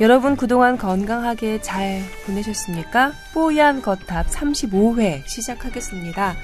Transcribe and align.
여러분 0.00 0.36
그동안 0.36 0.78
건강하게 0.78 1.60
잘 1.60 2.00
보내셨습니까? 2.24 3.12
뽀얀 3.34 3.82
거탑 3.82 4.26
35회 4.28 5.26
시작하겠습니다. 5.26 6.34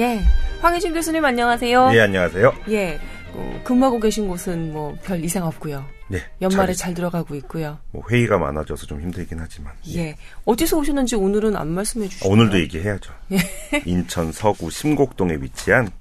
예, 0.00 0.20
황혜진 0.60 0.92
교수님 0.92 1.24
안녕하세요. 1.24 1.90
예, 1.94 2.00
안녕하세요. 2.00 2.52
예, 2.70 2.98
어, 3.32 3.60
근무하고 3.62 4.00
계신 4.00 4.26
곳은 4.26 4.72
뭐 4.72 4.96
별 5.04 5.22
이상 5.24 5.46
없고요. 5.46 5.84
예, 6.12 6.18
연말에 6.42 6.72
잘, 6.72 6.88
잘 6.88 6.94
들어가고 6.94 7.36
있고요. 7.36 7.78
뭐 7.92 8.02
회의가 8.10 8.38
많아져서 8.38 8.86
좀 8.86 9.00
힘들긴 9.00 9.38
하지만. 9.40 9.72
예, 9.94 10.16
어디서 10.44 10.76
오셨는지 10.78 11.14
오늘은 11.14 11.54
안 11.56 11.68
말씀해 11.68 12.08
주시죠. 12.08 12.28
어, 12.28 12.32
오늘도 12.32 12.58
얘기해야죠. 12.58 13.12
인천 13.86 14.32
서구 14.32 14.68
심곡동에 14.68 15.34
위치한 15.40 15.92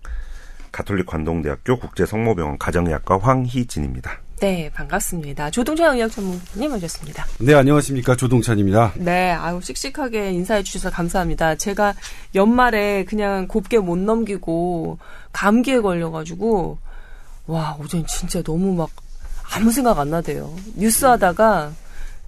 가톨릭 0.71 1.05
관동대학교 1.05 1.77
국제성모병원 1.77 2.57
가정의학과 2.57 3.19
황희진입니다. 3.19 4.22
네, 4.43 4.69
반갑습니다. 4.73 5.51
조동찬 5.51 5.95
의학 5.95 6.11
전문님 6.11 6.73
오셨습니다. 6.73 7.25
네, 7.39 7.53
안녕하십니까. 7.53 8.17
조동찬입니다. 8.17 8.91
네, 8.97 9.31
아유, 9.31 9.61
씩씩하게 9.63 10.33
인사해 10.33 10.61
주셔서 10.63 10.89
감사합니다. 10.93 11.55
제가 11.55 11.93
연말에 12.35 13.05
그냥 13.05 13.47
곱게 13.47 13.79
못 13.79 13.97
넘기고 13.97 14.97
감기에 15.31 15.79
걸려가지고, 15.79 16.77
와, 17.47 17.77
어젠 17.79 18.05
진짜 18.05 18.41
너무 18.43 18.73
막 18.75 18.89
아무 19.55 19.71
생각 19.71 19.97
안 19.97 20.09
나대요. 20.09 20.53
뉴스 20.75 21.05
하다가 21.05 21.71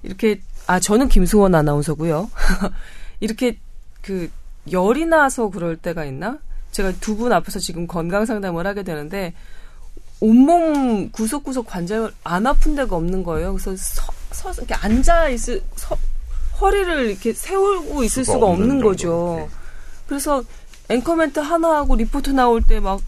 이렇게, 0.04 0.40
아, 0.68 0.80
저는 0.80 1.10
김승원 1.10 1.54
아나운서고요. 1.54 2.30
이렇게 3.20 3.58
그 4.02 4.30
열이 4.71 5.05
나서 5.05 5.49
그럴 5.49 5.76
때가 5.76 6.05
있나? 6.05 6.38
제가 6.71 6.93
두 7.02 7.18
분 7.18 7.34
앞에서 7.34 7.60
지금 7.60 7.88
건강 7.88 8.26
상담을 8.26 8.66
하게 8.66 8.84
되는데, 8.84 9.34
온몸 10.20 11.10
구석구석 11.12 11.68
관절 11.68 12.13
안 12.24 12.48
아픈 12.48 12.76
데가 12.76 12.96
없는 12.96 13.24
거예요. 13.24 13.54
그래서 13.54 13.76
서, 13.76 14.12
서 14.32 14.52
이렇게 14.54 14.74
앉아 14.74 15.30
있을 15.30 15.62
서, 15.76 15.98
허리를 16.62 17.10
이렇게 17.10 17.34
세우고 17.34 18.04
있을 18.04 18.24
수가, 18.24 18.38
수가 18.38 18.46
없는, 18.48 18.70
없는 18.70 18.84
거죠. 18.84 19.36
네. 19.40 19.49
그래서 20.08 20.43
앵커멘트 20.90 21.40
하나 21.40 21.77
하고 21.77 21.96
리포트 21.96 22.30
나올 22.30 22.62
때 22.62 22.80
막 22.80 23.02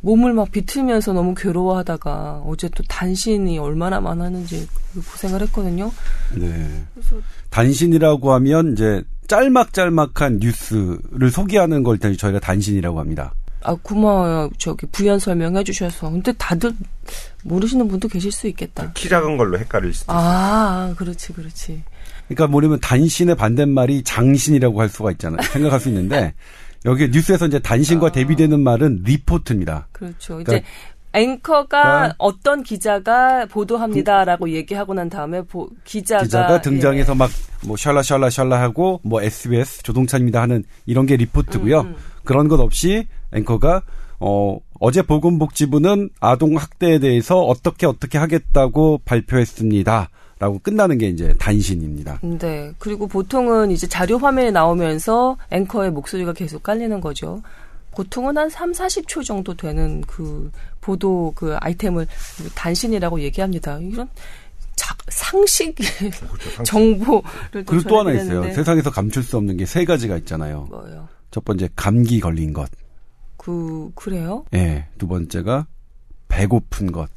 몸을 0.00 0.32
막 0.32 0.50
비틀면서 0.52 1.12
너무 1.12 1.34
괴로워하다가 1.34 2.42
어제 2.46 2.68
또 2.68 2.82
단신이 2.88 3.58
얼마나 3.58 4.00
많았는지 4.00 4.68
고생을 4.94 5.42
했거든요. 5.42 5.90
네. 6.36 6.84
그래서 6.94 7.16
단신이라고 7.50 8.32
하면 8.34 8.72
이제 8.72 9.02
짤막짤막한 9.26 10.38
뉴스를 10.40 11.30
소개하는 11.30 11.82
걸 11.82 11.98
저희가 11.98 12.38
단신이라고 12.38 13.00
합니다. 13.00 13.34
아, 13.62 13.76
고마워요. 13.82 14.50
저기 14.58 14.86
부연 14.86 15.18
설명해 15.18 15.64
주셔서. 15.64 16.10
근데 16.10 16.32
다들 16.32 16.72
모르시는 17.44 17.88
분도 17.88 18.08
계실 18.08 18.30
수 18.30 18.46
있겠다. 18.46 18.92
키 18.92 19.08
작은 19.08 19.36
걸로 19.36 19.58
헷갈릴 19.58 19.92
수도 19.92 20.12
있어요. 20.12 20.24
아, 20.24 20.94
그렇지, 20.96 21.32
그렇지. 21.32 21.82
그러니까 22.28 22.46
뭐냐면 22.46 22.78
단신의 22.80 23.36
반대말이 23.36 24.02
장신이라고 24.02 24.80
할 24.80 24.88
수가 24.88 25.10
있잖아요. 25.12 25.42
생각할 25.42 25.80
수 25.80 25.88
있는데 25.88 26.34
여기 26.84 27.08
뉴스에서 27.08 27.46
이제 27.46 27.58
단신과 27.58 28.08
아. 28.08 28.12
대비되는 28.12 28.60
말은 28.60 29.02
리포트입니다. 29.04 29.88
그렇죠. 29.92 30.36
그러니까 30.36 30.56
이제 30.56 30.64
앵커가 31.14 32.04
아. 32.04 32.14
어떤 32.18 32.62
기자가 32.62 33.46
보도합니다라고 33.46 34.44
그, 34.44 34.52
얘기하고 34.52 34.94
난 34.94 35.08
다음에 35.08 35.42
보, 35.42 35.68
기자가 35.84 36.22
기자가 36.22 36.60
등장해서 36.60 37.14
예. 37.14 37.16
막뭐 37.16 37.76
샬라 37.76 38.02
샬라 38.02 38.30
샬라 38.30 38.60
하고 38.60 39.00
뭐 39.02 39.22
SBS 39.22 39.82
조동찬입니다 39.82 40.42
하는 40.42 40.64
이런 40.86 41.06
게 41.06 41.16
리포트고요. 41.16 41.80
음, 41.80 41.86
음. 41.86 41.96
그런 42.24 42.46
것 42.48 42.60
없이 42.60 43.06
앵커가 43.32 43.82
어 44.20 44.58
어제 44.80 45.02
보건복지부는 45.02 46.10
아동 46.20 46.56
학대에 46.56 46.98
대해서 46.98 47.40
어떻게 47.40 47.86
어떻게 47.86 48.18
하겠다고 48.18 49.00
발표했습니다. 49.04 50.10
라고 50.40 50.60
끝나는 50.60 50.98
게 50.98 51.08
이제 51.08 51.34
단신입니다. 51.38 52.20
네. 52.22 52.72
그리고 52.78 53.08
보통은 53.08 53.72
이제 53.72 53.88
자료 53.88 54.18
화면에 54.18 54.52
나오면서 54.52 55.36
앵커의 55.50 55.90
목소리가 55.90 56.32
계속 56.32 56.62
깔리는 56.62 57.00
거죠. 57.00 57.42
보통은 57.90 58.38
한 58.38 58.48
3, 58.48 58.70
40초 58.70 59.24
정도 59.24 59.54
되는 59.54 60.00
그 60.02 60.52
보도 60.80 61.32
그 61.34 61.56
아이템을 61.58 62.06
단신이라고 62.54 63.20
얘기합니다. 63.22 63.78
이런 63.80 64.08
자, 64.76 64.94
상식 65.08 65.74
그렇죠, 65.74 66.62
정보를 66.62 67.22
그리고 67.50 67.82
또 67.88 67.98
하나 67.98 68.12
있어요. 68.12 68.44
세상에서 68.54 68.92
감출 68.92 69.24
수 69.24 69.36
없는 69.36 69.56
게 69.56 69.66
세 69.66 69.84
가지가 69.84 70.16
있잖아요. 70.18 70.68
뭐요? 70.70 71.08
첫 71.32 71.44
번째 71.44 71.68
감기 71.74 72.20
걸린 72.20 72.52
것. 72.52 72.70
그 73.48 73.90
그래요? 73.94 74.44
예. 74.52 74.58
네, 74.58 74.86
두 74.98 75.08
번째가 75.08 75.66
배고픈 76.28 76.92
것. 76.92 77.08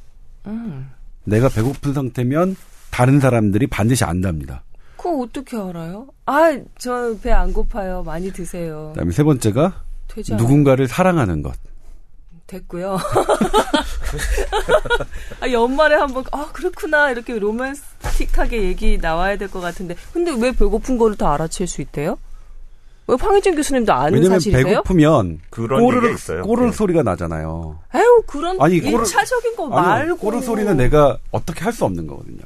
음. 0.48 0.90
내가 1.26 1.50
배고픈 1.50 1.94
상태면 1.94 2.56
다른 2.90 3.20
사람들이 3.20 3.68
반드시 3.68 4.06
안답니다. 4.06 4.64
그거 4.96 5.20
어떻게 5.24 5.58
알아요? 5.58 6.08
아, 6.26 6.58
저 6.80 7.18
배 7.22 7.34
안 7.34 7.52
고파요. 7.52 8.04
많이 8.04 8.32
드세요. 8.32 8.92
그다음에 8.94 9.12
세 9.12 9.24
번째가 9.24 9.84
누군가를 10.38 10.88
사랑하는 10.88 11.42
것. 11.42 11.54
됐고요. 12.48 12.98
아, 15.42 15.52
연말에 15.52 15.96
한번 15.96 16.24
아 16.32 16.50
그렇구나 16.54 17.12
이렇게 17.12 17.38
로맨틱하게 17.40 18.64
얘기 18.64 18.98
나와야 18.98 19.38
될 19.38 19.50
것 19.50 19.60
같은데 19.60 19.96
근데 20.14 20.32
왜 20.32 20.54
배고픈 20.54 20.98
거를 20.98 21.18
다 21.18 21.34
알아챌 21.34 21.66
수 21.66 21.82
있대요? 21.82 22.18
왜 23.08 23.16
황희진 23.20 23.56
교수님도 23.56 23.92
아는 23.94 24.14
왜냐면 24.14 24.40
사실이세요? 24.40 24.66
배고프면 24.66 25.40
그런 25.50 25.82
꼬르륵, 25.82 26.14
있어요. 26.14 26.44
꼬르륵 26.44 26.72
네. 26.72 26.78
소리가 26.78 27.04
나잖아요. 27.04 27.80
아유 27.92 28.24
그런 28.28 28.62
아니, 28.62 28.76
일차적인 28.78 29.56
거 29.56 29.68
말고 29.68 30.18
꼬르륵 30.18 30.44
소리는 30.44 30.78
내가 30.78 31.18
어떻게 31.32 31.62
할 31.64 31.74
수 31.74 31.86
없는 31.86 32.06
거거든요. 32.08 32.42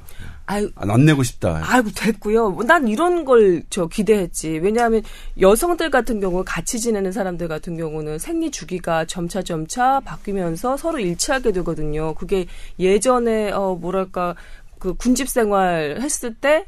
아유, 0.48 0.70
안 0.76 1.06
내고 1.06 1.24
싶다. 1.24 1.60
아이고 1.64 1.90
됐고요. 1.96 2.56
난 2.68 2.88
이런 2.88 3.26
걸 3.26 3.64
저 3.72 3.88
기대했지. 3.88 4.60
왜냐하면 4.60 5.02
여성들 5.42 5.90
같은 5.90 6.20
경우 6.20 6.44
같이 6.46 6.80
지내는 6.80 7.12
사람들 7.12 7.48
같은 7.48 7.78
경우는 7.78 8.20
생리 8.20 8.52
주기가 8.52 9.06
점차 9.06 9.42
점차 9.42 10.00
바뀌면서 10.06 10.78
서로 10.78 11.00
일치하게 11.00 11.52
되거든요. 11.52 12.14
그게 12.14 12.46
예전에 12.80 13.52
어 13.52 13.76
뭐랄까 13.76 14.36
그 14.78 14.94
군집 14.94 15.28
생활 15.30 15.98
했을 16.00 16.36
때 16.36 16.66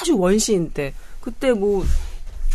아주 0.00 0.18
원시인 0.18 0.70
때 0.72 0.92
그때 1.22 1.52
뭐 1.52 1.84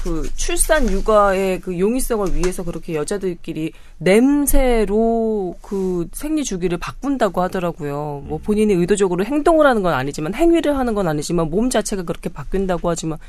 그 0.04 0.28
출산 0.36 0.90
육아의 0.90 1.62
그 1.62 1.78
용이성을 1.80 2.36
위해서 2.36 2.64
그렇게 2.64 2.96
여자들끼리 2.96 3.74
냄새로 4.00 5.56
그 5.62 6.08
생리 6.12 6.44
주기를 6.44 6.78
바꾼다고 6.80 7.42
하더라고요. 7.42 8.24
뭐 8.26 8.40
본인이 8.44 8.74
의도적으로 8.74 9.24
행동을 9.24 9.68
하는 9.68 9.84
건 9.84 9.94
아니지만 9.94 10.34
행위를 10.34 10.78
하는 10.78 10.96
건 10.96 11.08
아니지만 11.08 11.50
몸 11.50 11.70
자체가 11.70 12.04
그렇게 12.04 12.30
바뀐다고 12.30 12.90
하지만 12.90 13.20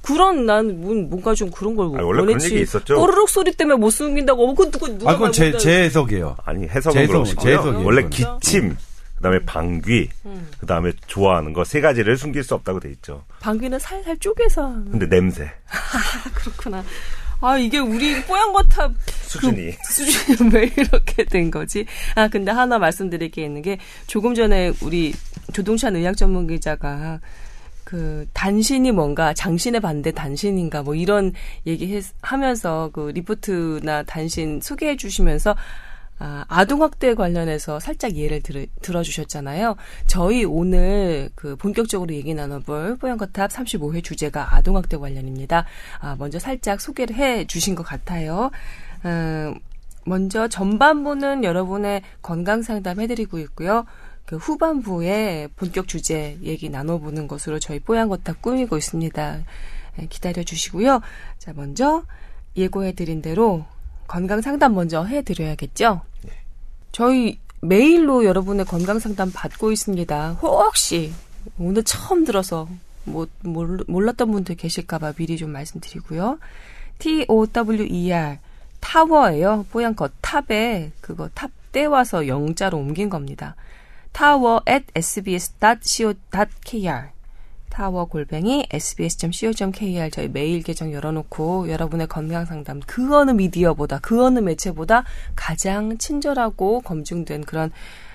그런 0.00 0.46
난 0.46 0.80
뭔가 0.80 1.34
좀 1.34 1.50
그런 1.50 1.76
걸 1.76 1.88
아니, 1.94 2.04
원래 2.04 2.24
그런 2.24 2.42
얘기 2.42 2.60
있었죠. 2.60 2.96
꼬르륵 2.96 3.28
소리 3.28 3.52
때문에 3.52 3.78
못 3.78 3.90
숨긴다고. 3.90 4.50
어, 4.50 4.54
그 4.54 4.70
누구 4.70 4.88
누가 4.98 5.12
아, 5.12 5.14
그건 5.14 5.32
제, 5.32 5.56
제 5.56 5.84
해석이에요. 5.84 6.36
아니 6.44 6.66
해석은 6.68 7.06
그러시고요. 7.06 7.82
원래 7.84 8.06
기침 8.08 8.76
그다음에 9.16 9.38
방귀, 9.44 10.08
음. 10.26 10.48
그다음에 10.58 10.92
좋아하는 11.06 11.52
거 11.52 11.64
세 11.64 11.80
가지를 11.80 12.16
숨길 12.16 12.42
수 12.44 12.54
없다고 12.54 12.80
돼 12.80 12.90
있죠. 12.90 13.24
방귀는 13.40 13.78
살살 13.78 14.18
쪼개서. 14.18 14.68
근데 14.90 15.08
냄새. 15.08 15.44
아, 15.44 16.28
그렇구나. 16.34 16.84
아, 17.40 17.58
이게 17.58 17.78
우리 17.78 18.22
뽀얀거탑 18.22 18.92
수준이. 19.06 19.72
그 19.72 19.92
수준이 19.92 20.50
왜 20.54 20.70
이렇게 20.76 21.24
된 21.24 21.50
거지? 21.50 21.84
아, 22.14 22.28
근데 22.28 22.50
하나 22.52 22.78
말씀드릴 22.78 23.30
게 23.30 23.44
있는 23.44 23.60
게 23.62 23.78
조금 24.06 24.34
전에 24.34 24.72
우리 24.82 25.12
조동찬 25.52 25.96
의학 25.96 26.16
전문 26.16 26.46
기자가 26.46 27.20
그 27.82 28.26
단신이 28.32 28.92
뭔가 28.92 29.34
장신의 29.34 29.80
반대 29.82 30.10
단신인가 30.10 30.82
뭐 30.82 30.94
이런 30.94 31.32
얘기 31.66 32.00
하면서 32.22 32.88
그 32.94 33.10
리포트나 33.14 34.04
단신 34.04 34.60
소개해 34.62 34.96
주시면서 34.96 35.54
아, 36.26 36.46
아동학대 36.48 37.14
관련해서 37.14 37.78
살짝 37.80 38.16
예를 38.16 38.40
들, 38.40 38.66
들어주셨잖아요. 38.80 39.76
저희 40.06 40.46
오늘 40.46 41.28
그 41.34 41.54
본격적으로 41.56 42.14
얘기 42.14 42.32
나눠볼 42.32 42.96
뽀얀거탑 42.96 43.50
35회 43.50 44.02
주제가 44.02 44.56
아동학대 44.56 44.96
관련입니다. 44.96 45.66
아, 46.00 46.16
먼저 46.18 46.38
살짝 46.38 46.80
소개를 46.80 47.14
해 47.16 47.46
주신 47.46 47.74
것 47.74 47.82
같아요. 47.82 48.50
음, 49.04 49.54
먼저 50.06 50.48
전반부는 50.48 51.44
여러분의 51.44 52.00
건강 52.22 52.62
상담 52.62 53.00
해드리고 53.00 53.38
있고요. 53.40 53.84
그 54.24 54.36
후반부에 54.36 55.48
본격 55.56 55.88
주제 55.88 56.38
얘기 56.42 56.70
나눠보는 56.70 57.28
것으로 57.28 57.58
저희 57.58 57.80
뽀얀거탑 57.80 58.40
꾸미고 58.40 58.78
있습니다. 58.78 59.44
네, 59.98 60.06
기다려 60.08 60.42
주시고요. 60.42 61.02
자, 61.36 61.52
먼저 61.54 62.02
예고해드린 62.56 63.20
대로 63.20 63.66
건강 64.06 64.40
상담 64.40 64.74
먼저 64.74 65.04
해드려야겠죠? 65.04 66.00
네. 66.22 66.30
저희 66.92 67.38
메일로 67.60 68.24
여러분의 68.24 68.66
건강 68.66 68.98
상담 68.98 69.30
받고 69.32 69.72
있습니다. 69.72 70.32
혹시 70.42 71.12
오늘 71.58 71.82
처음 71.84 72.24
들어서 72.24 72.68
뭐 73.04 73.26
몰랐던 73.42 74.30
분들 74.30 74.56
계실까봐 74.56 75.12
미리 75.12 75.36
좀 75.36 75.50
말씀드리고요. 75.50 76.38
T 76.98 77.24
O 77.28 77.46
W 77.46 77.86
E 77.90 78.12
R 78.12 78.38
타워예요. 78.80 79.66
뽀얀 79.70 79.96
거탑에 79.96 80.92
그 81.00 81.28
거탑 81.34 81.50
떼와서 81.72 82.28
영자로 82.28 82.78
옮긴 82.78 83.10
겁니다. 83.10 83.56
tower 84.12 84.62
at 84.68 84.86
sbs.co.kr 84.94 86.14
타워 87.74 88.04
골뱅이 88.04 88.68
sbs.co.kr 88.70 90.08
저희 90.12 90.28
메일 90.28 90.62
계정 90.62 90.92
열어놓고 90.92 91.68
여러분의 91.68 92.06
건강 92.06 92.44
상담 92.46 92.80
그 92.86 93.12
어느 93.16 93.32
미디어보다 93.32 93.98
그 93.98 94.24
어느 94.24 94.38
매체보다 94.38 95.02
가장 95.34 95.98
친절하고 95.98 96.82
검증된 96.82 97.42
그런 97.44 97.72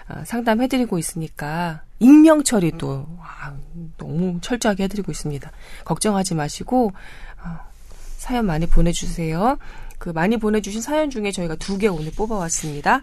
어, 0.07 0.23
상담해드리고 0.25 0.97
있으니까 0.97 1.81
익명 1.99 2.43
처리도 2.43 3.05
와, 3.19 3.53
너무 3.97 4.39
철저하게 4.39 4.85
해드리고 4.85 5.11
있습니다. 5.11 5.51
걱정하지 5.83 6.35
마시고 6.35 6.93
어, 7.43 7.59
사연 8.15 8.45
많이 8.45 8.65
보내주세요. 8.65 9.57
그 9.97 10.09
많이 10.09 10.37
보내주신 10.37 10.81
사연 10.81 11.09
중에 11.09 11.31
저희가 11.31 11.55
두 11.55 11.77
개 11.77 11.87
오늘 11.87 12.11
뽑아왔습니다. 12.15 13.01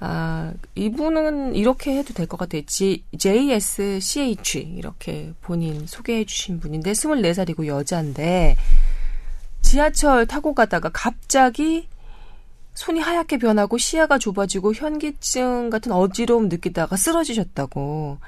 아, 0.00 0.52
이분은 0.76 1.54
이렇게 1.56 1.96
해도 1.98 2.14
될 2.14 2.26
것 2.28 2.36
같아요. 2.36 2.62
G, 2.66 3.04
JSCH 3.18 4.58
이렇게 4.76 5.32
본인 5.40 5.86
소개해 5.86 6.24
주신 6.24 6.60
분인데 6.60 6.92
24살이고 6.92 7.66
여자인데 7.66 8.56
지하철 9.62 10.26
타고 10.26 10.54
가다가 10.54 10.88
갑자기 10.92 11.88
손이 12.74 13.00
하얗게 13.00 13.38
변하고 13.38 13.76
시야가 13.76 14.18
좁아지고 14.18 14.72
현기증 14.72 15.68
같은 15.70 15.90
어지러움 15.90 16.48
느끼다가 16.48 16.96
쓰러지셨다고. 16.96 18.18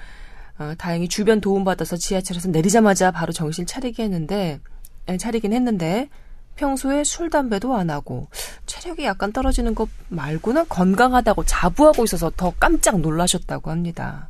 어, 0.58 0.74
다행히 0.76 1.08
주변 1.08 1.40
도움받아서 1.40 1.96
지하철에서 1.96 2.48
내리자마자 2.50 3.12
바로 3.12 3.32
정신 3.32 3.64
차리게 3.64 4.02
했는데, 4.02 4.58
차리긴 5.18 5.52
했는데, 5.52 6.08
평소에 6.60 7.04
술, 7.04 7.30
담배도 7.30 7.74
안 7.74 7.88
하고, 7.88 8.28
체력이 8.66 9.04
약간 9.04 9.32
떨어지는 9.32 9.74
것 9.74 9.88
말고는 10.10 10.68
건강하다고 10.68 11.44
자부하고 11.44 12.04
있어서 12.04 12.30
더 12.36 12.52
깜짝 12.60 13.00
놀라셨다고 13.00 13.70
합니다. 13.70 14.28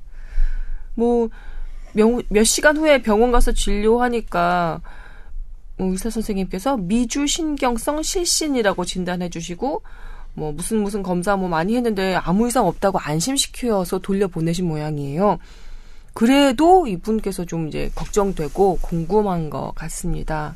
뭐, 0.95 1.29
명, 1.93 2.23
몇 2.29 2.45
시간 2.45 2.77
후에 2.77 3.03
병원 3.03 3.33
가서 3.33 3.51
진료하니까, 3.51 4.81
뭐 5.77 5.91
의사 5.91 6.09
선생님께서 6.09 6.77
미주신경성 6.77 8.05
실신이라고 8.05 8.85
진단해 8.85 9.29
주시고, 9.29 9.83
뭐 10.35 10.53
무슨 10.53 10.85
무슨 10.85 11.03
검사 11.03 11.35
뭐 11.35 11.49
많이 11.49 11.75
했는데 11.75 12.15
아무 12.15 12.47
이상 12.47 12.65
없다고 12.69 13.01
안심시켜서 13.01 13.99
돌려보내신 13.99 14.69
모양이에요. 14.69 15.39
그래도 16.15 16.87
이분께서 16.87 17.45
좀 17.45 17.67
이제 17.67 17.91
걱정되고 17.97 18.79
궁금한 18.81 19.51
것 19.51 19.73
같습니다. 19.75 20.55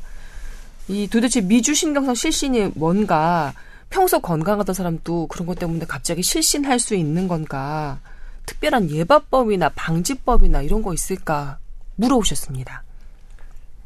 이 0.87 1.07
도대체 1.07 1.41
미주신경성 1.41 2.15
실신이 2.15 2.71
뭔가 2.75 3.53
평소 3.89 4.19
건강하던 4.19 4.73
사람도 4.73 5.27
그런 5.27 5.47
것 5.47 5.57
때문에 5.57 5.85
갑자기 5.87 6.21
실신할 6.21 6.79
수 6.79 6.95
있는 6.95 7.27
건가 7.27 7.99
특별한 8.45 8.91
예방법이나 8.91 9.69
방지법이나 9.69 10.61
이런 10.61 10.81
거 10.81 10.93
있을까 10.93 11.57
물어보셨습니다. 11.95 12.83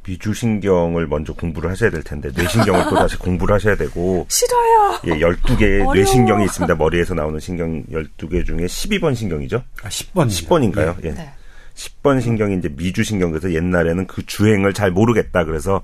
미주신경을 0.05 1.07
먼저 1.07 1.33
공부를 1.33 1.69
하셔야 1.69 1.91
될 1.91 2.03
텐데 2.03 2.31
뇌신경을 2.35 2.85
또 2.89 2.95
다시 2.95 3.17
공부를 3.17 3.55
하셔야 3.55 3.75
되고 3.75 4.25
싫어요. 4.29 4.99
예, 5.05 5.19
12개의 5.19 5.93
뇌신경이 5.93 6.45
있습니다. 6.45 6.75
머리에서 6.75 7.13
나오는 7.13 7.39
신경 7.39 7.83
12개 7.85 8.45
중에 8.45 8.65
12번 8.65 9.15
신경이죠. 9.15 9.63
아, 9.83 9.89
10번. 9.89 10.27
10번인가요? 10.27 10.95
예. 11.05 11.11
네. 11.11 11.33
10번 11.75 12.21
신경이 12.21 12.57
이제 12.57 12.69
미주신경 12.69 13.31
그래서 13.31 13.53
옛날에는 13.53 14.07
그 14.07 14.25
주행을 14.25 14.73
잘 14.73 14.91
모르겠다 14.91 15.45
그래서 15.45 15.81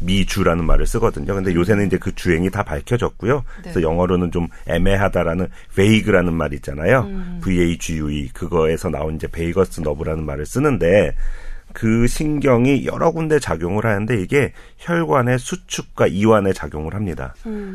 미주라는 0.00 0.64
말을 0.64 0.86
쓰거든요. 0.86 1.34
근데 1.34 1.54
요새는 1.54 1.86
이제 1.86 1.96
그 1.98 2.14
주행이 2.14 2.50
다 2.50 2.62
밝혀졌고요. 2.62 3.44
그래서 3.62 3.80
영어로는 3.82 4.30
좀 4.32 4.48
애매하다라는 4.66 5.48
vague라는 5.74 6.32
말 6.34 6.52
있잖아요. 6.54 7.04
V-A-G-U-E 7.42 8.28
그거에서 8.30 8.90
나온 8.90 9.14
이제 9.16 9.26
베이거스 9.26 9.80
너브라는 9.80 10.24
말을 10.24 10.44
쓰는데 10.46 11.14
그 11.72 12.06
신경이 12.06 12.86
여러 12.86 13.10
군데 13.10 13.38
작용을 13.40 13.86
하는데 13.86 14.20
이게 14.20 14.52
혈관의 14.78 15.38
수축과 15.38 16.06
이완에 16.06 16.52
작용을 16.52 16.94
합니다. 16.94 17.34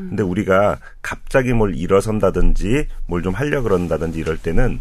근데 0.09 0.23
우리가 0.23 0.77
갑자기 1.01 1.51
뭘 1.53 1.75
일어선다든지 1.75 2.87
뭘 3.07 3.23
좀 3.23 3.33
하려 3.33 3.61
그런다든지 3.61 4.19
이럴 4.19 4.37
때는 4.37 4.79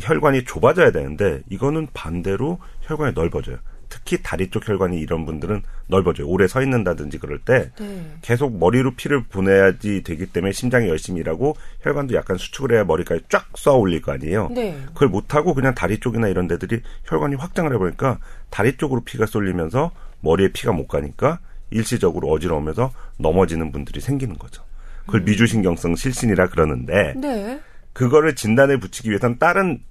혈관이 0.00 0.44
좁아져야 0.44 0.92
되는데 0.92 1.42
이거는 1.50 1.88
반대로 1.92 2.58
혈관이 2.82 3.12
넓어져요. 3.14 3.56
특히 3.88 4.18
다리 4.22 4.50
쪽 4.50 4.68
혈관이 4.68 4.98
이런 4.98 5.24
분들은 5.24 5.62
넓어져요. 5.86 6.26
오래 6.28 6.46
서 6.46 6.62
있는다든지 6.62 7.18
그럴 7.18 7.38
때 7.38 7.70
네. 7.78 8.12
계속 8.22 8.58
머리로 8.58 8.94
피를 8.94 9.24
보내야지 9.24 10.02
되기 10.02 10.26
때문에 10.26 10.52
심장이 10.52 10.88
열심히 10.88 11.20
일하고 11.20 11.56
혈관도 11.82 12.14
약간 12.14 12.36
수축을 12.36 12.72
해야 12.72 12.84
머리까지 12.84 13.22
쫙 13.28 13.46
쏘아 13.56 13.74
올릴 13.74 14.02
거 14.02 14.12
아니에요. 14.12 14.48
네. 14.52 14.78
그걸 14.88 15.08
못하고 15.08 15.54
그냥 15.54 15.74
다리 15.74 15.98
쪽이나 15.98 16.28
이런 16.28 16.48
데들이 16.48 16.82
혈관이 17.04 17.36
확장을 17.36 17.72
해보니까 17.72 18.18
다리 18.50 18.76
쪽으로 18.76 19.02
피가 19.02 19.26
쏠리면서 19.26 19.90
머리에 20.20 20.48
피가 20.52 20.72
못 20.72 20.86
가니까 20.86 21.40
일시적으로 21.70 22.28
어지러우면서 22.28 22.92
넘어지는 23.18 23.72
분들이 23.72 24.00
생기는 24.00 24.36
거죠. 24.36 24.62
그걸 25.06 25.22
미주신경성 25.22 25.96
실신이라 25.96 26.48
그러는데 26.48 27.14
네. 27.16 27.60
그거를 27.94 28.34
진단에 28.34 28.76
붙이기 28.76 29.10
위해서는 29.10 29.38
다른 29.38 29.82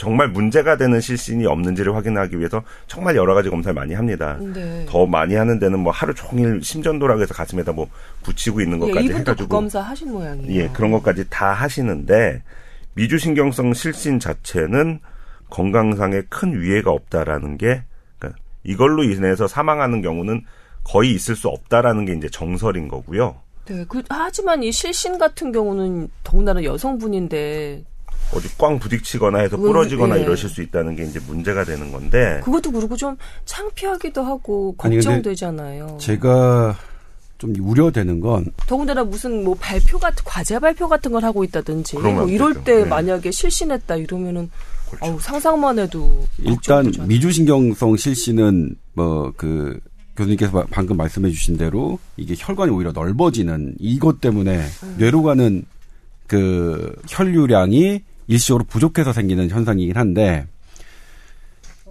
정말 0.00 0.28
문제가 0.28 0.78
되는 0.78 0.98
실신이 0.98 1.44
없는지를 1.44 1.94
확인하기 1.94 2.38
위해서 2.38 2.62
정말 2.86 3.16
여러 3.16 3.34
가지 3.34 3.50
검사를 3.50 3.74
많이 3.74 3.92
합니다. 3.92 4.38
네. 4.40 4.86
더 4.88 5.04
많이 5.04 5.34
하는 5.34 5.58
데는 5.58 5.78
뭐 5.78 5.92
하루 5.92 6.14
종일 6.14 6.62
심전도라고 6.62 7.20
해서 7.20 7.34
가슴에다 7.34 7.72
뭐 7.72 7.86
붙이고 8.22 8.62
있는 8.62 8.78
예, 8.78 8.86
것까지 8.86 9.08
그 9.08 9.14
해가지고 9.18 9.48
검사 9.50 9.82
하신 9.82 10.10
모양이에요. 10.12 10.58
예 10.58 10.68
그런 10.72 10.90
것까지 10.92 11.26
다 11.28 11.52
하시는데 11.52 12.42
미주신경성 12.94 13.74
실신 13.74 14.18
자체는 14.18 15.00
건강상에 15.50 16.22
큰 16.30 16.58
위해가 16.58 16.90
없다라는 16.92 17.58
게 17.58 17.82
그러니까 18.18 18.40
이걸로 18.64 19.04
인해서 19.04 19.46
사망하는 19.46 20.00
경우는 20.00 20.46
거의 20.82 21.12
있을 21.12 21.36
수 21.36 21.48
없다라는 21.48 22.06
게 22.06 22.14
이제 22.14 22.30
정설인 22.30 22.88
거고요. 22.88 23.36
네, 23.66 23.84
그, 23.86 24.02
하지만 24.08 24.62
이 24.62 24.72
실신 24.72 25.18
같은 25.18 25.52
경우는 25.52 26.08
더군다나 26.24 26.64
여성분인데 26.64 27.84
어디 28.32 28.48
꽝 28.56 28.78
부딪히거나 28.78 29.38
해서 29.40 29.56
음, 29.56 29.62
부러지거나 29.62 30.18
예. 30.18 30.22
이러실 30.22 30.48
수 30.48 30.62
있다는 30.62 30.94
게 30.96 31.04
이제 31.04 31.18
문제가 31.26 31.64
되는 31.64 31.90
건데 31.90 32.40
그것도 32.44 32.70
그렇고 32.72 32.96
좀 32.96 33.16
창피하기도 33.44 34.22
하고 34.22 34.74
걱정되잖아요. 34.76 35.98
제가 36.00 36.76
좀 37.38 37.54
우려되는 37.58 38.20
건 38.20 38.46
더군다나 38.66 39.02
무슨 39.02 39.42
뭐 39.44 39.56
발표 39.58 39.98
같은 39.98 40.22
과제 40.24 40.58
발표 40.58 40.88
같은 40.88 41.10
걸 41.10 41.24
하고 41.24 41.42
있다든지 41.42 41.98
뭐안 41.98 42.28
이럴 42.28 42.52
되죠. 42.52 42.64
때 42.64 42.74
네. 42.82 42.84
만약에 42.84 43.30
실신했다 43.30 43.96
이러면은 43.96 44.50
그렇죠. 44.90 45.12
어우, 45.12 45.20
상상만 45.20 45.78
해도 45.78 46.26
일단. 46.38 46.92
미주신경성 47.08 47.96
실신은 47.96 48.76
뭐 48.94 49.32
그 49.36 49.80
교수님께서 50.16 50.52
바- 50.52 50.66
방금 50.70 50.96
말씀해 50.98 51.30
주신 51.30 51.56
대로 51.56 51.98
이게 52.18 52.34
혈관이 52.36 52.70
오히려 52.70 52.92
넓어지는 52.92 53.74
이것 53.78 54.20
때문에 54.20 54.58
음. 54.82 54.94
뇌로 54.98 55.22
가는 55.22 55.64
그 56.26 56.94
혈류량이 57.08 58.02
일시적으로 58.30 58.64
부족해서 58.64 59.12
생기는 59.12 59.50
현상이긴 59.50 59.96
한데 59.96 60.46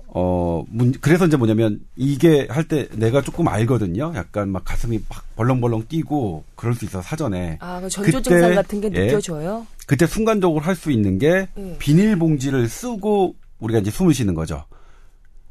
어 0.08 0.64
문, 0.70 0.94
그래서 1.02 1.28
이제 1.28 1.38
뭐냐면 1.38 1.82
이게 1.96 2.48
할 2.50 2.64
때 2.64 2.88
내가 2.94 3.22
조금 3.22 3.48
알거든요. 3.48 4.14
약간 4.16 4.50
막 4.50 4.64
가슴이 4.64 5.00
막 5.08 5.24
벌렁벌렁 5.36 5.86
뛰고 5.88 6.44
그럴 6.56 6.74
수 6.74 6.86
있어 6.86 7.02
사전에. 7.02 7.58
아, 7.60 7.80
그 7.82 7.90
전조 7.90 8.18
그때, 8.18 8.30
증상 8.30 8.56
같은 8.56 8.82
게 8.82 8.90
예. 8.94 9.06
느껴져요. 9.08 9.68
그때 9.86 10.08
순간적으로 10.08 10.62
할 10.62 10.76
수 10.76 10.92
있는 10.92 11.20
게 11.20 11.48
예. 11.58 11.76
비닐봉지를 11.78 12.68
쓰고 12.70 13.36
우리가 13.60 13.80
이제 13.80 13.92
숨을 13.92 14.14
쉬는 14.14 14.34
거죠. 14.34 14.64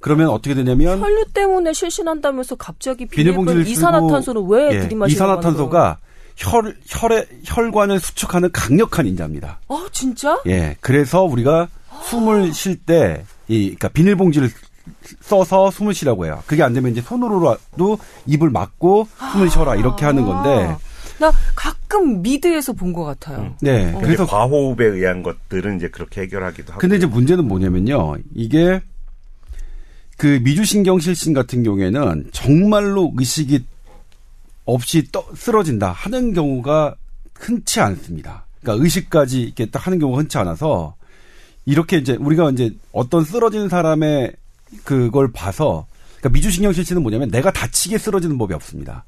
그러면 0.01 0.29
어떻게 0.31 0.55
되냐면 0.55 0.99
혈류 1.01 1.27
때문에 1.35 1.73
실신한다면서 1.73 2.57
갑자기 2.57 3.05
비닐봉지를 3.07 3.67
이산화탄소를 3.67 4.43
왜 4.49 4.75
예, 4.75 4.81
들이마시는 4.81 5.15
이산화탄소가 5.15 5.99
혈 6.39 6.77
혈의 6.87 7.27
혈관을 7.45 7.99
수축하는 8.01 8.51
강력한 8.53 9.07
인자입니다. 9.07 9.61
어, 9.69 9.87
진짜? 9.93 10.41
예, 10.47 10.77
그래서 10.81 11.23
우리가 11.25 11.69
숨을 12.05 12.53
쉴 12.55 12.77
때 12.85 13.25
이 13.51 13.65
그러니까 13.65 13.89
비닐봉지를 13.89 14.51
써서 15.21 15.71
숨을 15.71 15.95
쉬라고 15.95 16.27
해요. 16.27 16.43
그게 16.47 16.63
안 16.63 16.75
되면 16.75 16.93
이제 16.93 17.01
손으로라도 17.01 17.99
입을 18.27 18.51
막고 18.51 19.09
숨을 19.33 19.49
쉬어라 19.51 19.75
이렇게 19.75 20.05
하는 20.05 20.25
건데 20.27 20.67
아, 20.67 20.79
나 21.19 21.33
가끔 21.57 22.21
미드에서 22.23 22.75
본 22.75 22.93
것 22.93 23.05
같아요. 23.05 23.55
네, 23.63 23.87
그래서 23.93 24.01
그래서 24.01 24.27
과호흡에 24.27 24.85
의한 24.85 25.23
것들은 25.23 25.77
이제 25.79 25.89
그렇게 25.89 26.21
해결하기도 26.23 26.73
하고 26.73 26.79
근데 26.81 26.97
이제 26.97 27.07
문제는 27.07 27.49
뭐냐면요. 27.49 28.17
이게 28.35 28.81
그 30.19 30.41
미주신경 30.43 30.99
실신 31.01 31.33
같은 31.33 31.63
경우에는 31.63 32.29
정말로 32.33 33.13
의식이 33.17 33.65
없이 34.69 35.11
떠, 35.11 35.25
쓰러진다 35.35 35.93
하는 35.93 36.35
경우가 36.35 36.95
흔치 37.35 37.81
않습니다. 37.81 38.45
그러니까 38.61 38.85
의식까지 38.85 39.41
이렇게 39.41 39.67
딱 39.67 39.87
하는 39.87 39.99
경우가 39.99 40.19
흔치 40.19 40.37
않아서 40.37 40.95
이렇게 41.65 41.97
이제 41.97 42.17
우리가 42.17 42.51
이제 42.51 42.73
어떤 42.93 43.25
쓰러진 43.25 43.71
사람의 43.71 44.35
그걸 44.85 45.33
봐서 45.33 45.87
그러니까 46.19 46.29
미주신경 46.35 46.75
실신은 46.75 47.01
뭐냐면 47.01 47.31
내가 47.31 47.51
다치게 47.51 47.97
쓰러지는 47.97 48.37
법이 48.37 48.53
없습니다. 48.53 49.07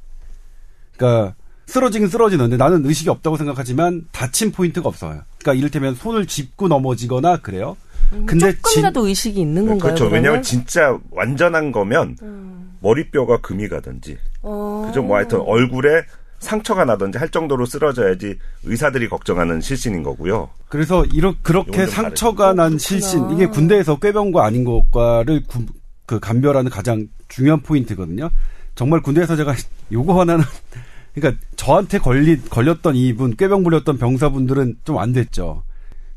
그러니까 0.96 1.34
쓰러지긴 1.66 2.08
쓰러지는데 2.08 2.56
나는 2.56 2.86
의식이 2.86 3.10
없다고 3.10 3.36
생각하지만 3.36 4.08
다친 4.12 4.52
포인트가 4.52 4.88
없어요. 4.88 5.22
그러니까 5.38 5.54
이를테면 5.54 5.94
손을 5.94 6.26
짚고 6.26 6.68
넘어지거나 6.68 7.36
그래요. 7.38 7.76
음, 8.12 8.26
근데 8.26 8.52
조금이라도 8.56 9.00
진, 9.02 9.08
의식이 9.08 9.40
있는 9.40 9.66
건가요? 9.66 9.78
그렇죠. 9.78 10.04
그러면? 10.04 10.18
왜냐하면 10.18 10.42
진짜 10.42 10.98
완전한 11.10 11.72
거면 11.72 12.16
음. 12.22 12.72
머리뼈가 12.80 13.40
금이 13.40 13.68
가든지, 13.68 14.18
어. 14.42 14.84
그죠? 14.86 15.02
뭐 15.02 15.16
하여튼 15.16 15.40
얼굴에 15.40 16.04
상처가 16.40 16.84
나든지 16.86 17.18
할 17.18 17.28
정도로 17.28 17.66
쓰러져야지 17.66 18.38
의사들이 18.64 19.08
걱정하는 19.08 19.60
실신인 19.60 20.02
거고요. 20.02 20.48
그래서 20.68 21.04
이렇게 21.04 21.38
그렇게 21.42 21.86
상처가 21.86 22.54
난 22.54 22.78
실신 22.78 23.30
이게 23.30 23.46
군대에서 23.46 23.98
꾀병과 23.98 24.44
아닌 24.44 24.64
것과를 24.64 25.44
구, 25.46 25.66
그 26.06 26.18
감별하는 26.18 26.70
가장 26.70 27.06
중요한 27.28 27.60
포인트거든요. 27.60 28.30
정말 28.74 29.02
군대에서 29.02 29.36
제가 29.36 29.54
요거 29.92 30.18
하나는 30.18 30.44
그러니까 31.14 31.40
저한테 31.56 31.98
걸리 31.98 32.40
걸렸던 32.40 32.96
이분 32.96 33.36
꾀병 33.36 33.62
부렸던 33.62 33.98
병사분들은 33.98 34.76
좀 34.84 34.96
안 34.98 35.12
됐죠. 35.12 35.62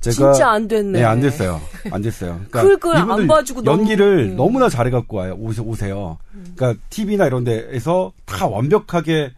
제가 0.04 0.34
진짜 0.34 0.50
안 0.50 0.68
됐네. 0.68 1.00
네, 1.00 1.06
안 1.06 1.22
됐어요. 1.22 1.62
안 1.90 2.02
됐어요. 2.02 2.42
그러니까 2.52 3.00
안 3.00 3.26
봐주고 3.26 3.64
연기를 3.66 4.18
너무, 4.18 4.32
음. 4.32 4.36
너무나 4.36 4.70
잘해 4.70 4.92
갖고 4.92 5.18
와요. 5.18 5.38
오세요. 5.40 6.18
그러니까 6.56 6.82
TV나 6.90 7.26
이런 7.26 7.44
데에서 7.46 8.12
다 8.26 8.48
완벽하게 8.48 9.32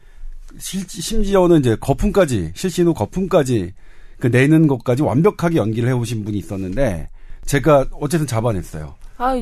실, 0.57 0.83
심지어는 0.87 1.59
이제 1.59 1.77
거품까지 1.79 2.51
실신 2.55 2.87
후 2.87 2.93
거품까지 2.93 3.73
그 4.19 4.27
내는 4.27 4.67
것까지 4.67 5.03
완벽하게 5.03 5.57
연기를 5.57 5.89
해 5.89 5.93
오신 5.93 6.25
분이 6.25 6.37
있었는데 6.37 7.09
제가 7.45 7.85
어쨌든 7.99 8.25
잡아냈어요. 8.25 8.95
아, 9.17 9.33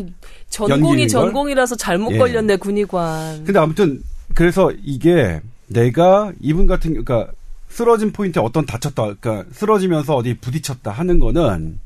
전공이 0.49 1.07
전공이라서 1.07 1.75
잘못 1.75 2.11
예. 2.11 2.17
걸렸네 2.17 2.57
군의관. 2.57 3.45
근데 3.45 3.59
아무튼 3.59 4.03
그래서 4.35 4.71
이게 4.83 5.39
내가 5.67 6.33
이분 6.41 6.67
같은 6.67 6.91
그러니까 6.91 7.31
쓰러진 7.73 8.11
포인트에 8.11 8.41
어떤 8.41 8.65
다쳤다, 8.65 9.15
그러니까 9.15 9.45
쓰러지면서 9.51 10.15
어디 10.15 10.35
부딪혔다 10.35 10.91
하는 10.91 11.19
거는 11.19 11.79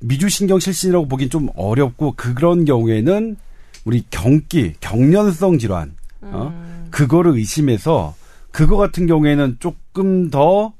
미주신경 0.00 0.58
실신이라고 0.60 1.08
보긴 1.08 1.30
좀 1.30 1.48
어렵고 1.54 2.14
그런 2.16 2.64
경우에는 2.64 3.36
우리 3.84 4.04
경기, 4.10 4.74
경련성 4.80 5.58
질환, 5.58 5.94
어? 6.20 6.52
음. 6.52 6.88
그거를 6.90 7.32
의심해서 7.32 8.14
그거 8.50 8.76
같은 8.76 9.06
경우에는 9.06 9.56
조금 9.60 10.30
더 10.30 10.78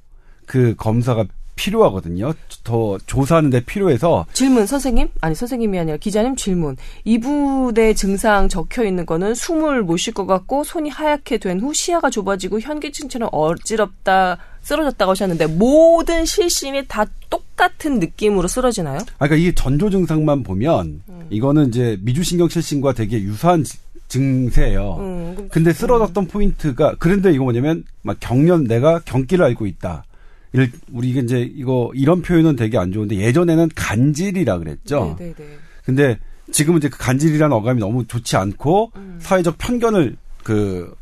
그 0.48 0.74
검사가 0.76 1.26
필요하거든요. 1.58 2.32
더 2.64 2.96
조사하는 3.06 3.50
데 3.50 3.60
필요해서 3.64 4.24
질문 4.32 4.64
선생님 4.66 5.08
아니 5.20 5.34
선생님이 5.34 5.78
아니라 5.80 5.96
기자님 5.98 6.36
질문 6.36 6.76
이분의 7.04 7.94
증상 7.96 8.48
적혀 8.48 8.84
있는 8.84 9.04
거는 9.04 9.34
숨을 9.34 9.82
못 9.82 9.98
쉴 9.98 10.14
것 10.14 10.26
같고 10.26 10.62
손이 10.64 10.88
하얗게 10.90 11.38
된 11.38 11.58
후 11.60 11.74
시야가 11.74 12.08
좁아지고 12.10 12.60
현기증처럼 12.60 13.28
어지럽다 13.32 14.38
쓰러졌다고 14.62 15.10
하셨는데 15.10 15.46
모든 15.46 16.24
실신이 16.24 16.86
다 16.86 17.04
똑같은 17.30 17.98
느낌으로 17.98 18.46
쓰러지나요? 18.48 18.98
아, 19.18 19.26
그러니까 19.26 19.36
이 19.48 19.54
전조 19.54 19.90
증상만 19.90 20.42
보면 20.44 21.02
음. 21.08 21.26
이거는 21.30 21.68
이제 21.68 21.98
미주신경 22.02 22.48
실신과 22.48 22.92
되게 22.92 23.20
유사한 23.20 23.64
증세예요. 24.08 24.96
음, 25.00 25.48
근데 25.50 25.72
쓰러졌던 25.72 26.24
음. 26.24 26.28
포인트가 26.28 26.94
그런데 26.98 27.32
이거 27.32 27.44
뭐냐면 27.44 27.84
막 28.02 28.16
경련 28.20 28.64
내가 28.64 29.00
경기를 29.00 29.44
알고 29.44 29.66
있다. 29.66 30.04
우리 30.92 31.10
이게 31.10 31.26
제 31.26 31.40
이거 31.40 31.90
이런 31.94 32.22
표현은 32.22 32.56
되게 32.56 32.78
안 32.78 32.92
좋은데 32.92 33.16
예전에는 33.16 33.70
간질이라 33.74 34.58
그랬죠. 34.58 35.16
네, 35.18 35.26
네, 35.26 35.34
네. 35.34 35.58
근데 35.84 36.18
지금은 36.50 36.78
이제 36.78 36.88
그 36.88 36.98
간질이라는 36.98 37.54
어감이 37.54 37.80
너무 37.80 38.06
좋지 38.06 38.36
않고 38.36 38.92
음. 38.96 39.18
사회적 39.20 39.58
편견을 39.58 40.16
그, 40.42 40.94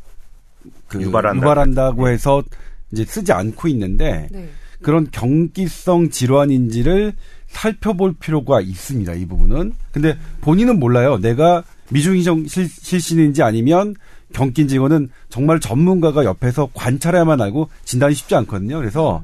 그 0.87 1.01
유발한다. 1.01 1.91
고 1.91 2.09
해서 2.09 2.43
이제 2.91 3.05
쓰지 3.05 3.31
않고 3.31 3.67
있는데 3.69 4.27
네. 4.31 4.49
그런 4.81 5.07
경기성 5.11 6.09
질환인지를 6.09 7.13
살펴볼 7.47 8.13
필요가 8.19 8.61
있습니다. 8.61 9.13
이 9.13 9.25
부분은. 9.25 9.73
근데 9.91 10.17
본인은 10.41 10.79
몰라요. 10.79 11.17
내가 11.17 11.63
미중이정 11.89 12.45
실신인지 12.47 13.41
아니면 13.41 13.95
경기인지 14.33 14.75
이거는 14.75 15.09
정말 15.29 15.59
전문가가 15.59 16.25
옆에서 16.25 16.69
관찰해야만 16.73 17.41
알고 17.41 17.69
진단이 17.85 18.13
쉽지 18.13 18.35
않거든요. 18.35 18.77
그래서 18.77 19.23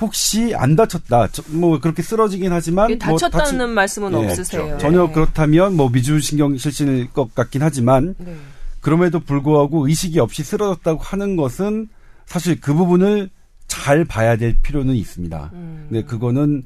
혹시 0.00 0.54
안 0.54 0.76
다쳤다, 0.76 1.28
뭐 1.48 1.78
그렇게 1.78 2.02
쓰러지긴 2.02 2.52
하지만 2.52 2.88
뭐 2.88 2.98
다쳤다는 2.98 3.58
뭐 3.58 3.66
다치, 3.66 3.74
말씀은 3.74 4.12
네, 4.12 4.16
없으세요. 4.18 4.78
전혀 4.78 5.06
네. 5.06 5.12
그렇다면 5.12 5.76
뭐 5.76 5.90
미주신경 5.90 6.56
실신일 6.56 7.12
것 7.12 7.34
같긴 7.34 7.62
하지만 7.62 8.14
네. 8.18 8.34
그럼에도 8.80 9.20
불구하고 9.20 9.86
의식이 9.88 10.18
없이 10.20 10.42
쓰러졌다고 10.42 11.00
하는 11.00 11.36
것은 11.36 11.88
사실 12.26 12.60
그 12.60 12.72
부분을 12.72 13.28
잘 13.68 14.04
봐야 14.04 14.36
될 14.36 14.56
필요는 14.62 14.94
있습니다. 14.94 15.50
음. 15.52 15.86
근데 15.88 16.04
그거는 16.04 16.64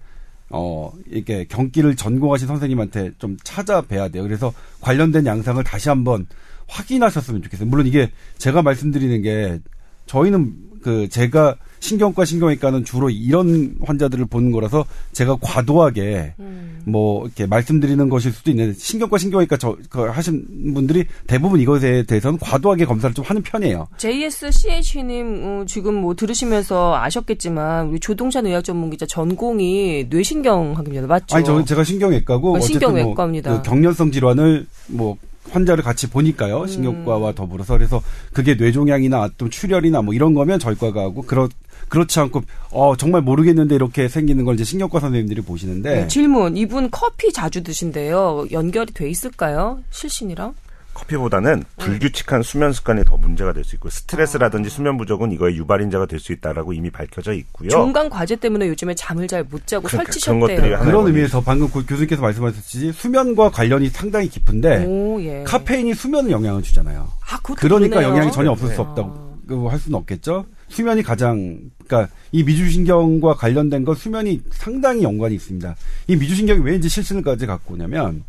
어, 0.51 0.93
이렇게 1.11 1.45
경기를 1.45 1.97
전공하신 1.97 2.47
선생님한테 2.47 3.13
좀 3.19 3.37
찾아뵈야 3.43 4.09
돼요. 4.09 4.23
그래서 4.23 4.53
관련된 4.81 5.27
양상을 5.27 5.63
다시 5.65 5.89
한번 5.89 6.27
확인하셨으면 6.69 7.43
좋겠어요. 7.43 7.69
물론 7.69 7.87
이게 7.87 8.11
제가 8.39 8.63
말씀드리는 8.63 9.21
게 9.23 9.59
저희는 10.07 10.55
그 10.83 11.09
제가 11.09 11.57
신경과 11.85 12.25
신경외과는 12.25 12.85
주로 12.85 13.11
이런 13.11 13.77
환자들을 13.85 14.25
보는 14.27 14.53
거라서 14.53 14.87
제가 15.13 15.37
과도하게 15.43 16.33
음. 16.41 16.81
뭐 16.87 17.27
이렇게 17.27 17.47
말씀드리는 17.47 18.09
것일 18.09 18.33
수도 18.33 18.51
있는데 18.51 18.73
신경과 18.79 19.19
신경외과 19.19 19.57
저 19.59 19.77
그 19.91 20.03
하신 20.03 20.73
분들이 20.75 21.05
대부분 21.27 21.61
이것에 21.61 22.05
대해서는 22.05 22.39
과도하게 22.39 22.85
검사를 22.87 23.15
좀 23.15 23.25
하는 23.25 23.43
편이에요. 23.43 23.87
JSCH님 23.99 25.43
어, 25.45 25.65
지금 25.67 25.95
뭐 25.95 26.15
들으시면서 26.15 26.97
아셨겠지만 26.97 27.89
우리 27.89 28.01
조동찬 28.01 28.47
의학 28.47 28.65
전문 28.65 28.91
기자 28.91 29.07
전공이 29.07 30.07
뇌신경학입니다. 30.11 31.07
맞죠? 31.07 31.37
아니 31.37 31.45
저 31.45 31.65
제가 31.65 31.85
신경외과고 31.85 32.57
어, 32.57 32.61
신경외과입니다. 32.61 33.51
뭐 33.51 33.63
그 33.63 33.69
경련성 33.69 34.11
질환을 34.11 34.67
뭐 34.89 35.17
환자를 35.51 35.85
같이 35.85 36.09
보니까요. 36.09 36.63
음. 36.63 36.67
신경과와 36.67 37.33
더불어서 37.33 37.75
그래서 37.75 38.03
그게 38.33 38.55
뇌종양이나 38.55 39.31
또 39.37 39.49
출혈이나 39.49 40.03
뭐 40.03 40.15
이런 40.15 40.35
거면 40.35 40.59
저희 40.59 40.75
과가 40.75 41.03
하고 41.03 41.23
그렇 41.23 41.49
그렇지 41.89 42.19
않고 42.21 42.43
어 42.71 42.97
정말 42.97 43.23
모르겠는데 43.23 43.75
이렇게 43.75 44.09
생기는 44.09 44.45
걸 44.45 44.55
이제 44.55 44.65
신경과 44.65 45.01
선생님들이 45.01 45.43
보시는데 45.43 45.95
네, 46.03 46.09
질문 46.09 46.57
이분 46.57 46.91
커피 46.91 47.33
자주 47.33 47.63
드신대요. 47.63 48.47
연결이 48.53 48.93
돼 48.93 49.09
있을까요? 49.09 49.81
실신이랑? 49.91 50.55
커피보다는 50.95 51.65
네. 51.77 51.85
불규칙한 51.85 52.45
수면 52.45 52.73
습관이 52.73 53.05
더 53.05 53.17
문제가 53.17 53.53
될 53.53 53.65
수 53.65 53.75
있고 53.75 53.91
스트레스라든지 53.91 54.69
아. 54.69 54.71
수면 54.71 54.97
부족은 54.97 55.33
이거의 55.33 55.57
유발인자가 55.57 56.07
될 56.07 56.21
수 56.21 56.33
있다라고 56.33 56.73
이미 56.73 56.89
밝혀져 56.91 57.33
있고요. 57.33 57.69
중간 57.71 58.09
과제 58.09 58.37
때문에 58.37 58.69
요즘에 58.69 58.95
잠을 58.95 59.27
잘 59.27 59.43
못 59.43 59.67
자고 59.67 59.89
그러니까 59.89 60.13
설치셨대요. 60.13 60.79
그런 60.85 61.07
의미에서 61.09 61.41
방금 61.41 61.69
교수님께서 61.69 62.23
말씀하셨듯이 62.23 62.93
수면과 62.93 63.51
관련이 63.51 63.89
상당히 63.89 64.29
깊은데 64.29 64.85
오, 64.87 65.21
예. 65.21 65.43
카페인이 65.45 65.95
수면에 65.95 66.31
영향을 66.31 66.63
주잖아요. 66.63 67.09
아, 67.29 67.39
그러니까 67.43 67.61
그러네요. 67.61 68.09
영향이 68.11 68.31
전혀 68.31 68.53
없을 68.53 68.69
수 68.73 68.81
없다고 68.81 69.69
아. 69.69 69.73
할 69.73 69.79
수는 69.81 69.99
없겠죠. 69.99 70.47
수면이 70.69 71.03
가장 71.03 71.59
그러니까 71.87 72.13
이 72.33 72.43
미주신경과 72.43 73.35
관련된 73.35 73.85
건 73.85 73.95
수면이 73.95 74.43
상당히 74.51 75.03
연관이 75.03 75.35
있습니다. 75.35 75.77
이 76.09 76.17
미주신경이 76.17 76.61
왜 76.63 76.77
이제 76.77 76.89
실신을까지 76.89 77.47
갖고 77.47 77.75
오냐면 77.75 78.25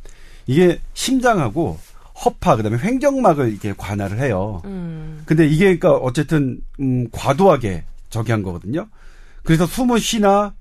이게 0.47 0.79
심장하고 0.93 1.79
허파 2.23 2.55
그다음에 2.55 2.77
횡격막을 2.77 3.49
이렇게 3.51 3.73
관할을 3.75 4.19
해요. 4.19 4.61
음. 4.65 5.23
근데 5.25 5.47
이게 5.47 5.77
그러니까 5.77 5.93
어쨌든 5.95 6.61
음 6.79 7.09
과도하게 7.11 7.83
저기 8.09 8.31
한 8.31 8.43
거거든요. 8.43 8.87
그래서 9.43 9.65
숨은 9.65 9.99
쉬나 9.99 10.53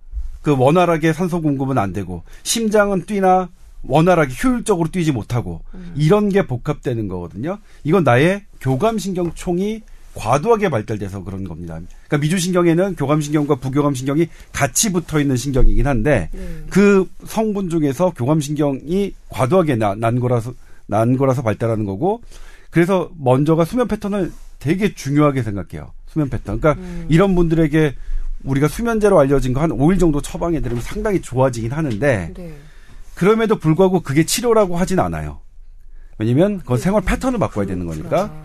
그 0.42 0.56
원활하게 0.56 1.12
산소 1.12 1.40
공급은 1.40 1.78
안 1.78 1.92
되고 1.92 2.22
심장은 2.42 3.06
뛰나 3.06 3.48
원활하게 3.82 4.34
효율적으로 4.42 4.90
뛰지 4.90 5.12
못하고 5.12 5.62
음. 5.74 5.94
이런 5.96 6.28
게 6.28 6.46
복합되는 6.46 7.08
거거든요. 7.08 7.58
이건 7.84 8.04
나의 8.04 8.44
교감신경총이 8.60 9.82
과도하게 10.14 10.68
발달돼서 10.68 11.24
그런 11.24 11.44
겁니다. 11.44 11.74
그러니까 12.08 12.18
미주신경에는 12.18 12.96
교감신경과 12.96 13.56
부교감신경이 13.56 14.28
같이 14.52 14.92
붙어 14.92 15.20
있는 15.20 15.36
신경이긴 15.36 15.86
한데 15.86 16.28
네. 16.32 16.40
그 16.70 17.08
성분 17.26 17.68
중에서 17.70 18.10
교감신경이 18.10 19.14
과도하게 19.28 19.76
나, 19.76 19.94
난 19.94 20.20
거라서 20.20 20.54
난 20.86 21.16
거라서 21.16 21.42
발달하는 21.42 21.84
거고 21.84 22.22
그래서 22.70 23.10
먼저가 23.18 23.64
수면 23.64 23.88
패턴을 23.88 24.32
되게 24.58 24.94
중요하게 24.94 25.42
생각해요. 25.42 25.92
수면 26.06 26.28
패턴. 26.30 26.60
그러니까 26.60 26.80
음. 26.82 27.06
이런 27.08 27.34
분들에게 27.34 27.94
우리가 28.44 28.68
수면제로 28.68 29.18
알려진 29.18 29.52
거 29.52 29.60
한 29.60 29.70
5일 29.70 29.98
정도 29.98 30.20
처방해 30.20 30.60
드리면 30.60 30.82
상당히 30.82 31.20
좋아지긴 31.20 31.72
하는데 31.72 32.32
네. 32.34 32.54
그럼에도 33.14 33.56
불구하고 33.58 34.00
그게 34.00 34.24
치료라고 34.24 34.76
하진 34.76 34.98
않아요. 35.00 35.40
왜냐면 36.18 36.58
그건 36.58 36.78
생활 36.78 37.02
패턴을 37.02 37.38
바꿔야 37.38 37.66
되는 37.66 37.86
거니까. 37.86 38.43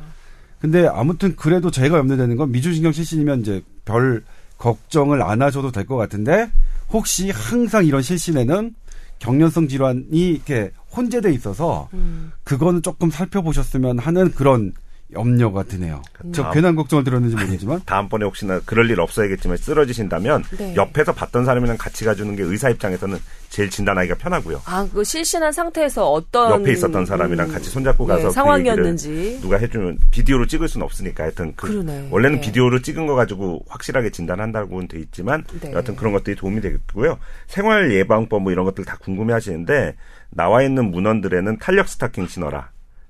근데 0.60 0.88
아무튼 0.88 1.36
그래도 1.36 1.72
제가 1.72 1.98
염려되는 1.98 2.36
건 2.36 2.52
미주신경 2.52 2.92
실신이면 2.92 3.42
이제 3.42 3.62
별 3.86 4.24
걱정을 4.58 5.22
안 5.22 5.42
하셔도 5.42 5.72
될 5.72 5.86
것 5.86 5.96
같은데 5.96 6.52
혹시 6.90 7.30
항상 7.30 7.86
이런 7.86 8.02
실신에는 8.02 8.74
경련성 9.20 9.68
질환이 9.68 10.06
이렇게 10.12 10.72
혼재돼 10.96 11.32
있어서 11.34 11.90
음. 11.94 12.32
그거는 12.44 12.82
조금 12.82 13.10
살펴보셨으면 13.12 14.00
하는 14.00 14.32
그런 14.32 14.74
염려가 15.12 15.64
드네요. 15.64 16.02
음. 16.24 16.32
저 16.32 16.52
괜한 16.52 16.76
걱정을 16.76 17.04
들었는지 17.04 17.36
모르겠지만 17.36 17.82
다음번에 17.86 18.26
혹시나 18.26 18.60
그럴 18.66 18.90
일 18.90 19.00
없어야겠지만 19.00 19.58
쓰러지신다면 19.58 20.44
네. 20.58 20.76
옆에서 20.76 21.14
봤던 21.14 21.46
사람이랑 21.46 21.78
같이 21.78 22.06
가주는 22.06 22.36
게 22.36 22.44
의사 22.44 22.70
입장에서는 22.70 23.18
제일 23.50 23.70
진단하기가 23.72 24.16
편하고요. 24.16 24.62
아, 24.66 24.88
그 24.94 25.04
실신한 25.04 25.52
상태에서 25.52 26.12
어떤 26.12 26.52
옆에 26.62 26.72
있었던 26.74 27.06
사람이랑 27.06 27.48
음, 27.48 27.54
같이 27.54 27.70
손잡고 27.70 28.06
가서 28.06 28.22
예, 28.22 28.26
그 28.26 28.32
상황이었는지. 28.32 29.40
누가 29.42 29.58
해주면 29.58 29.98
비디오로 30.12 30.46
찍을 30.46 30.68
수는 30.68 30.86
없으니까 30.86 31.24
하여튼 31.24 31.54
그 31.56 31.68
그러네. 31.68 32.10
원래는 32.12 32.38
예. 32.38 32.42
비디오로 32.42 32.82
찍은 32.84 33.08
거 33.08 33.16
가지고 33.16 33.64
확실하게 33.68 34.12
진단한다고는 34.12 34.88
돼 34.88 35.00
있지만 35.00 35.44
네. 35.62 35.72
여하튼 35.72 35.96
그런 35.96 36.14
것들이 36.14 36.36
도움이 36.36 36.62
되겠고요. 36.62 37.18
생활 37.48 37.92
예방법 37.92 38.44
뭐 38.44 38.52
이런 38.52 38.66
것들 38.66 38.86
다 38.86 38.98
궁금해 39.02 39.34
하시는데 39.34 39.96
나와 40.30 40.62
있는 40.62 40.92
문헌들에는 40.92 41.58
탄력 41.58 41.88
스타킹 41.90 42.28
신어라. 42.28 42.70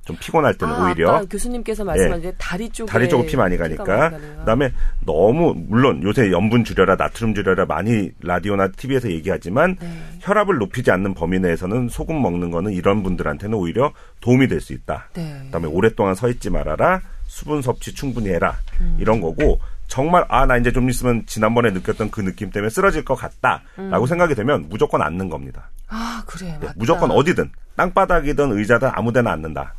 좀 0.09 0.17
피곤할 0.19 0.55
때는 0.55 0.73
아, 0.73 0.85
오히려 0.87 1.23
교수님께서 1.29 1.83
말씀하신 1.83 2.33
다리 2.39 2.67
쪽에 2.69 2.91
다리 2.91 3.07
쪽으로 3.07 3.27
피 3.27 3.37
많이 3.37 3.57
가니까 3.57 4.09
많이. 4.09 4.37
그다음에 4.39 4.71
너무 5.05 5.53
물론 5.55 6.01
요새 6.01 6.31
염분 6.31 6.63
줄여라 6.63 6.95
나트륨 6.95 7.35
줄여라 7.35 7.65
많이 7.65 8.09
라디오나 8.23 8.69
TV에서 8.69 9.11
얘기하지만 9.11 9.75
네. 9.79 9.87
혈압을 10.21 10.57
높이지 10.57 10.89
않는 10.89 11.13
범위 11.13 11.37
내에서는 11.39 11.89
소금 11.89 12.19
먹는 12.19 12.49
거는 12.49 12.71
이런 12.73 13.03
분들한테는 13.03 13.55
오히려 13.55 13.93
도움이 14.21 14.47
될 14.47 14.59
수 14.59 14.73
있다. 14.73 15.09
네. 15.13 15.41
그다음에 15.45 15.67
오랫동안 15.67 16.15
서 16.15 16.27
있지 16.27 16.49
말아라. 16.49 17.01
수분 17.27 17.61
섭취 17.61 17.93
충분히 17.93 18.29
해라. 18.29 18.57
음. 18.81 18.97
이런 18.99 19.21
거고 19.21 19.59
정말 19.87 20.25
아 20.27 20.45
나 20.47 20.57
이제 20.57 20.71
좀 20.71 20.89
있으면 20.89 21.23
지난번에 21.27 21.69
느꼈던 21.71 22.09
그 22.11 22.21
느낌 22.21 22.49
때문에 22.49 22.69
쓰러질 22.71 23.05
것 23.05 23.13
같다라고 23.15 24.07
생각이 24.07 24.33
되면 24.35 24.65
무조건 24.69 25.01
앉는 25.03 25.29
겁니다. 25.29 25.69
아, 25.87 26.23
그래. 26.25 26.47
예, 26.47 26.57
맞다. 26.65 26.73
무조건 26.75 27.11
어디든 27.11 27.49
땅바닥이든 27.75 28.51
의자든 28.57 28.89
아무데나 28.91 29.31
앉는다. 29.31 29.73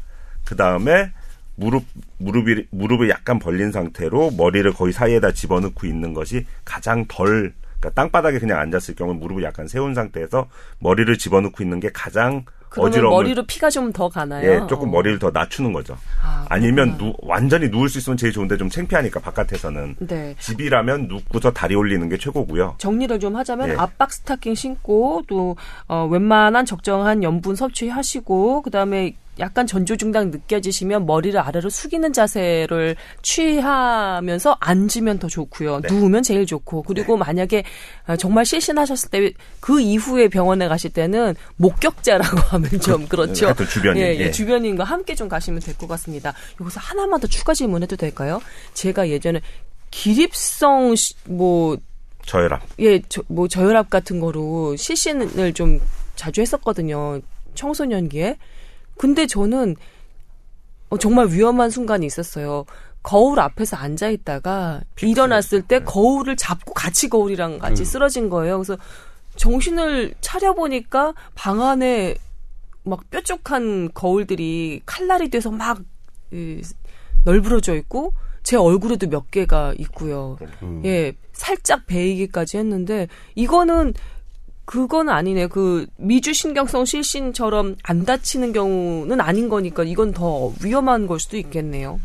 그 0.51 0.57
다음에 0.57 1.13
무릎 1.55 1.85
무릎이 2.19 2.67
무릎을 2.71 3.09
약간 3.09 3.39
벌린 3.39 3.71
상태로 3.71 4.33
머리를 4.33 4.73
거의 4.73 4.93
사이에다 4.93 5.31
집어넣고 5.33 5.87
있는 5.87 6.13
것이 6.13 6.45
가장 6.65 7.05
덜 7.07 7.53
그러니까 7.79 7.91
땅바닥에 7.95 8.41
그냥 8.41 8.59
앉았을 8.59 8.97
경우 8.97 9.15
무릎을 9.15 9.45
약간 9.45 9.69
세운 9.69 9.95
상태에서 9.95 10.49
머리를 10.81 11.17
집어넣고 11.19 11.63
있는 11.63 11.79
게 11.79 11.91
가장 11.95 12.45
그러면 12.69 12.91
어지러움을 12.91 13.25
머리로 13.25 13.47
피가 13.47 13.69
좀 13.71 13.93
더 13.93 14.09
가나요? 14.09 14.49
예, 14.49 14.67
조금 14.69 14.89
어. 14.89 14.93
머리를 14.93 15.19
더 15.19 15.31
낮추는 15.31 15.73
거죠. 15.73 15.97
아, 16.23 16.47
아니면 16.49 16.97
누, 16.99 17.13
완전히 17.19 17.69
누울 17.69 17.89
수 17.89 17.99
있으면 17.99 18.17
제일 18.17 18.33
좋은데 18.33 18.57
좀 18.57 18.69
창피하니까 18.69 19.19
바깥에서는 19.21 19.97
네. 20.01 20.37
집이라면 20.39 21.09
눕고서 21.09 21.53
다리 21.53 21.75
올리는 21.75 22.09
게 22.09 22.17
최고고요. 22.17 22.77
정리를 22.79 23.19
좀 23.19 23.35
하자면 23.37 23.71
예. 23.71 23.75
압박 23.77 24.13
스타킹 24.13 24.55
신고 24.55 25.23
또 25.27 25.57
어, 25.89 26.07
웬만한 26.11 26.65
적정한 26.65 27.23
염분 27.25 27.57
섭취하시고 27.57 28.63
그다음에 28.63 29.15
약간 29.41 29.67
전조 29.67 29.97
증상 29.97 30.31
느껴지시면 30.31 31.07
머리를 31.07 31.39
아래로 31.41 31.71
숙이는 31.71 32.13
자세를 32.13 32.95
취하면서 33.23 34.57
앉으면 34.61 35.19
더 35.19 35.29
좋고요. 35.29 35.81
네. 35.81 35.89
누우면 35.93 36.23
제일 36.23 36.47
좋고 36.47 36.83
그리고 36.83 37.17
만약에 37.17 37.65
어, 38.07 38.17
정말 38.17 38.45
실신하셨을 38.45 39.11
때 39.11 39.33
그 39.61 39.81
이후에 39.81 40.29
병원에 40.29 40.69
가실 40.69 40.91
때는 40.93 41.35
목격자라고 41.57 42.39
하면 42.51 42.71
좀 42.81 43.07
그렇죠. 43.07 43.47
하여튼 43.47 43.67
주변인, 43.67 44.03
예, 44.03 44.15
예, 44.15 44.19
예. 44.21 44.31
주변인과 44.31 44.85
함께 44.85 45.15
좀 45.15 45.29
가시면 45.29 45.61
될 45.61 45.75
것 45.77 45.87
같습니다. 45.89 46.33
여기서 46.61 46.81
하나만 46.81 47.21
더 47.21 47.27
추가 47.27 47.53
질문해도 47.55 47.97
될까요? 47.97 48.41
제가 48.75 49.09
예전에 49.09 49.41
기립성 49.91 50.95
시- 50.97 51.15
뭐 51.25 51.77
저혈압. 52.27 52.63
예, 52.81 53.01
저, 53.09 53.23
뭐 53.29 53.49
저혈압 53.49 53.91
같은 53.91 54.21
거로 54.21 54.77
실신을 54.77 55.53
좀 55.55 55.81
자주 56.17 56.41
했었거든요. 56.41 57.21
청소년기에. 57.55 58.37
근데 59.01 59.27
저는 59.27 59.77
어, 60.91 60.99
정말 60.99 61.29
위험한 61.29 61.71
순간이 61.71 62.05
있었어요. 62.05 62.67
거울 63.03 63.41
앞에서 63.41 63.79
앉아 63.79 64.11
있다가 64.11 64.83
일어났을 65.01 65.63
때 65.63 65.83
거울을 65.83 66.37
잡고 66.37 66.75
같이 66.75 67.09
거울이랑 67.09 67.61
같이 67.61 67.83
쓰러진 67.87 68.29
거예요. 68.29 68.59
그래서 68.59 68.77
정신을 69.37 70.13
차려 70.21 70.53
보니까 70.53 71.15
방 71.35 71.63
안에 71.63 72.17
막 72.85 73.09
뾰족한 73.09 73.93
거울들이 73.95 74.83
칼날이 74.85 75.31
돼서 75.31 75.51
막 75.51 75.79
이, 76.31 76.61
널브러져 77.25 77.77
있고 77.77 78.13
제 78.43 78.59
얼굴에도 78.59 79.07
몇 79.09 79.31
개가 79.31 79.73
있고요. 79.79 80.37
예, 80.85 81.15
살짝 81.33 81.87
베이기까지 81.87 82.59
했는데 82.59 83.09
이거는 83.35 83.95
그건 84.71 85.09
아니네. 85.09 85.49
그 85.49 85.87
미주 85.97 86.33
신경성 86.33 86.85
실신처럼 86.85 87.75
안 87.83 88.05
다치는 88.05 88.53
경우는 88.53 89.21
아닌 89.21 89.49
거니까 89.49 89.83
이건 89.83 90.13
더 90.13 90.53
위험한 90.63 91.09
걸 91.09 91.19
수도 91.19 91.37
있겠네요. 91.37 91.99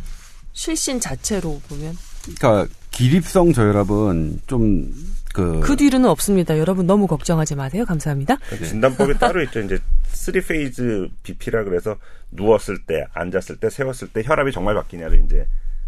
실신 0.54 0.99
자체로 0.99 1.62
보면 1.69 1.95
그러니까 2.39 2.73
기립성 2.89 3.54
저혈압은 3.54 4.41
좀 4.47 4.91
그 5.36 5.60
그 5.60 5.75
뒤로는 5.75 6.10
없습니다. 6.10 6.58
여러분 6.58 6.88
너무 6.88 7.08
걱정하지 7.08 7.56
마세요. 7.56 7.84
감사합니다. 7.86 8.38
진단법이 8.63 9.15
따로 9.19 9.43
있죠. 9.43 9.60
이제 9.60 9.78
3페이즈 10.13 11.10
BP라 11.23 11.65
그래서 11.65 11.97
누웠을 12.32 12.86
때, 12.88 13.06
앉았을 13.13 13.58
때, 13.58 13.69
세웠을 13.69 14.08
때 14.08 14.23
혈압이 14.25 14.54
정말 14.54 14.75
바뀌냐를 14.75 15.21
이제 15.25 15.45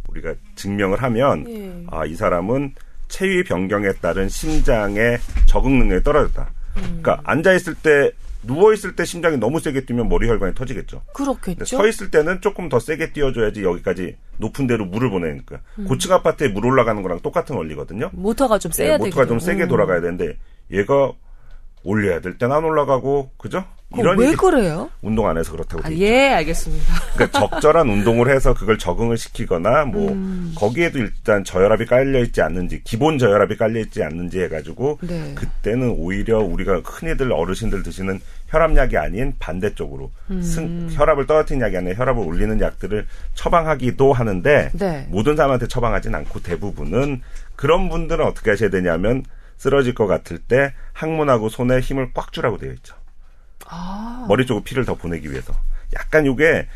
우리가 0.10 0.36
증명을 0.56 1.02
하면 1.02 1.46
예. 1.50 1.86
아, 1.90 2.06
이 2.06 2.14
사람은 2.16 2.76
체위 3.08 3.44
변경에 3.44 3.94
따른 4.02 4.28
심장의 4.28 5.18
적응 5.46 5.80
능력이 5.80 6.04
떨어졌다. 6.04 6.52
음. 6.78 7.00
그러니까 7.02 7.22
앉아 7.24 7.54
있을 7.54 7.76
때 7.76 8.12
누워 8.44 8.72
있을 8.74 8.96
때 8.96 9.04
심장이 9.04 9.36
너무 9.38 9.60
세게 9.60 9.86
뛰면 9.86 10.08
머리 10.08 10.28
혈관이 10.30 10.54
터지겠죠. 10.56 11.02
그렇겠죠. 11.14 11.66
서 11.66 11.88
있을 11.88 12.12
때는 12.12 12.40
조금 12.42 12.70
더 12.70 12.80
세게 12.80 13.12
뛰어줘야지 13.12 13.64
여기까지 13.64 14.16
높은 14.38 14.68
데로 14.68 14.86
물을 14.86 15.10
보내니까 15.10 15.60
음. 15.80 15.86
고층 15.86 16.14
아파트에 16.14 16.48
물 16.50 16.66
올라가는 16.66 17.02
거랑 17.02 17.20
똑같은 17.22 17.56
원리거든요. 17.56 18.10
모터가 18.14 18.60
좀 18.60 18.70
예, 18.70 18.76
세야 18.76 18.98
모터가 19.00 19.10
되거든. 19.26 19.28
좀 19.28 19.40
세게 19.40 19.64
음. 19.64 19.68
돌아가야 19.70 20.02
되는데 20.02 20.38
얘가 20.72 21.12
올려야 21.84 22.22
될 22.22 22.38
땐 22.38 22.52
안 22.52 22.64
올라가고 22.64 23.32
그죠? 23.38 23.66
그거 23.90 24.12
왜 24.18 24.28
일이 24.28 24.36
그래요? 24.36 24.90
운동 25.02 25.30
안 25.30 25.38
해서 25.38 25.54
그렇다고 25.54 25.82
아. 25.86 25.92
예, 25.94 26.30
알겠습니다. 26.34 26.94
그러니까 27.14 27.40
적절한 27.40 27.88
운동을 27.88 28.30
해서 28.30 28.54
그걸 28.54 28.78
적응을 28.78 29.18
시키거나 29.18 29.86
뭐 29.86 30.12
음. 30.12 30.54
거기에도 30.58 31.00
일단 31.00 31.46
저혈압이 31.46 31.86
깔려 31.86 32.20
있지 32.20 32.42
않는지 32.42 32.82
기본 32.84 33.18
저혈압이 33.18 33.56
깔려 33.56 33.80
있지 33.80 34.04
않는지 34.04 34.42
해가지고 34.42 35.00
네. 35.02 35.34
그때는 35.36 35.96
오히려 35.98 36.40
우리가 36.40 36.82
흔히들 36.84 37.32
어르신들 37.32 37.82
드시는 37.84 38.20
혈압약이 38.48 38.98
아닌 38.98 39.34
반대쪽으로 39.40 40.12
음. 40.32 40.42
승, 40.42 40.90
혈압을 40.92 41.26
떨어뜨리는 41.26 41.66
약이 41.66 41.78
아니라 41.78 41.96
혈압을 41.98 42.24
올리는 42.24 42.60
약들을 42.60 43.08
처방하기도 43.36 44.12
하는데 44.12 44.70
네. 44.74 45.08
모든 45.10 45.38
사람한테 45.38 45.68
처방하진 45.68 46.14
않고 46.14 46.42
대부분은 46.42 47.22
그런 47.56 47.88
분들은 47.88 48.26
어떻게 48.26 48.52
하셔야 48.52 48.70
되냐면 48.70 49.24
쓰러질 49.56 49.96
것 49.96 50.08
같을 50.08 50.40
때 50.40 50.74
항문하고 50.92 51.48
손에 51.50 51.80
힘을 51.80 52.12
꽉 52.14 52.32
주라고 52.34 52.58
되어 52.58 52.72
있죠. 52.74 52.96
아, 53.70 54.26
머리 54.28 54.46
쪽으로 54.46 54.64
피를 54.64 54.86
더 54.86 54.96
보내기 54.96 55.30
위해서. 55.32 55.54
약간 55.96 56.26
요게 56.26 56.68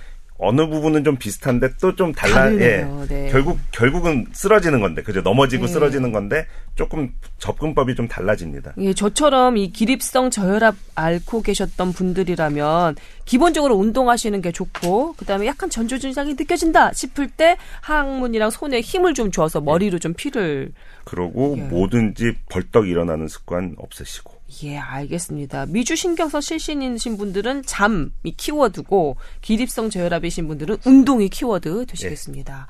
어느 0.43 0.65
부분은 0.67 1.03
좀 1.03 1.17
비슷한데 1.17 1.75
또 1.79 1.95
좀 1.95 2.13
달라. 2.13 2.33
다르네요. 2.45 3.01
예. 3.03 3.07
네. 3.13 3.29
결국 3.31 3.59
결국은 3.71 4.25
쓰러지는 4.31 4.81
건데 4.81 5.03
그죠? 5.03 5.21
넘어지고 5.21 5.67
네. 5.67 5.71
쓰러지는 5.71 6.11
건데 6.11 6.47
조금 6.75 7.13
접근법이 7.37 7.93
좀 7.93 8.07
달라집니다. 8.07 8.73
예, 8.79 8.91
저처럼 8.93 9.57
이 9.57 9.71
기립성 9.71 10.31
저혈압 10.31 10.75
앓고 10.95 11.43
계셨던 11.43 11.93
분들이라면 11.93 12.95
기본적으로 13.25 13.75
운동하시는 13.75 14.41
게 14.41 14.51
좋고 14.51 15.13
그다음에 15.13 15.45
약간 15.45 15.69
전조 15.69 15.99
증상이 15.99 16.33
느껴진다 16.33 16.91
싶을 16.93 17.27
때 17.29 17.57
항문이랑 17.81 18.49
손에 18.49 18.81
힘을 18.81 19.13
좀 19.13 19.29
줘서 19.29 19.61
머리로 19.61 19.99
좀 19.99 20.15
피를 20.15 20.71
그러고 21.03 21.53
예. 21.59 21.61
뭐든지 21.61 22.33
벌떡 22.49 22.87
일어나는 22.87 23.27
습관 23.27 23.75
없애시고. 23.77 24.40
예, 24.63 24.77
알겠습니다. 24.77 25.65
미주 25.67 25.95
신경성 25.95 26.41
실신이신 26.41 27.17
분들은 27.17 27.63
잠이 27.65 28.11
키워드고 28.35 29.15
기립성 29.41 29.89
저혈압이신 29.89 30.47
분들은 30.47 30.77
운동이 30.85 31.29
키워드 31.29 31.85
되시겠습니다. 31.87 32.67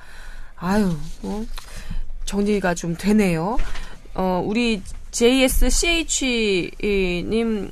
아유, 0.58 0.96
뭐 1.22 1.46
정리가 2.26 2.76
좀 2.76 2.96
되네요. 2.96 3.58
어, 4.14 4.44
우리 4.46 4.82
JSCH님 5.12 6.74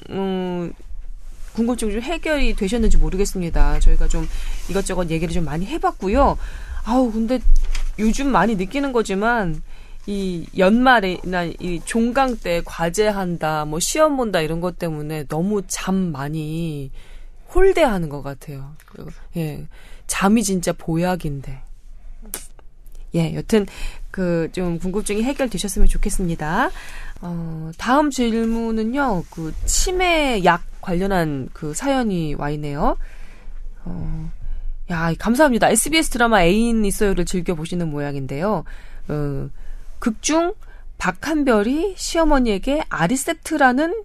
음, 0.10 0.74
궁금증 1.54 1.92
좀 1.92 2.02
해결이 2.02 2.56
되셨는지 2.56 2.98
모르겠습니다. 2.98 3.80
저희가 3.80 4.08
좀 4.08 4.28
이것저것 4.70 5.10
얘기를 5.10 5.34
좀 5.34 5.46
많이 5.46 5.66
해봤고요. 5.66 6.38
아우 6.86 7.12
근데 7.12 7.40
요즘 8.00 8.32
많이 8.32 8.56
느끼는 8.56 8.92
거지만 8.92 9.62
이 10.08 10.46
연말이나 10.58 11.44
이 11.46 11.82
종강 11.86 12.38
때 12.38 12.62
과제한다, 12.66 13.66
뭐 13.66 13.80
시험 13.80 14.18
본다 14.18 14.42
이런 14.42 14.62
것 14.62 14.80
때문에 14.80 15.26
너무 15.28 15.62
잠 15.68 15.96
많이 15.96 16.92
홀대하는 17.54 18.10
것 18.10 18.22
같아요. 18.22 18.76
예, 19.38 19.68
잠이 20.08 20.44
진짜 20.44 20.74
보약인데. 20.74 21.62
예, 23.16 23.34
여튼 23.36 23.66
그 24.12 24.50
좀 24.52 24.80
궁금증이 24.80 25.24
해결되셨으면 25.24 25.88
좋겠습니다. 25.88 26.72
어, 27.22 27.72
다음 27.78 28.10
질문은요, 28.10 29.24
그 29.30 29.54
치매 29.66 30.44
약 30.44 30.64
관련한 30.82 31.50
그 31.54 31.74
사연이 31.74 32.34
와 32.36 32.50
있네요. 32.52 32.98
어, 33.86 34.32
야, 34.92 35.14
감사합니다. 35.18 35.70
SBS 35.70 36.10
드라마 36.10 36.44
애인 36.44 36.86
있어요를 36.86 37.26
즐겨 37.26 37.56
보시는 37.56 37.90
모양인데요. 37.90 38.64
어, 39.08 39.50
극중 40.00 40.54
박한별이 40.98 41.96
시어머니에게 41.98 42.84
아리셉트라는 42.90 44.04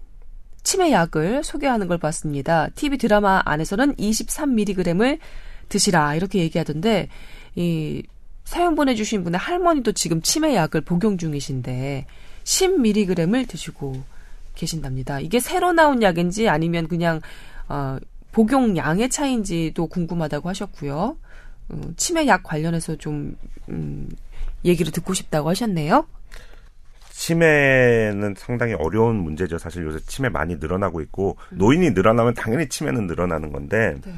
치매 0.63 0.91
약을 0.91 1.43
소개하는 1.43 1.87
걸 1.87 1.97
봤습니다. 1.97 2.69
TV 2.75 2.97
드라마 2.97 3.41
안에서는 3.45 3.95
23mg을 3.95 5.19
드시라 5.69 6.15
이렇게 6.15 6.39
얘기하던데 6.39 7.09
이 7.55 8.03
사연 8.45 8.75
보내주신 8.75 9.23
분의 9.23 9.39
할머니도 9.39 9.91
지금 9.91 10.21
치매 10.21 10.55
약을 10.55 10.81
복용 10.81 11.17
중이신데 11.17 12.05
10mg을 12.43 13.47
드시고 13.47 14.03
계신답니다. 14.55 15.19
이게 15.19 15.39
새로 15.39 15.73
나온 15.73 16.01
약인지 16.01 16.47
아니면 16.47 16.87
그냥 16.87 17.21
어, 17.67 17.97
복용 18.31 18.77
양의 18.77 19.09
차이인지도 19.09 19.87
궁금하다고 19.87 20.49
하셨고요. 20.49 21.17
어, 21.69 21.81
치매 21.97 22.27
약 22.27 22.43
관련해서 22.43 22.95
좀 22.97 23.35
음, 23.69 24.09
얘기를 24.65 24.91
듣고 24.91 25.13
싶다고 25.13 25.49
하셨네요. 25.49 26.05
치매는 27.11 28.35
상당히 28.37 28.73
어려운 28.73 29.15
문제죠. 29.15 29.57
사실 29.57 29.83
요새 29.85 29.99
치매 30.05 30.29
많이 30.29 30.57
늘어나고 30.57 31.01
있고 31.01 31.37
노인이 31.51 31.91
늘어나면 31.91 32.33
당연히 32.33 32.67
치매는 32.67 33.07
늘어나는 33.07 33.51
건데 33.53 33.95
네. 34.05 34.13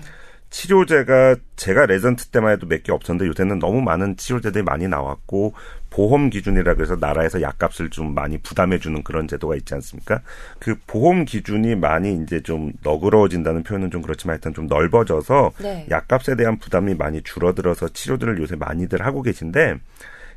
치료제가 0.49 1.35
제가 1.57 1.85
레전트 1.85 2.27
때만 2.27 2.53
해도 2.53 2.65
몇 2.67 2.81
개 2.83 2.91
없었는데 2.93 3.27
요새는 3.27 3.59
너무 3.59 3.81
많은 3.81 4.15
치료제들이 4.17 4.63
많이 4.63 4.87
나왔고 4.87 5.53
보험 5.89 6.29
기준이라 6.29 6.75
그래서 6.75 6.95
나라에서 6.95 7.41
약값을 7.41 7.89
좀 7.91 8.13
많이 8.15 8.37
부담해 8.37 8.79
주는 8.79 9.03
그런 9.03 9.27
제도가 9.27 9.55
있지 9.57 9.73
않습니까? 9.75 10.21
그 10.59 10.75
보험 10.87 11.25
기준이 11.25 11.75
많이 11.75 12.15
이제 12.23 12.41
좀 12.41 12.71
너그러워진다는 12.81 13.63
표현은 13.63 13.91
좀 13.91 14.01
그렇지만 14.01 14.35
하여튼 14.35 14.53
좀 14.53 14.67
넓어져서 14.67 15.51
네. 15.59 15.85
약값에 15.91 16.35
대한 16.35 16.57
부담이 16.59 16.95
많이 16.95 17.21
줄어들어서 17.21 17.89
치료들을 17.89 18.39
요새 18.39 18.55
많이들 18.55 19.05
하고 19.05 19.21
계신데 19.21 19.75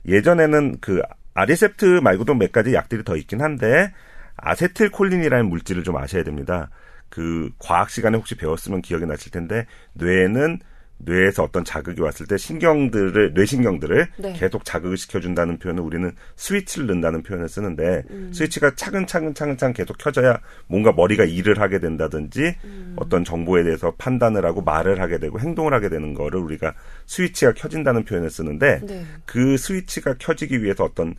예전에는 0.06 0.78
그 0.80 1.02
아리셉트 1.34 2.00
말고도 2.02 2.34
몇 2.34 2.52
가지 2.52 2.74
약들이 2.74 3.04
더 3.04 3.16
있긴 3.16 3.40
한데 3.40 3.92
아세틸콜린이라는 4.36 5.48
물질을 5.48 5.84
좀 5.84 5.96
아셔야 5.96 6.24
됩니다. 6.24 6.70
그 7.08 7.50
과학 7.58 7.90
시간에 7.90 8.16
혹시 8.16 8.36
배웠으면 8.36 8.82
기억이 8.82 9.06
나실 9.06 9.32
텐데 9.32 9.66
뇌에는 9.94 10.60
뇌에서 11.04 11.42
어떤 11.44 11.64
자극이 11.64 12.00
왔을 12.00 12.26
때 12.26 12.36
신경들을 12.36 13.32
뇌신경들을 13.34 14.06
네. 14.18 14.32
계속 14.34 14.64
자극을 14.64 14.96
시켜준다는 14.96 15.58
표현을 15.58 15.82
우리는 15.82 16.12
스위치를 16.36 16.86
넣는다는 16.86 17.22
표현을 17.22 17.48
쓰는데 17.48 18.02
음. 18.10 18.30
스위치가 18.32 18.74
차근차근 18.74 19.34
차근차근 19.34 19.72
계속 19.72 19.96
켜져야 19.98 20.38
뭔가 20.66 20.92
머리가 20.92 21.24
일을 21.24 21.60
하게 21.60 21.78
된다든지 21.78 22.56
음. 22.64 22.96
어떤 22.96 23.24
정보에 23.24 23.62
대해서 23.62 23.94
판단을 23.96 24.44
하고 24.44 24.62
말을 24.62 25.00
하게 25.00 25.18
되고 25.18 25.40
행동을 25.40 25.72
하게 25.72 25.88
되는 25.88 26.14
거를 26.14 26.40
우리가 26.40 26.74
스위치가 27.06 27.52
켜진다는 27.54 28.04
표현을 28.04 28.30
쓰는데 28.30 28.80
네. 28.86 29.04
그 29.24 29.56
스위치가 29.56 30.14
켜지기 30.18 30.62
위해서 30.62 30.84
어떤 30.84 31.14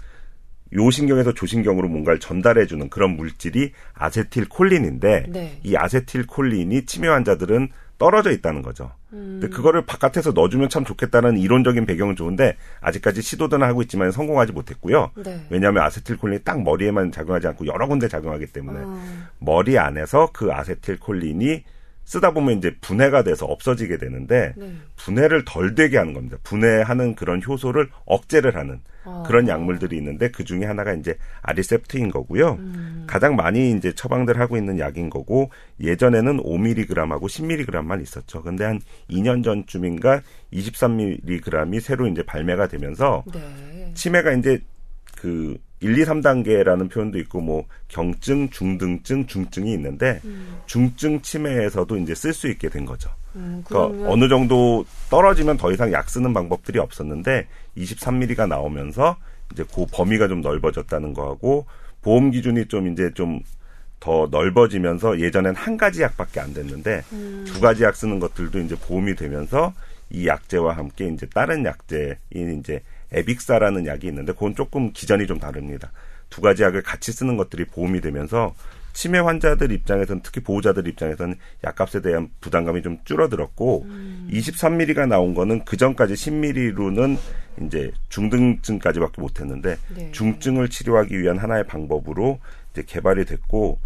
요신경에서 0.74 1.34
조신경으로 1.34 1.90
뭔가를 1.90 2.20
전달해주는 2.20 2.90
그런 2.90 3.18
물질이 3.18 3.74
아세틸콜린인데 3.94 5.26
네. 5.30 5.60
이 5.64 5.76
아세틸콜린이 5.76 6.86
치매 6.86 7.08
환자들은 7.10 7.70
떨어져 8.02 8.32
있다는 8.32 8.64
거죠. 8.64 8.92
음. 9.14 9.38
근데 9.40 9.56
그거를 9.56 9.86
바깥에서 9.86 10.32
넣어주면 10.32 10.70
참 10.70 10.84
좋겠다는 10.84 11.38
이론적인 11.38 11.86
배경은 11.86 12.16
좋은데 12.16 12.58
아직까지 12.82 13.22
시도는 13.22 13.62
하고 13.62 13.84
있지만 13.84 14.12
성공하지 14.12 14.54
못했고요. 14.54 15.12
네. 15.24 15.46
왜냐하면 15.52 15.84
아세틸콜린이 15.84 16.44
딱 16.44 16.64
머리에만 16.64 17.12
작용하지 17.12 17.46
않고 17.48 17.68
여러 17.68 17.88
군데 17.88 18.08
작용하기 18.08 18.48
때문에 18.48 18.80
어. 18.84 19.00
머리 19.38 19.78
안에서 19.78 20.32
그 20.34 20.52
아세틸콜린이 20.52 21.64
쓰다 22.06 22.32
보면 22.32 22.58
이제 22.58 22.76
분해가 22.82 23.24
돼서 23.24 23.46
없어지게 23.46 23.98
되는데 23.98 24.54
네. 24.58 24.74
분해를 24.98 25.46
덜 25.46 25.76
되게 25.76 25.98
하는 25.98 26.14
겁니다. 26.14 26.38
분해하는 26.44 27.16
그런 27.16 27.42
효소를 27.46 27.90
억제를 28.06 28.56
하는 28.56 28.82
아. 29.04 29.24
그런 29.26 29.48
약물들이 29.48 29.98
있는데 29.98 30.30
그 30.30 30.44
중에 30.44 30.66
하나가 30.66 30.94
이제 30.94 31.18
아리셉트인 31.42 32.12
거고요. 32.12 32.54
음. 32.60 33.06
가장 33.08 33.36
많이 33.36 33.72
이제 33.72 33.94
처방들 33.94 34.40
하고 34.40 34.58
있는 34.58 34.80
약인 34.80 35.10
거고 35.10 35.50
예전에는 35.80 36.38
5mg하고 36.38 37.24
10mg만 37.24 38.02
있었죠. 38.02 38.42
근데 38.42 38.66
한 38.66 38.80
2년 39.10 39.44
전쯤인가 39.44 40.22
23mg이 40.54 41.80
새로 41.80 42.08
이제 42.08 42.24
발매가 42.24 42.68
되면서 42.68 43.24
네. 43.34 43.92
치매가 43.94 44.34
이제 44.34 44.62
그 45.18 45.58
1, 45.82 45.98
2, 45.98 46.04
3단계라는 46.04 46.90
표현도 46.90 47.20
있고 47.20 47.42
뭐 47.42 47.66
경증, 47.88 48.50
중등증, 48.50 49.28
중증이 49.28 49.74
있는데 49.74 50.20
음. 50.24 50.60
중증 50.66 51.22
치매에서도 51.22 51.98
이제 51.98 52.16
쓸 52.16 52.34
수 52.34 52.48
있게 52.48 52.70
된 52.70 52.86
거죠. 52.86 53.10
음, 53.36 53.64
그러니까 53.66 54.10
어느 54.10 54.30
정도 54.30 54.86
떨어지면 55.10 55.58
더 55.58 55.72
이상 55.72 55.92
약 55.92 56.10
쓰는 56.10 56.34
방법들이 56.34 56.80
없었는데 56.80 57.48
23mm가 57.78 58.48
나오면서 58.48 59.18
이제 59.52 59.64
그 59.74 59.86
범위가 59.92 60.28
좀 60.28 60.42
넓어졌다는 60.42 61.14
거하고 61.14 61.66
보험 62.02 62.32
기준이 62.32 62.68
좀 62.68 62.88
이제 62.88 63.12
좀 63.14 63.42
더 64.02 64.28
넓어지면서 64.32 65.20
예전엔 65.20 65.56
한 65.56 65.78
가지 65.78 66.02
약밖에 66.02 66.42
안 66.42 66.54
됐는데 66.54 67.04
음. 67.14 67.46
두 67.48 67.62
가지 67.62 67.84
약 67.84 67.96
쓰는 67.96 68.20
것들도 68.20 68.60
이제 68.60 68.76
보험이 68.76 69.16
되면서 69.16 69.74
이 70.10 70.28
약제와 70.28 70.76
함께 70.76 71.08
이제 71.08 71.28
다른 71.28 71.64
약제인 71.64 72.60
이제 72.60 72.82
에빅사라는 73.12 73.88
약이 73.88 74.08
있는데 74.08 74.34
그건 74.34 74.56
조금 74.56 74.92
기전이 74.94 75.28
좀 75.28 75.40
다릅니다. 75.40 75.92
두 76.30 76.42
가지 76.42 76.64
약을 76.64 76.82
같이 76.82 77.12
쓰는 77.12 77.38
것들이 77.38 77.66
보험이 77.66 78.02
되면서 78.02 78.56
치매 78.94 79.20
환자들 79.20 79.72
입장에서는 79.72 80.22
특히 80.24 80.42
보호자들 80.42 80.88
입장에서는 80.88 81.36
약값에 81.64 82.02
대한 82.02 82.30
부담감이 82.42 82.82
좀 82.82 82.98
줄어들었고 83.06 83.84
음. 83.86 84.30
23mm가 84.32 85.08
나온 85.08 85.34
거는 85.34 85.66
그 85.66 85.78
전까지 85.78 86.14
10mm로는 86.14 87.18
이제 87.62 87.92
중등증까지밖에 88.10 89.22
못했는데 89.22 89.78
네. 89.96 90.12
중증을 90.12 90.70
치료하기 90.70 91.20
위한 91.20 91.38
하나의 91.38 91.66
방법으로 91.68 92.40
이제 92.72 92.84
개발이 92.86 93.26
됐고 93.26 93.80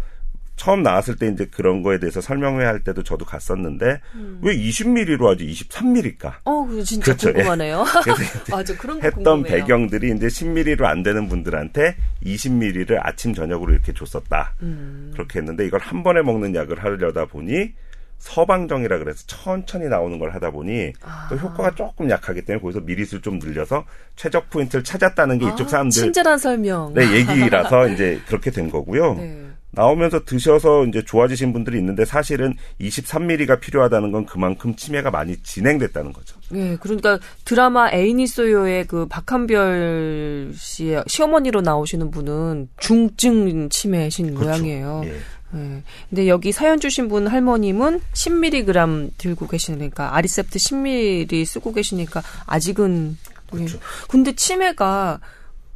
처음 0.56 0.82
나왔을 0.82 1.16
때 1.16 1.28
이제 1.28 1.46
그런 1.46 1.82
거에 1.82 1.98
대해서 1.98 2.20
설명회 2.20 2.64
할 2.64 2.82
때도 2.82 3.02
저도 3.02 3.24
갔었는데 3.24 4.00
음. 4.14 4.38
왜 4.42 4.56
20mm로 4.56 5.26
하지 5.26 5.46
23mm일까? 5.46 6.34
어, 6.44 6.66
진짜 6.84 7.04
그렇죠. 7.04 7.32
궁금하네요. 7.32 7.84
맞아, 8.50 8.76
그런 8.76 8.98
거 8.98 9.06
했던 9.06 9.22
궁금해요. 9.42 9.54
배경들이 9.54 10.12
이제 10.16 10.26
10mm로 10.26 10.84
안 10.84 11.02
되는 11.02 11.28
분들한테 11.28 11.96
20mm를 12.24 12.98
아침 13.00 13.34
저녁으로 13.34 13.72
이렇게 13.72 13.92
줬었다. 13.92 14.54
음. 14.62 15.10
그렇게 15.12 15.38
했는데 15.40 15.66
이걸 15.66 15.80
한 15.80 16.02
번에 16.02 16.22
먹는 16.22 16.54
약을 16.54 16.82
하려다 16.82 17.26
보니 17.26 17.72
서방정이라 18.18 18.98
그래서 18.98 19.24
천천히 19.26 19.88
나오는 19.88 20.18
걸 20.18 20.34
하다 20.34 20.50
보니 20.50 20.92
아. 21.02 21.26
또 21.28 21.36
효과가 21.36 21.74
조금 21.74 22.08
약하기 22.08 22.46
때문에 22.46 22.62
거기서 22.62 22.80
미리수를 22.80 23.20
좀 23.20 23.38
늘려서 23.38 23.84
최적 24.16 24.48
포인트를 24.48 24.82
찾았다는 24.82 25.38
게 25.38 25.46
아, 25.46 25.50
이쪽 25.50 25.68
사람들 25.68 25.90
친절한 25.90 26.38
설명. 26.38 26.94
네, 26.94 27.02
얘기라서 27.12 27.88
이제 27.92 28.20
그렇게 28.26 28.50
된 28.50 28.70
거고요. 28.70 29.14
네. 29.14 29.46
나오면서 29.76 30.24
드셔서 30.24 30.86
이제 30.86 31.04
좋아지신 31.04 31.52
분들이 31.52 31.78
있는데 31.78 32.04
사실은 32.04 32.54
23mm가 32.80 33.60
필요하다는 33.60 34.10
건 34.10 34.24
그만큼 34.24 34.74
치매가 34.74 35.10
많이 35.10 35.36
진행됐다는 35.36 36.12
거죠. 36.14 36.36
네, 36.48 36.76
그러니까 36.80 37.18
드라마 37.44 37.90
애인이 37.92 38.26
소요의 38.26 38.86
그 38.86 39.06
박한별 39.06 40.52
씨의 40.54 41.04
시어머니로 41.06 41.60
나오시는 41.60 42.10
분은 42.10 42.70
중증 42.78 43.68
치매신 43.68 44.34
그렇죠. 44.34 44.44
모양이에요. 44.44 45.02
예. 45.04 45.12
네. 45.52 45.82
근데 46.08 46.26
여기 46.26 46.52
사연 46.52 46.80
주신 46.80 47.08
분 47.08 47.26
할머님은 47.26 48.00
10mg 48.14 49.10
들고 49.18 49.46
계시니까 49.46 50.16
아리셉트 50.16 50.58
10mg 50.58 51.44
쓰고 51.44 51.72
계시니까 51.72 52.22
아직은 52.46 53.18
그렇죠. 53.50 53.78
네. 53.78 53.84
근데 54.08 54.34
치매가 54.34 55.20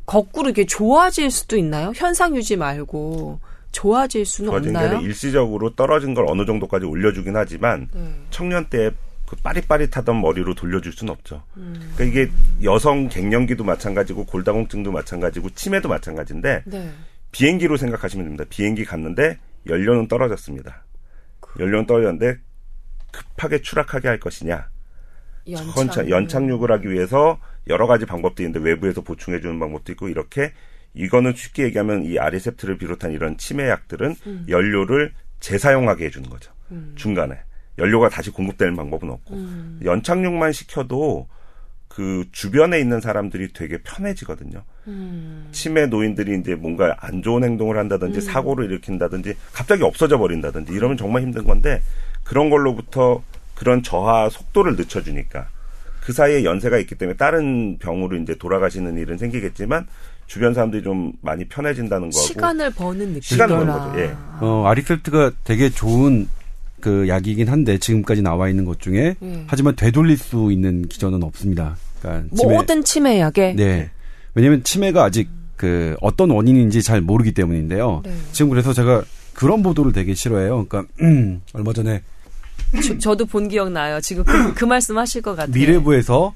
거꾸로 0.06 0.48
이게 0.48 0.64
좋아질 0.64 1.30
수도 1.30 1.56
있나요? 1.56 1.92
현상 1.94 2.34
유지 2.34 2.56
말고 2.56 3.38
좋아질 3.72 4.24
수는 4.24 4.50
좋아진 4.50 4.76
없나요? 4.76 5.00
게 5.00 5.06
일시적으로 5.06 5.74
떨어진 5.74 6.14
걸 6.14 6.26
어느 6.28 6.44
정도까지 6.44 6.86
올려주긴 6.86 7.36
하지만 7.36 7.88
네. 7.92 8.14
청년 8.30 8.64
때그 8.66 9.36
빠릿빠릿하던 9.42 10.20
머리로 10.20 10.54
돌려줄 10.54 10.92
수는 10.92 11.12
없죠. 11.12 11.42
음. 11.56 11.92
그러니까 11.94 12.04
이게 12.04 12.32
여성 12.62 13.08
갱년기도 13.08 13.64
마찬가지고 13.64 14.26
골다공증도 14.26 14.90
마찬가지고 14.90 15.50
치매도 15.50 15.88
마찬가지인데 15.88 16.62
네. 16.66 16.90
비행기로 17.32 17.76
생각하시면 17.76 18.26
됩니다. 18.26 18.44
비행기 18.48 18.84
갔는데 18.84 19.38
연료는 19.68 20.08
떨어졌습니다. 20.08 20.84
그... 21.38 21.62
연료는 21.62 21.86
떨어졌는데 21.86 22.38
급하게 23.12 23.60
추락하게 23.62 24.08
할 24.08 24.18
것이냐. 24.18 24.68
연착. 25.48 26.08
연착륙을 26.08 26.70
하기 26.72 26.90
위해서 26.90 27.38
여러 27.68 27.86
가지 27.86 28.04
방법도 28.06 28.42
있는데 28.42 28.60
외부에서 28.60 29.00
보충해 29.00 29.40
주는 29.40 29.58
방법도 29.58 29.92
있고 29.92 30.08
이렇게 30.08 30.52
이거는 30.94 31.34
쉽게 31.34 31.64
얘기하면 31.64 32.04
이 32.04 32.18
아리셉트를 32.18 32.78
비롯한 32.78 33.12
이런 33.12 33.36
치매약들은 33.36 34.16
음. 34.26 34.46
연료를 34.48 35.12
재사용하게 35.40 36.06
해주는 36.06 36.28
거죠. 36.28 36.52
음. 36.72 36.92
중간에 36.96 37.38
연료가 37.78 38.08
다시 38.08 38.30
공급되는 38.30 38.76
방법은 38.76 39.10
없고 39.10 39.34
음. 39.34 39.80
연착륙만 39.84 40.52
시켜도 40.52 41.28
그 41.88 42.24
주변에 42.30 42.78
있는 42.78 43.00
사람들이 43.00 43.52
되게 43.52 43.78
편해지거든요. 43.82 44.62
음. 44.86 45.48
치매 45.50 45.86
노인들이 45.86 46.38
이제 46.38 46.54
뭔가 46.54 46.96
안 47.00 47.22
좋은 47.22 47.42
행동을 47.42 47.78
한다든지 47.78 48.18
음. 48.18 48.20
사고를 48.20 48.66
일으킨다든지 48.66 49.34
갑자기 49.52 49.82
없어져 49.82 50.18
버린다든지 50.18 50.72
이러면 50.72 50.96
정말 50.96 51.22
힘든 51.22 51.44
건데 51.44 51.82
그런 52.22 52.48
걸로부터 52.48 53.22
그런 53.54 53.82
저하 53.82 54.28
속도를 54.28 54.76
늦춰주니까 54.76 55.48
그 56.00 56.12
사이에 56.12 56.44
연세가 56.44 56.78
있기 56.78 56.94
때문에 56.94 57.16
다른 57.16 57.76
병으로 57.78 58.16
이제 58.16 58.34
돌아가시는 58.36 58.96
일은 58.96 59.18
생기겠지만 59.18 59.86
주변 60.30 60.54
사람들이 60.54 60.84
좀 60.84 61.12
많이 61.22 61.44
편해진다는 61.44 62.10
거고 62.10 62.22
시간을 62.22 62.70
버는 62.70 63.08
느낌. 63.08 63.20
시간을 63.20 63.56
버는 63.56 63.72
거죠. 63.72 64.00
예. 64.00 64.14
어, 64.40 64.64
아리셀트가 64.64 65.32
되게 65.42 65.68
좋은 65.70 66.28
그 66.78 67.08
약이긴 67.08 67.48
한데 67.48 67.78
지금까지 67.78 68.22
나와 68.22 68.48
있는 68.48 68.64
것 68.64 68.78
중에 68.78 69.16
예. 69.20 69.44
하지만 69.48 69.74
되돌릴 69.74 70.16
수 70.16 70.52
있는 70.52 70.86
기전은 70.86 71.24
없습니다. 71.24 71.76
그러니까 72.00 72.32
치매- 72.36 72.54
모든 72.54 72.84
치매 72.84 73.18
약에 73.18 73.54
네. 73.56 73.90
왜냐면 74.36 74.62
치매가 74.62 75.02
아직 75.02 75.28
그 75.56 75.96
어떤 76.00 76.30
원인인지 76.30 76.84
잘 76.84 77.00
모르기 77.00 77.32
때문인데요. 77.32 78.02
네. 78.04 78.14
지금 78.30 78.50
그래서 78.50 78.72
제가 78.72 79.02
그런 79.34 79.64
보도를 79.64 79.92
되게 79.92 80.14
싫어해요. 80.14 80.64
그러니까 80.68 80.92
얼마 81.54 81.72
전에 81.72 82.02
저, 83.00 83.16
도본 83.16 83.48
기억 83.48 83.72
나요. 83.72 84.00
지금 84.00 84.22
그, 84.22 84.54
그 84.54 84.64
말씀 84.64 84.96
하실 84.96 85.22
것 85.22 85.34
같아요. 85.34 85.52
미래부에서 85.52 86.32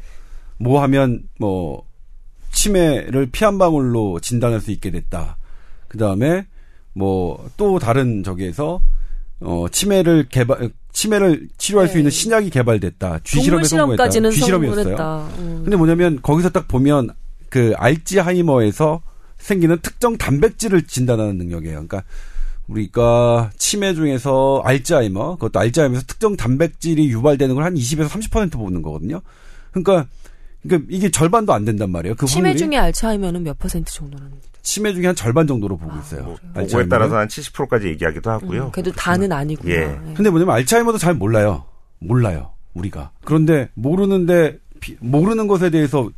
뭐 0.59 0.83
하면 0.83 1.23
뭐 1.39 1.85
치매를 2.55 3.27
피 3.31 3.45
한 3.45 3.59
방울로 3.59 4.21
진단할 4.21 4.61
수 4.61 4.71
있게 4.71 4.91
됐다. 4.91 5.37
그 5.89 5.99
다음에 5.99 6.47
뭐 6.95 7.45
또 7.57 7.79
다른 7.79 8.23
저기에서 8.23 8.81
어 9.41 9.67
치매를 9.71 10.27
개발 10.31 10.71
치매를 10.93 11.49
치료할 11.59 11.89
수 11.89 11.95
네. 11.95 12.01
있는 12.01 12.11
신약이 12.11 12.51
개발됐다. 12.51 13.21
쥐실험에 13.25 13.65
성공했다. 13.65 14.09
쥐실험이었어요. 14.09 15.29
음. 15.39 15.61
근데 15.65 15.77
뭐냐면 15.77 16.21
거기서 16.23 16.51
딱 16.51 16.69
보면 16.69 17.11
그 17.51 17.73
알츠하이머에서 17.77 19.03
생기는 19.39 19.77
특정 19.83 20.17
단백질을 20.17 20.87
진단하는 20.87 21.37
능력이에요. 21.37 21.75
그러니까 21.75 22.03
우리가 22.69 23.51
치매 23.59 23.93
중에서 23.93 24.63
알츠하이머, 24.65 25.35
그것도 25.35 25.59
알츠하이머에서 25.61 26.07
특정 26.07 26.37
단백질이 26.37 27.09
유발되는 27.11 27.55
걸 27.55 27.65
한 27.65 27.75
20에서 27.75 28.09
30% 28.09 28.53
보는 28.53 28.81
거거든요. 28.83 29.21
그러니까 29.73 30.07
그러니까 30.65 30.89
이게 30.91 31.11
절반도 31.11 31.53
안 31.53 31.65
된단 31.65 31.91
말이에요. 31.91 32.15
그 32.17 32.27
치매 32.27 32.57
중에 32.57 32.77
알츠하이머는 32.77 33.43
몇 33.45 33.59
퍼센트 33.59 33.93
정도는? 33.93 34.33
치매 34.63 34.93
중에 34.95 35.07
한 35.07 35.15
절반 35.15 35.47
정도로 35.47 35.77
보고 35.77 35.97
있어요. 35.99 36.23
뭐 36.25 36.37
보고에 36.37 36.63
알츠하이머는. 36.63 36.89
따라서 36.89 37.17
한 37.19 37.29
70%까지 37.29 37.87
얘기하기도 37.89 38.31
하고요. 38.31 38.65
음, 38.67 38.71
그래도 38.73 38.91
다는 38.93 39.31
아니구나. 39.31 39.71
예. 39.71 39.77
예. 39.83 40.15
근데 40.15 40.31
뭐냐면 40.31 40.55
알츠하이머도 40.55 40.97
잘 40.99 41.15
몰라요. 41.15 41.65
몰라요. 41.99 42.51
우리가. 42.73 43.11
그런데 43.25 43.69
모르는데 43.75 44.59
비- 44.81 44.97
모르는 45.01 45.47
것에 45.47 45.69
대해서 45.71 46.09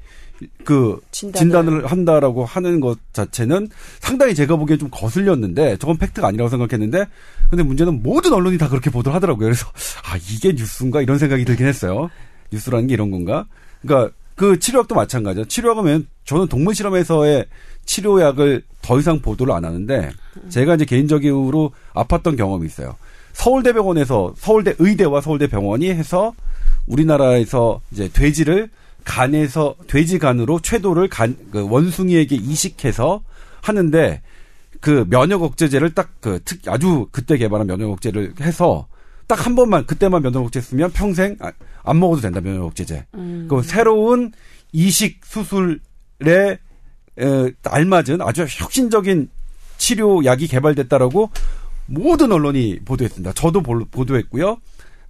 그 0.64 1.00
진단을. 1.12 1.38
진단을, 1.38 1.86
한다라고 1.86 2.44
하는 2.44 2.78
것 2.80 2.98
자체는 3.12 3.68
상당히 4.00 4.34
제가 4.34 4.56
보기엔 4.56 4.78
좀 4.78 4.90
거슬렸는데 4.92 5.78
저건 5.78 5.96
팩트가 5.96 6.28
아니라고 6.28 6.48
생각했는데 6.50 7.06
근데 7.48 7.62
문제는 7.62 8.02
모든 8.02 8.32
언론이 8.32 8.58
다 8.58 8.68
그렇게 8.68 8.90
보도를 8.90 9.14
하더라고요. 9.16 9.46
그래서 9.46 9.66
아 10.04 10.16
이게 10.30 10.52
뉴스인가 10.52 11.00
이런 11.02 11.18
생각이 11.18 11.44
들긴 11.44 11.66
했어요. 11.66 12.10
뉴스라는 12.52 12.86
게 12.88 12.94
이런 12.94 13.10
건가? 13.10 13.46
그러니까 13.82 14.12
그 14.36 14.58
치료약도 14.58 14.94
마찬가지죠. 14.94 15.46
치료약은 15.48 16.06
저는 16.24 16.46
동물 16.48 16.74
실험에서의 16.74 17.46
치료약을 17.86 18.62
더 18.82 18.98
이상 18.98 19.20
보도를 19.20 19.54
안 19.54 19.64
하는데 19.64 20.10
제가 20.50 20.74
이제 20.74 20.84
개인적으로 20.84 21.72
아팠던 21.94 22.36
경험이 22.36 22.66
있어요. 22.66 22.96
서울대병원에서 23.32 24.34
서울대 24.36 24.74
의대와 24.78 25.20
서울대 25.20 25.46
병원이 25.46 25.88
해서 25.90 26.32
우리나라에서 26.86 27.80
이제 27.90 28.08
돼지를 28.12 28.68
간에서 29.04 29.74
돼지 29.86 30.18
간으로 30.18 30.58
쾌도를 30.62 31.08
간 31.08 31.36
그 31.50 31.66
원숭이에게 31.68 32.36
이식해서 32.36 33.22
하는데 33.62 34.20
그 34.80 35.06
면역 35.08 35.42
억제제를 35.42 35.94
딱 35.94 36.10
그 36.20 36.40
특 36.44 36.60
아주 36.68 37.06
그때 37.12 37.36
개발한 37.38 37.66
면역 37.66 37.90
억제를 37.92 38.34
해서 38.40 38.86
딱 39.26 39.44
한 39.46 39.54
번만 39.56 39.86
그때만 39.86 40.22
면역 40.22 40.44
억제 40.44 40.60
쓰면 40.60 40.92
평생 40.92 41.36
아- 41.40 41.52
안 41.82 41.98
먹어도 41.98 42.20
된다 42.22 42.40
면역 42.40 42.64
억제제. 42.66 43.06
음. 43.14 43.46
그 43.50 43.62
새로운 43.62 44.32
이식 44.72 45.20
수술에 45.24 46.58
에, 47.18 47.52
알맞은 47.64 48.20
아주 48.20 48.46
혁신적인 48.48 49.28
치료약이 49.78 50.46
개발됐다라고 50.48 51.30
모든 51.86 52.32
언론이 52.32 52.80
보도했습니다. 52.84 53.32
저도 53.32 53.62
볼- 53.62 53.84
보도했고요. 53.90 54.58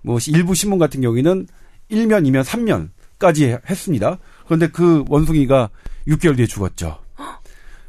뭐 0.03 0.19
일부 0.29 0.55
신문 0.55 0.79
같은 0.79 1.01
경우에는 1.01 1.47
1면, 1.91 2.27
2면, 2.27 2.45
3년까지 3.19 3.61
했습니다. 3.69 4.19
그런데 4.45 4.69
그 4.69 5.05
원숭이가 5.09 5.71
6개월 6.09 6.37
뒤에 6.37 6.47
죽었죠. 6.47 6.99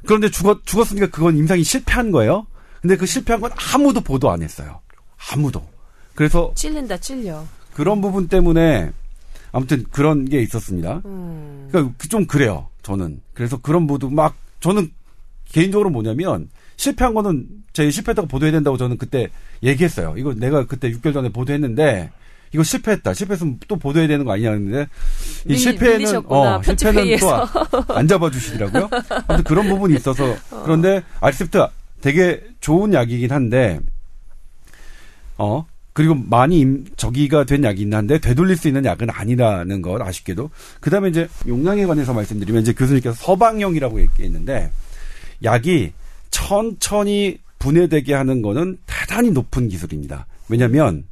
그런데 0.05 0.29
죽었, 0.29 0.65
죽었으니까 0.65 1.07
그건 1.07 1.37
임상이 1.37 1.63
실패한 1.63 2.11
거예요. 2.11 2.47
근데 2.81 2.95
그 2.97 3.05
실패한 3.05 3.41
건 3.41 3.51
아무도 3.73 4.01
보도 4.01 4.29
안 4.31 4.41
했어요. 4.41 4.79
아무도. 5.31 5.67
그래서 6.17 6.51
찔린다, 6.55 6.97
찔려. 6.97 7.45
그런 7.75 8.01
부분 8.01 8.27
때문에 8.27 8.91
아무튼 9.51 9.85
그런 9.91 10.25
게 10.25 10.41
있었습니다. 10.41 11.03
음. 11.05 11.67
그러니까 11.71 11.93
그좀 11.99 12.25
그래요. 12.25 12.69
저는 12.81 13.21
그래서 13.35 13.57
그런 13.57 13.85
보도 13.85 14.09
막 14.09 14.35
저는 14.59 14.91
개인적으로 15.45 15.91
뭐냐면 15.91 16.49
실패한 16.75 17.13
거는 17.13 17.45
제 17.71 17.89
실패했다고 17.91 18.27
보도해야 18.27 18.51
된다고 18.51 18.77
저는 18.77 18.97
그때 18.97 19.27
얘기했어요. 19.61 20.15
이거 20.17 20.33
내가 20.33 20.65
그때 20.65 20.89
6개월 20.91 21.13
전에 21.13 21.29
보도했는데 21.29 22.09
이거 22.51 22.63
실패했다. 22.63 23.13
실패했으면 23.13 23.59
또 23.67 23.75
보도해야 23.75 24.07
되는 24.07 24.25
거 24.25 24.31
아니냐 24.33 24.51
했는데 24.53 24.87
이 25.45 25.49
밀리- 25.49 25.57
실패는 25.59 26.23
어 26.25 26.61
실패는. 26.63 27.17
또 27.19 27.93
안 27.93 28.07
잡아주시더라고요. 28.07 28.89
아무튼 29.27 29.43
그런 29.43 29.67
부분이 29.69 29.95
있어서 29.97 30.23
그런데 30.65 31.03
알셉트 31.19 31.63
되게 32.01 32.43
좋은 32.59 32.91
약이긴 32.93 33.31
한데 33.31 33.79
어 35.37 35.65
그리고 35.97 36.13
많이 36.13 36.59
임- 36.59 36.85
저기가 36.95 37.43
된 37.45 37.63
약이긴 37.63 37.91
한데 37.91 38.19
되돌릴 38.19 38.55
수 38.55 38.67
있는 38.67 38.85
약은 38.85 39.09
아니라는 39.09 39.81
것 39.81 39.99
아쉽게도 39.99 40.51
그다음에 40.79 41.09
이제 41.09 41.27
용량에 41.47 41.87
관해서 41.87 42.13
말씀드리면 42.13 42.61
이제 42.61 42.71
교수님께서 42.73 43.15
서방용이라고 43.15 43.99
얘기했는데 44.01 44.69
약이 45.43 45.93
천천히 46.29 47.39
분해되게 47.57 48.13
하는 48.13 48.43
거는 48.43 48.77
대단히 48.85 49.31
높은 49.31 49.69
기술입니다. 49.69 50.27
왜냐하면 50.49 51.03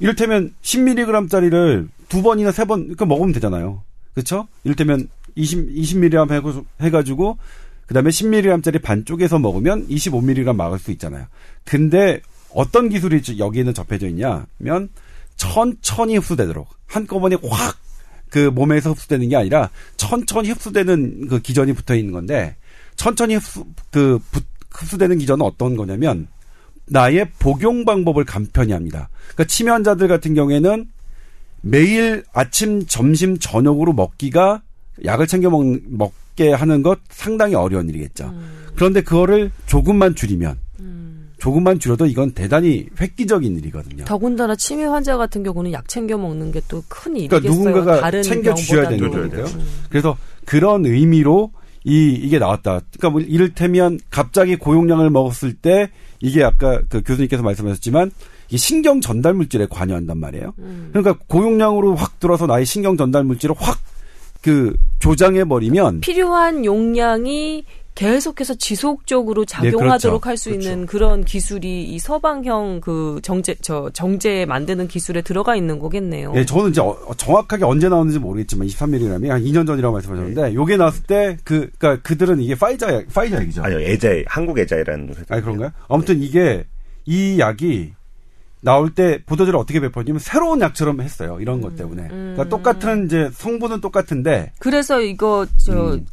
이를테면 0.00 0.52
10mg짜리를 0.60 1.88
두 2.10 2.22
번이나 2.22 2.52
세 2.52 2.66
번, 2.66 2.94
그 2.96 3.04
먹으면 3.04 3.32
되잖아요. 3.32 3.82
그렇죠? 4.12 4.48
이를테면 4.64 5.08
20, 5.34 5.70
20mg 5.70 6.28
해고- 6.28 6.66
해가지고, 6.82 7.38
그 7.86 7.94
다음에 7.94 8.10
10mg짜리 8.10 8.82
반쪽에서 8.82 9.38
먹으면 9.38 9.88
25mg 9.88 10.54
막을 10.54 10.78
수 10.78 10.90
있잖아요. 10.90 11.24
근데 11.64 12.20
어떤 12.54 12.88
기술이 12.88 13.22
지- 13.22 13.38
여기에는 13.38 13.74
접해져 13.74 14.08
있냐면, 14.08 14.88
천천히 15.36 16.16
흡수되도록, 16.16 16.68
한꺼번에 16.86 17.36
확, 17.48 17.76
그 18.28 18.38
몸에서 18.50 18.90
흡수되는 18.92 19.28
게 19.28 19.36
아니라, 19.36 19.70
천천히 19.96 20.50
흡수되는 20.50 21.28
그 21.28 21.40
기전이 21.40 21.72
붙어 21.72 21.94
있는 21.94 22.12
건데, 22.12 22.56
천천히 22.96 23.34
흡수, 23.36 23.64
그, 23.90 24.18
부- 24.30 24.40
흡수되는 24.70 25.18
기전은 25.18 25.44
어떤 25.44 25.76
거냐면, 25.76 26.28
나의 26.86 27.30
복용 27.38 27.84
방법을 27.84 28.24
간편히 28.24 28.72
합니다. 28.72 29.08
그러니까 29.34 29.44
치매 29.44 29.70
환자들 29.70 30.08
같은 30.08 30.34
경우에는 30.34 30.88
매일 31.62 32.24
아침, 32.32 32.84
점심, 32.86 33.38
저녁으로 33.38 33.92
먹기가 33.92 34.62
약을 35.04 35.26
챙겨 35.26 35.50
먹, 35.50 35.64
먹게 35.88 36.52
하는 36.52 36.82
것 36.82 36.98
상당히 37.08 37.54
어려운 37.54 37.88
일이겠죠. 37.88 38.34
그런데 38.74 39.02
그거를 39.02 39.50
조금만 39.66 40.14
줄이면 40.14 40.58
조금만 41.40 41.78
줄여도 41.80 42.06
이건 42.06 42.30
대단히 42.32 42.86
획기적인 43.00 43.56
일이거든요. 43.58 44.04
더군다나 44.04 44.54
치매 44.54 44.84
환자 44.84 45.16
같은 45.16 45.42
경우는 45.42 45.72
약 45.72 45.88
챙겨 45.88 46.16
먹는 46.18 46.52
게 46.52 46.60
또 46.68 46.82
큰 46.88 47.16
일이겠어요. 47.16 47.40
그러니까 47.40 47.64
누군가가 47.64 48.00
다른 48.00 48.22
챙겨 48.22 48.54
주셔야. 48.54 48.88
되는 48.88 49.10
거니까요. 49.10 49.44
음. 49.46 49.66
그래서 49.88 50.16
그런 50.44 50.84
의미로 50.86 51.50
이 51.84 52.12
이게 52.12 52.38
나왔다. 52.38 52.80
그러니까 52.98 53.10
뭐 53.10 53.20
이를테면 53.22 53.98
갑자기 54.10 54.56
고용량을 54.56 55.10
먹었을 55.10 55.54
때 55.54 55.90
이게 56.20 56.44
아까 56.44 56.80
그 56.88 57.02
교수님께서 57.02 57.42
말씀하셨지만 57.42 58.10
이 58.50 58.58
신경 58.58 59.00
전달 59.00 59.32
물질에 59.34 59.66
관여한단 59.70 60.18
말이에요. 60.18 60.52
음. 60.58 60.90
그러니까 60.92 61.24
고용량으로 61.26 61.94
확 61.94 62.20
들어서 62.20 62.46
나의 62.46 62.66
신경 62.66 62.96
전달 62.96 63.24
물질을 63.24 63.54
확 63.58 63.78
그 64.42 64.74
조장해 65.00 65.44
버리면 65.44 66.00
필요한 66.00 66.64
용량이 66.64 67.64
계속해서 68.00 68.54
지속적으로 68.54 69.44
작용하도록 69.44 70.20
그렇죠. 70.22 70.28
할수 70.28 70.50
그렇죠. 70.50 70.70
있는 70.70 70.86
그런 70.86 71.22
기술이 71.22 71.84
이 71.84 71.98
서방형 71.98 72.80
그 72.80 73.20
정제 73.22 73.56
저 73.60 73.90
정제 73.92 74.46
만드는 74.46 74.88
기술에 74.88 75.20
들어가 75.20 75.54
있는 75.54 75.78
거겠네요. 75.78 76.32
예, 76.34 76.46
저는 76.46 76.70
이제 76.70 76.80
어- 76.80 76.96
정확하게 77.18 77.64
언제 77.64 77.90
나왔는지 77.90 78.18
모르겠지만 78.18 78.66
23mg이 78.68 79.28
한 79.28 79.42
2년 79.42 79.66
전이라고 79.66 79.92
말씀하셨는데 79.92 80.54
요게 80.54 80.78
나왔을 80.78 81.02
때 81.02 81.36
그 81.44 81.68
그러니까 81.78 82.02
그들은 82.02 82.40
이게 82.40 82.54
파이자 82.54 82.94
약, 82.94 83.06
파이자 83.12 83.36
약이죠. 83.36 83.62
아니요, 83.62 83.80
에자이, 83.80 84.24
한국 84.26 84.58
에자이라는 84.58 85.08
회사. 85.10 85.22
아니 85.28 85.42
그런가요? 85.42 85.70
아무튼 85.88 86.22
이게 86.22 86.64
이 87.04 87.38
약이 87.38 87.92
나올 88.62 88.94
때 88.94 89.22
보도자를 89.26 89.58
어떻게 89.58 89.78
베풀었냐면 89.80 90.20
새로운 90.20 90.60
약처럼 90.62 91.00
했어요. 91.02 91.38
이런 91.40 91.60
것 91.60 91.76
때문에. 91.76 92.08
그러니까 92.08 92.48
똑같은 92.48 93.06
이제 93.06 93.28
성분은 93.32 93.80
똑같은데 93.82 94.52
그래서 94.58 95.00
이거 95.02 95.46
저 95.58 95.94
음. 95.94 96.06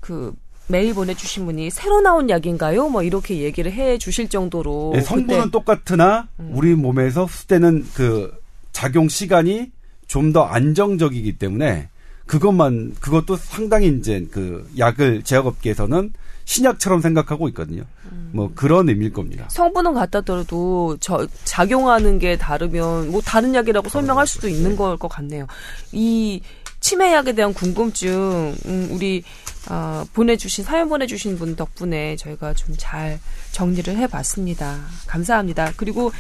그 0.68 0.72
메일 0.72 0.94
보내주신 0.94 1.46
분이 1.46 1.70
새로 1.70 2.02
나온 2.02 2.30
약인가요? 2.30 2.90
뭐 2.90 3.04
이렇게 3.04 3.38
얘기를 3.38 3.72
해 3.72 3.98
주실 3.98 4.30
정도로 4.30 4.94
예, 4.96 5.02
성분은 5.02 5.40
그때 5.46 5.52
똑같으나 5.52 6.28
우리 6.38 6.76
몸에서 6.76 7.26
흡수되는 7.26 7.86
그 7.94 8.34
작용 8.72 9.10
시간이 9.10 9.72
좀 10.08 10.32
더 10.34 10.44
안정적이기 10.44 11.38
때문에 11.38 11.90
그것만 12.26 12.96
그것도 13.00 13.36
상당히 13.38 13.88
이제 13.88 14.26
그 14.32 14.70
약을 14.78 15.24
제약업계에서는 15.24 16.14
신약처럼 16.46 17.02
생각하고 17.02 17.50
있거든요. 17.50 17.84
음. 18.10 18.30
뭐 18.34 18.52
그런 18.56 18.88
의미일 18.88 19.12
겁니다. 19.12 19.46
성분은 19.50 19.94
같다더라도 19.94 20.96
저 21.02 21.28
작용하는 21.44 22.20
게 22.20 22.38
다르면 22.38 23.12
뭐 23.12 23.20
다른 23.22 23.54
약이라고 23.54 23.90
설명할 23.90 24.28
수도 24.28 24.48
있는 24.48 24.78
걸것 24.78 25.12
같네요. 25.12 25.46
이 25.92 26.42
치매약에 26.92 27.34
대한 27.34 27.54
궁금증 27.54 28.56
음, 28.66 28.88
우리 28.92 29.22
어, 29.70 30.06
보내주신 30.14 30.64
사연 30.64 30.88
보내주신 30.88 31.38
분 31.38 31.58
덕분에 31.58 32.16
저희가 32.16 32.54
좀 32.54 32.78
잘 32.78 33.20
정리를 33.52 33.94
해봤습니다. 33.98 34.80
감사합니다. 35.08 35.74
그리고 35.76 36.12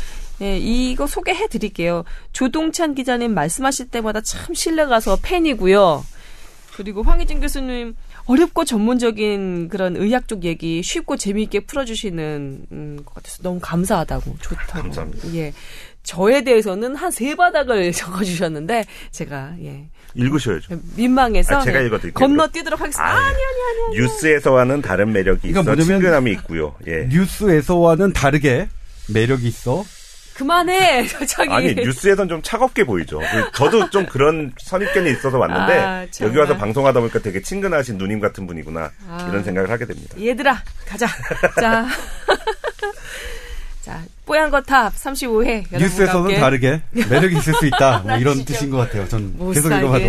예, 0.42 0.58
이거 0.58 1.08
소개해 1.08 1.48
드릴게요. 1.48 2.04
조동찬 2.34 2.96
기자님 2.96 3.34
말씀하실 3.34 3.88
때마다 3.92 4.20
참 4.20 4.54
신뢰 4.54 4.86
가서 4.86 5.18
팬이고요. 5.22 6.04
그리고 6.76 7.02
황희진 7.02 7.40
교수님 7.40 7.96
어렵고 8.26 8.66
전문적인 8.66 9.70
그런 9.70 9.96
의학 9.96 10.28
쪽 10.28 10.44
얘기 10.44 10.84
쉽고 10.84 11.16
재미있게 11.16 11.62
풀어주시는 11.62 12.66
음, 12.72 13.00
것 13.06 13.14
같아서 13.14 13.42
너무 13.42 13.60
감사하다고 13.62 14.36
좋다고. 14.42 14.82
감사합니다. 14.82 15.34
예. 15.36 15.54
저에 16.04 16.44
대해서는 16.44 16.96
한 16.96 17.12
세 17.12 17.36
바닥을 17.36 17.92
적어주셨는데 17.94 18.86
제가 19.12 19.56
예 19.62 19.88
읽으셔야죠. 20.16 20.80
민망해서 20.96 21.58
아, 21.58 21.62
제가 21.62 21.80
읽어드릴게요. 21.82 22.14
건너뛰도록 22.28 22.80
하겠습니다. 22.80 23.04
아, 23.06 23.16
아니 23.18 23.26
아니 23.26 23.36
아니 23.36 23.84
아니. 23.88 23.98
뉴스에서와는 24.00 24.82
다른 24.82 25.12
매력이 25.12 25.50
있어. 25.50 25.64
뭐냐면 25.64 25.86
친근함이 25.86 26.32
있고요. 26.32 26.76
예. 26.88 27.08
뉴스에서와는 27.10 28.14
다르게 28.14 28.68
매력이 29.14 29.48
있어. 29.48 29.84
그만해, 30.36 31.08
저기. 31.28 31.50
아니 31.50 31.74
뉴스에선 31.74 32.28
좀 32.30 32.42
차갑게 32.44 32.84
보이죠. 32.84 33.20
그 33.20 33.52
저도 33.54 33.90
좀 33.90 34.06
그런 34.06 34.52
선입견이 34.60 35.10
있어서 35.12 35.40
왔는데 35.40 35.74
아. 35.80 36.06
여기 36.22 36.38
와서 36.38 36.56
방송하다 36.56 37.00
보니까 37.00 37.20
되게 37.20 37.42
친근하신 37.42 37.98
누님 37.98 38.20
같은 38.20 38.46
분이구나 38.46 38.92
아. 39.10 39.28
이런 39.30 39.44
생각을 39.44 39.70
하게 39.72 39.86
됩니다. 39.86 40.16
얘들아, 40.20 40.62
가자. 40.88 41.08
자. 41.60 41.88
자, 43.88 44.02
뽀얀 44.26 44.52
거탑 44.52 44.94
35회. 44.96 45.64
뉴스에서는 45.72 46.36
다르게 46.42 46.82
매력이 47.10 47.38
있을 47.38 47.54
수 47.54 47.66
있다. 47.68 48.00
뭐 48.00 48.18
이런 48.20 48.44
뜻인 48.44 48.70
것 48.70 48.76
같아요. 48.76 49.08
전못 49.08 49.54
계속 49.54 49.72
읽어봐도. 49.72 50.04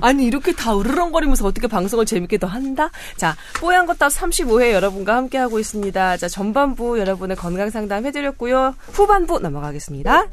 아니, 0.00 0.24
이렇게 0.24 0.54
다 0.54 0.74
으르렁거리면서 0.74 1.46
어떻게 1.46 1.66
방송을 1.66 2.06
재밌게 2.06 2.38
더 2.38 2.46
한다? 2.46 2.90
자, 3.18 3.36
뽀얀 3.60 3.84
거탑 3.84 4.10
35회 4.10 4.72
여러분과 4.72 5.16
함께하고 5.16 5.58
있습니다. 5.58 6.16
자, 6.16 6.28
전반부 6.28 6.98
여러분의 6.98 7.36
건강 7.36 7.68
상담 7.68 8.06
해드렸고요. 8.06 8.74
후반부 8.92 9.40
넘어가겠습니다. 9.40 10.24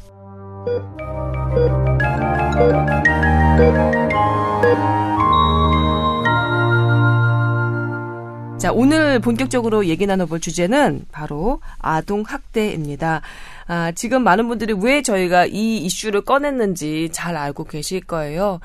자, 8.58 8.72
오늘 8.72 9.20
본격적으로 9.20 9.86
얘기 9.86 10.08
나눠볼 10.08 10.40
주제는 10.40 11.06
바로 11.12 11.62
아동학대입니다. 11.78 13.22
아, 13.68 13.92
지금 13.92 14.24
많은 14.24 14.48
분들이 14.48 14.74
왜 14.74 15.04
저희가 15.04 15.46
이 15.46 15.78
이슈를 15.78 16.22
꺼냈는지 16.22 17.10
잘 17.12 17.38
알고 17.38 17.66
계실 17.66 18.02
거예요. 18.02 18.60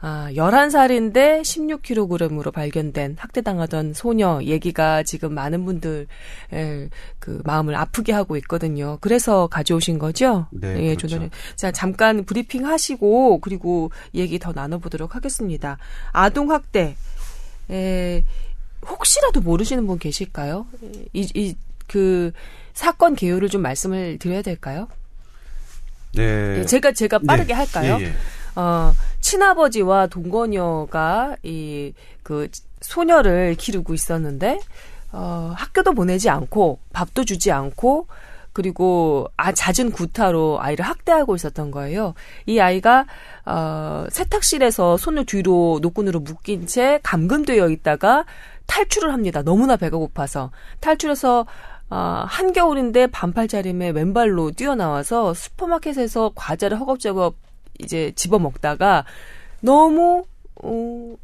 아, 0.00 0.28
11살인데 0.32 1.40
16kg으로 1.40 2.52
발견된 2.52 3.16
학대당하던 3.18 3.94
소녀 3.94 4.38
얘기가 4.42 5.02
지금 5.02 5.32
많은 5.32 5.64
분들 5.64 6.06
그 7.18 7.40
마음을 7.44 7.74
아프게 7.74 8.12
하고 8.12 8.36
있거든요. 8.36 8.98
그래서 9.00 9.46
가져오신 9.46 9.98
거죠? 9.98 10.46
네, 10.50 10.90
예, 10.90 10.94
그렇죠. 10.94 11.30
자, 11.56 11.72
잠깐 11.72 12.24
브리핑 12.24 12.66
하시고 12.66 13.40
그리고 13.40 13.90
얘기 14.14 14.38
더 14.38 14.52
나눠 14.52 14.78
보도록 14.78 15.16
하겠습니다. 15.16 15.78
아동 16.12 16.52
학대. 16.52 16.96
에, 17.70 18.24
혹시라도 18.88 19.40
모르시는 19.40 19.86
분 19.86 19.98
계실까요? 19.98 20.66
이, 21.12 21.28
이, 21.34 21.54
그, 21.86 22.32
사건 22.72 23.14
개요를 23.14 23.48
좀 23.48 23.62
말씀을 23.62 24.18
드려야 24.18 24.42
될까요? 24.42 24.88
네. 26.14 26.58
예, 26.60 26.64
제가, 26.64 26.92
제가 26.92 27.20
빠르게 27.26 27.48
네. 27.48 27.54
할까요? 27.54 27.98
예, 28.00 28.04
예. 28.04 28.12
어, 28.56 28.92
친아버지와 29.20 30.06
동거녀가 30.06 31.36
이, 31.42 31.92
그, 32.22 32.48
소녀를 32.80 33.56
기르고 33.56 33.94
있었는데, 33.94 34.60
어, 35.12 35.52
학교도 35.56 35.92
보내지 35.92 36.30
않고, 36.30 36.78
밥도 36.92 37.24
주지 37.24 37.52
않고, 37.52 38.06
그리고 38.58 39.30
아 39.36 39.52
잦은 39.52 39.92
구타로 39.92 40.60
아이를 40.60 40.84
학대하고 40.84 41.36
있었던 41.36 41.70
거예요. 41.70 42.14
이 42.44 42.58
아이가 42.58 43.06
어 43.46 44.04
세탁실에서 44.10 44.96
손을 44.96 45.26
뒤로 45.26 45.78
노끈으로 45.80 46.18
묶인 46.18 46.66
채 46.66 46.98
감금되어 47.04 47.68
있다가 47.68 48.24
탈출을 48.68 49.12
합니다. 49.12 49.42
너무나 49.42 49.76
배가 49.76 49.96
고파서 49.96 50.52
탈출해서 50.78 51.46
어, 51.90 52.24
한겨울인데 52.28 53.08
반팔짜림에 53.08 53.90
왼발로 53.90 54.52
뛰어나와서 54.52 55.34
슈퍼마켓에서 55.34 56.32
과자를 56.34 56.78
허겁지겁 56.78 57.34
이제 57.80 58.12
집어 58.14 58.38
먹다가 58.38 59.04
너무 59.60 60.24
어, 60.62 61.16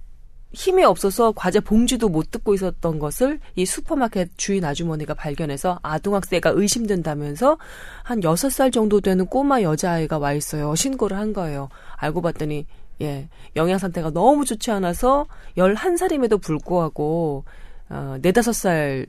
힘이 0.54 0.85
없어서 0.85 1.33
과자 1.33 1.61
봉지도 1.61 2.09
못 2.09 2.30
뜯고 2.30 2.54
있었던 2.54 2.98
것을 2.98 3.40
이 3.57 3.66
슈퍼마켓 3.66 4.30
주인 4.37 4.64
아주머니가 4.64 5.14
발견해서 5.14 5.80
아동학대가 5.83 6.50
의심된다면서 6.54 7.59
한 8.04 8.20
6살 8.20 8.72
정도 8.72 9.00
되는 9.00 9.26
꼬마 9.26 9.62
여자아이가 9.62 10.18
와 10.18 10.33
있어요. 10.33 10.74
신고를 10.74 11.18
한 11.18 11.33
거예요. 11.33 11.68
알고 11.96 12.22
봤더니 12.22 12.66
예, 13.00 13.28
영양 13.57 13.78
상태가 13.78 14.11
너무 14.11 14.44
좋지 14.44 14.70
않아서 14.70 15.26
11살임에도 15.57 16.40
불구하고 16.40 17.44
어, 17.88 18.16
4, 18.22 18.30
5살 18.30 19.07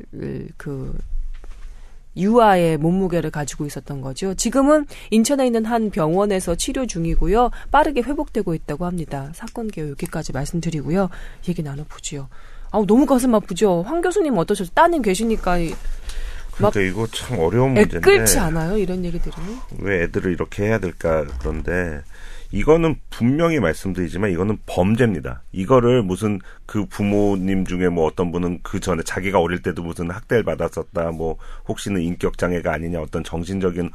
그 0.58 0.98
유아의 2.18 2.78
몸무게를 2.78 3.30
가지고 3.30 3.66
있었던 3.66 4.02
거죠. 4.02 4.34
지금은 4.36 4.86
인천에 5.12 5.46
있는 5.46 5.66
한 5.66 5.90
병원에서 5.90 6.56
치료 6.56 6.86
중이고요. 6.86 7.52
빠르게 7.72 8.02
회복되고 8.02 8.54
있다고 8.54 8.86
합니다. 8.86 9.32
사건 9.34 9.68
개요 9.68 9.90
여기까지 9.92 10.32
말씀드리고요. 10.32 11.10
얘기 11.50 11.62
나눠보지요. 11.62 12.30
아우 12.72 12.86
너무 12.86 13.06
가슴 13.06 13.36
아프죠. 13.36 13.84
황 13.84 14.02
교수님 14.02 14.38
어떠셨어요? 14.38 14.74
따님 14.74 15.02
계시니까 15.02 15.58
막 16.60 16.74
그러니까 16.74 16.82
이거 16.82 17.08
참 17.08 17.40
어려운 17.40 17.74
문제인데 17.74 17.98
애끓지 17.98 18.40
않아요? 18.40 18.78
이런 18.78 19.04
얘기 19.04 19.20
들으면? 19.20 19.60
왜 19.80 20.04
애들을 20.04 20.32
이렇게 20.32 20.64
해야 20.64 20.80
될까 20.80 21.26
그런데 21.40 22.02
이거는 22.56 22.96
분명히 23.10 23.60
말씀드리지만 23.60 24.32
이거는 24.32 24.58
범죄입니다. 24.66 25.44
이거를 25.52 26.04
무슨 26.04 26.40
그 26.66 26.86
부모님 26.86 27.66
중에 27.66 27.90
뭐 27.90 28.06
어떤 28.06 28.32
분은 28.32 28.60
그 28.64 28.80
전에 28.80 29.04
자기가 29.04 29.42
어릴 29.42 29.62
때도 29.62 29.84
무슨 29.84 30.10
학대를 30.10 30.46
받았었다 30.46 31.12
뭐 31.12 31.36
혹시는 31.68 32.02
인격 32.02 32.38
장애가 32.38 32.72
아니냐 32.72 33.02
어떤 33.02 33.26
정신적인 33.26 33.90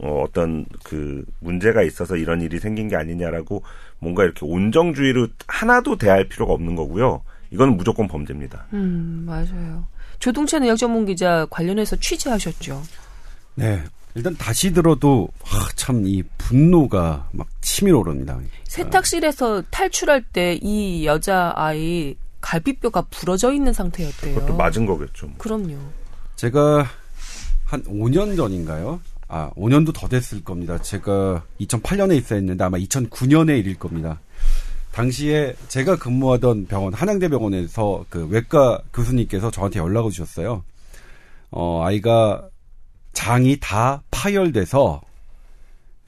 어, 0.00 0.24
어떤 0.24 0.66
그 0.84 1.24
문제가 1.40 1.82
있어서 1.82 2.16
이런 2.16 2.42
일이 2.42 2.58
생긴 2.58 2.88
게 2.88 2.96
아니냐라고 2.96 3.62
뭔가 3.98 4.24
이렇게 4.24 4.44
온정주의로 4.44 5.28
하나도 5.46 5.96
대할 5.96 6.28
필요가 6.28 6.52
없는 6.52 6.76
거고요. 6.76 7.22
이거는 7.50 7.78
무조건 7.78 8.08
범죄입니다. 8.08 8.66
음 8.74 9.24
맞아요. 9.26 9.86
조동찬 10.18 10.64
의학 10.64 10.76
전문 10.76 11.06
기자 11.06 11.46
관련해서 11.48 11.96
취재하셨죠. 11.96 12.82
네. 13.54 13.82
일단 14.14 14.36
다시 14.36 14.72
들어도 14.72 15.28
아, 15.44 15.68
참이 15.74 16.22
분노가 16.38 17.28
막 17.32 17.46
치밀어 17.62 17.98
오릅니다. 18.00 18.38
세탁실에서 18.64 19.62
탈출할 19.70 20.22
때 20.22 20.58
이 20.62 21.06
여자 21.06 21.52
아이 21.56 22.14
갈비뼈가 22.40 23.02
부러져 23.10 23.52
있는 23.52 23.72
상태였대요. 23.72 24.34
그것도 24.34 24.56
맞은 24.56 24.84
거겠죠. 24.86 25.26
뭐. 25.26 25.34
그럼요. 25.38 25.76
제가 26.36 26.86
한 27.64 27.82
5년 27.84 28.36
전인가요? 28.36 29.00
아, 29.28 29.50
5년도 29.56 29.94
더 29.94 30.08
됐을 30.08 30.44
겁니다. 30.44 30.76
제가 30.82 31.42
2008년에 31.60 32.16
입사했는데 32.18 32.62
아마 32.64 32.76
2009년의 32.78 33.60
일일 33.60 33.78
겁니다. 33.78 34.20
당시에 34.92 35.54
제가 35.68 35.96
근무하던 35.96 36.66
병원 36.66 36.92
한양대병원에서 36.92 38.04
그 38.10 38.26
외과 38.26 38.78
교수님께서 38.92 39.50
저한테 39.50 39.78
연락을 39.78 40.10
주셨어요. 40.10 40.64
어, 41.50 41.82
아이가 41.84 42.46
장이 43.12 43.58
다 43.60 44.02
파열돼서 44.10 45.00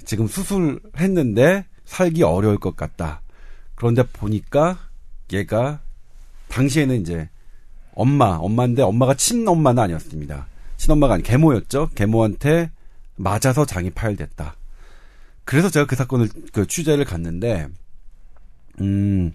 지금 0.05 0.27
수술했는데 0.27 1.65
살기 1.85 2.23
어려울 2.23 2.59
것 2.59 2.77
같다. 2.77 3.23
그런데 3.75 4.03
보니까 4.03 4.79
얘가 5.33 5.81
당시에는 6.49 7.01
이제 7.01 7.29
엄마, 7.95 8.37
엄마인데 8.37 8.83
엄마가 8.83 9.15
친엄마는 9.15 9.83
아니었습니다. 9.83 10.47
친엄마가 10.77 11.15
아니 11.15 11.23
계모였죠. 11.23 11.91
계모한테 11.95 12.71
맞아서 13.17 13.65
장이 13.65 13.91
파열됐다. 13.91 14.57
그래서 15.45 15.71
제가 15.71 15.87
그 15.87 15.95
사건을 15.97 16.29
그 16.53 16.67
취재를 16.67 17.05
갔는데 17.05 17.69
음 18.81 19.33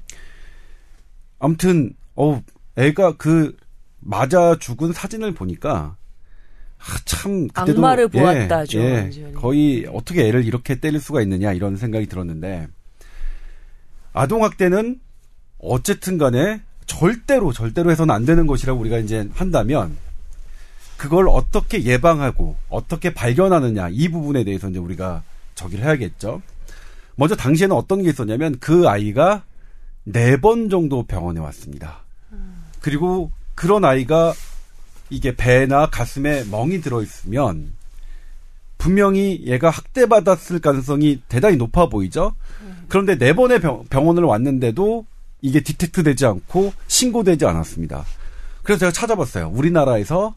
아무튼 1.37 1.93
어 2.15 2.41
애가 2.75 3.17
그 3.17 3.55
맞아 3.99 4.57
죽은 4.57 4.91
사진을 4.91 5.33
보니까 5.33 5.95
아, 6.79 6.97
참 7.05 7.47
그때도 7.49 7.79
악마를 7.79 8.09
예, 8.13 8.19
보았다죠, 8.19 8.79
예, 8.79 8.93
완전히. 9.01 9.33
거의 9.33 9.85
어떻게 9.91 10.27
애를 10.27 10.45
이렇게 10.45 10.75
때릴 10.79 10.99
수가 10.99 11.21
있느냐 11.21 11.51
이런 11.53 11.75
생각이 11.77 12.05
들었는데 12.07 12.67
아동 14.13 14.43
학대는 14.43 14.99
어쨌든 15.59 16.17
간에 16.17 16.61
절대로 16.85 17.51
절대로 17.53 17.91
해서는 17.91 18.13
안 18.15 18.25
되는 18.25 18.47
것이라고 18.47 18.79
우리가 18.79 18.97
이제 18.97 19.27
한다면 19.33 19.97
그걸 20.97 21.27
어떻게 21.29 21.83
예방하고 21.83 22.55
어떻게 22.69 23.13
발견하느냐 23.13 23.89
이 23.91 24.07
부분에 24.09 24.43
대해서 24.43 24.69
이제 24.69 24.79
우리가 24.79 25.23
저기를 25.55 25.83
해야겠죠. 25.85 26.41
먼저 27.15 27.35
당시에는 27.35 27.75
어떤 27.75 28.01
게 28.03 28.09
있었냐면 28.09 28.57
그 28.59 28.87
아이가 28.87 29.43
네 30.05 30.37
번 30.37 30.69
정도 30.69 31.03
병원에 31.03 31.39
왔습니다. 31.41 31.99
그리고 32.81 33.31
그런 33.55 33.83
아이가 33.85 34.33
이게 35.09 35.35
배나 35.35 35.89
가슴에 35.89 36.43
멍이 36.45 36.81
들어 36.81 37.01
있으면 37.01 37.73
분명히 38.77 39.41
얘가 39.45 39.69
학대받았을 39.69 40.59
가능성이 40.59 41.21
대단히 41.27 41.57
높아 41.57 41.89
보이죠. 41.89 42.33
그런데 42.87 43.17
네 43.17 43.33
번의 43.33 43.59
병, 43.59 43.85
병원을 43.89 44.23
왔는데도 44.23 45.05
이게 45.41 45.61
디텍트 45.61 46.03
되지 46.03 46.25
않고 46.25 46.73
신고되지 46.87 47.45
않았습니다. 47.45 48.05
그래서 48.63 48.79
제가 48.79 48.91
찾아봤어요. 48.91 49.49
우리나라에서 49.53 50.35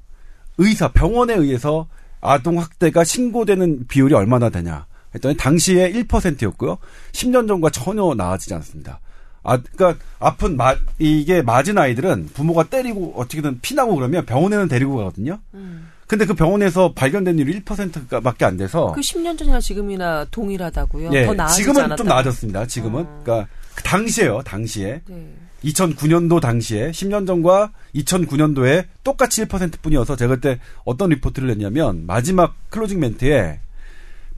의사, 0.59 0.89
병원에 0.89 1.35
의해서 1.35 1.87
아동 2.21 2.59
학대가 2.59 3.05
신고되는 3.05 3.87
비율이 3.89 4.15
얼마나 4.15 4.49
되냐. 4.49 4.87
했더니 5.15 5.37
당시에 5.37 5.93
1%였고요. 5.93 6.79
10년 7.13 7.47
전과 7.47 7.71
전혀 7.71 8.15
나아지지 8.15 8.55
않습니다. 8.55 9.01
아, 9.43 9.57
그니까, 9.57 9.97
아픈, 10.19 10.57
마, 10.57 10.77
이게 10.99 11.43
맞은 11.43 11.77
아이들은 11.79 12.31
부모가 12.33 12.65
때리고 12.65 13.15
어떻게든 13.17 13.61
피나고 13.61 13.97
그러면 13.97 14.25
병원에는 14.25 14.69
데리고 14.69 14.97
가거든요. 14.97 15.39
음. 15.55 15.91
근데 16.07 16.27
그 16.27 16.35
병원에서 16.35 16.93
발견된 16.93 17.39
일이 17.39 17.61
1%밖에 17.61 18.45
안 18.45 18.57
돼서. 18.57 18.93
그 18.93 19.01
10년 19.01 19.39
전이나 19.39 19.61
지금이나 19.61 20.27
동일하다고요? 20.31 21.11
예, 21.15 21.25
더 21.27 21.35
나아지지 21.35 21.63
지금은 21.63 21.81
않았다. 21.85 21.97
좀 21.97 22.07
나아졌습니다. 22.07 22.67
지금은. 22.67 23.03
어. 23.03 23.21
그러니까 23.25 23.49
그 23.75 23.83
당시에요. 23.83 24.43
당시에. 24.45 25.01
네. 25.07 25.35
2009년도 25.65 26.41
당시에 26.41 26.91
10년 26.91 27.27
전과 27.27 27.73
2009년도에 27.95 28.87
똑같이 29.05 29.45
1%뿐이어서 29.45 30.17
제가 30.17 30.35
그때 30.35 30.59
어떤 30.85 31.11
리포트를 31.11 31.49
냈냐면 31.49 32.05
마지막 32.05 32.55
closing 32.71 33.01
멘트에 33.01 33.61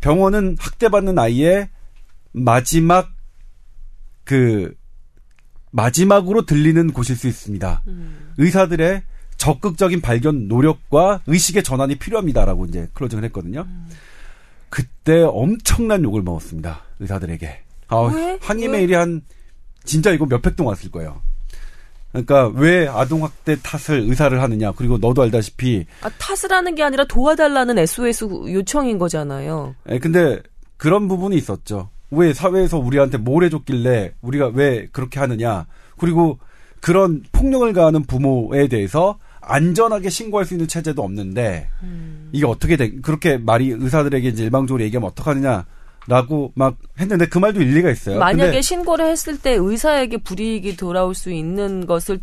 병원은 0.01 0.57
학대받는 0.61 1.19
아이의 1.19 1.71
마지막 2.33 3.11
그 4.25 4.75
마지막으로 5.75 6.47
들리는 6.47 6.93
곳일 6.93 7.17
수 7.17 7.27
있습니다. 7.27 7.83
음. 7.89 8.33
의사들의 8.39 9.03
적극적인 9.37 10.01
발견 10.01 10.47
노력과 10.47 11.21
의식의 11.27 11.65
전환이 11.65 11.97
필요합니다라고 11.97 12.67
이제 12.67 12.89
closing을 12.95 13.25
했거든요. 13.25 13.63
음. 13.67 13.89
그때 14.71 15.23
엄청난 15.23 16.05
욕을 16.05 16.23
먹었습니다. 16.23 16.83
의사들에게. 17.01 17.63
아, 17.89 17.97
왜? 18.03 18.39
항의 18.41 18.69
메일이 18.69 18.95
한 18.95 19.23
진짜 19.83 20.13
이거 20.13 20.27
몇백 20.27 20.55
동 20.55 20.69
왔을 20.69 20.91
거예요. 20.93 21.21
그러니까 22.13 22.47
왜 22.55 22.87
아동 22.87 23.25
학대 23.25 23.57
탓을 23.61 24.01
의사를 24.03 24.41
하느냐. 24.41 24.71
그리고 24.73 24.99
너도 24.99 25.23
알다시피. 25.23 25.87
아, 26.03 26.09
탓을 26.11 26.53
하는 26.53 26.77
게 26.77 26.85
아니라 26.85 27.05
도와달라는 27.05 27.79
SOS 27.79 28.25
요청인 28.53 28.99
거잖아요. 28.99 29.75
예, 29.91 29.99
근데 29.99 30.41
그런 30.77 31.09
부분이 31.09 31.37
있었죠. 31.37 31.91
왜 32.17 32.33
사회에서 32.33 32.79
우리한테 32.79 33.19
뭘 33.19 33.45
해줬길래 33.45 34.15
우리가 34.21 34.49
왜 34.55 34.87
그렇게 34.93 35.21
하느냐. 35.21 35.67
그리고 35.99 36.39
그런 36.81 37.23
폭력을 37.33 37.73
가하는 37.73 38.05
부모에 38.05 38.69
대해서 38.69 39.19
안전하게 39.41 40.11
신고할 40.11 40.47
수 40.47 40.55
있는 40.55 40.67
체제도 40.69 41.03
없는데 41.03 41.69
음. 41.83 42.31
이게 42.33 42.47
어떻게 42.47 42.77
돼 42.77 42.91
그렇게 43.03 43.37
말이 43.39 43.71
의사들에게 43.71 44.29
이제 44.29 44.45
일방적으로 44.45 44.83
얘기하면 44.85 45.11
어떡하느냐 45.11 45.67
라고 46.07 46.53
막 46.55 46.77
했는데 46.99 47.27
그 47.27 47.39
말도 47.39 47.61
일리가 47.63 47.91
있어요. 47.91 48.19
만약에 48.19 48.61
신고를 48.61 49.07
했을 49.07 49.39
때 49.39 49.53
의사에게 49.59 50.19
불이익이 50.19 50.77
돌아올 50.77 51.15
수 51.15 51.31
있는 51.31 51.87
것을 51.87 52.21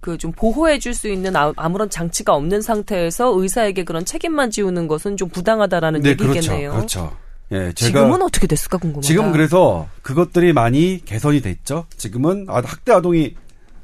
그 0.00 0.18
좀 0.18 0.32
보호해 0.32 0.78
줄 0.78 0.92
수 0.94 1.08
있는 1.08 1.34
아, 1.34 1.52
무런 1.70 1.88
장치가 1.88 2.34
없는 2.34 2.60
상태에서 2.60 3.32
의사에게 3.40 3.84
그런 3.84 4.04
책임만 4.04 4.50
지우는 4.50 4.86
것은 4.86 5.16
좀 5.16 5.30
부당하다라는 5.30 6.02
네, 6.02 6.10
얘기겠네요. 6.10 6.72
그렇죠. 6.72 7.00
그렇죠. 7.00 7.16
예, 7.54 7.72
지금은 7.74 8.20
어떻게 8.20 8.46
됐을까 8.46 8.78
궁금하다. 8.78 9.06
지금 9.06 9.32
그래서 9.32 9.88
그것들이 10.02 10.52
많이 10.52 11.00
개선이 11.04 11.40
됐죠. 11.40 11.86
지금은 11.96 12.46
아, 12.48 12.60
학대 12.64 12.92
아동이 12.92 13.36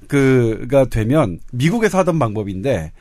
그가 0.08 0.86
되면 0.86 1.38
미국에서 1.52 1.98
하던 1.98 2.18
방법인데 2.18 2.92